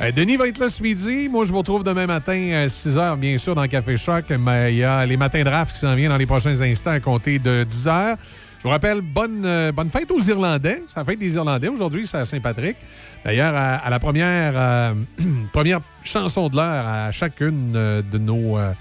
[0.00, 1.28] Euh, Denis va être là ce midi.
[1.28, 4.26] Moi, je vous retrouve demain matin à 6 h, bien sûr, dans Café Choc.
[4.38, 7.00] Mais il y a les matins draft qui s'en viennent dans les prochains instants à
[7.00, 8.16] compter de 10 h.
[8.60, 10.82] Je vous rappelle, bonne, euh, bonne fête aux Irlandais.
[10.86, 12.76] C'est la fête des Irlandais aujourd'hui, c'est à Saint-Patrick.
[13.24, 14.92] D'ailleurs, à, à la première, euh,
[15.52, 18.72] première chanson de l'heure à chacune euh, de nos, euh,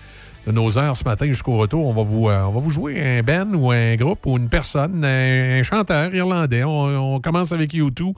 [0.46, 3.02] de nos heures ce matin jusqu'au retour, on va, vous, euh, on va vous jouer
[3.02, 6.64] un band ou un groupe ou une personne, un, chanteur irlandais.
[6.64, 8.14] On, commence avec U2,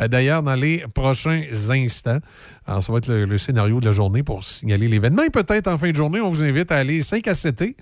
[0.00, 2.18] euh, d'ailleurs, dans les prochains instants.
[2.66, 5.22] Alors, ça va être le, scénario de la journée pour signaler l'événement.
[5.22, 7.66] Et peut-être en fin de journée, on vous invite à aller 5 à 7 Il
[7.66, 7.72] y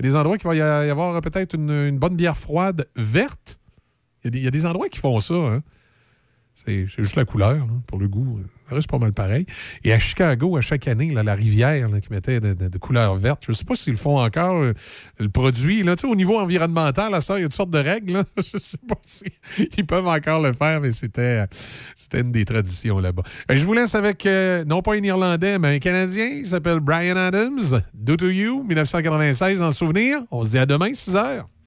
[0.00, 3.58] a des endroits qui va y avoir peut-être une, bonne bière froide verte.
[4.24, 5.34] Il y, a des, endroits qui font ça.
[5.34, 5.62] Hein?
[6.54, 8.40] C'est juste la couleur, pour le goût.
[8.59, 9.46] Ça reste pas mal pareil.
[9.84, 13.52] Et à Chicago, à chaque année, là, la rivière qui mettait de, couleur verte, je
[13.52, 14.72] ne sais pas s'ils font encore, euh,
[15.18, 15.82] le produit.
[15.82, 18.12] Là, au niveau environnemental, ça, il y a toutes sortes de règles.
[18.14, 18.24] là.
[18.36, 21.44] Je ne sais pas s'ils peuvent encore le faire, mais c'était
[21.94, 23.22] c'était une des traditions là-bas.
[23.50, 26.26] Euh, Je vous laisse avec, euh, non pas un Irlandais, mais un Canadien.
[26.26, 27.82] Il s'appelle Brian Adams.
[27.94, 30.20] Do to You, 1996, en souvenir.
[30.30, 31.50] On se dit à demain, 6 heures.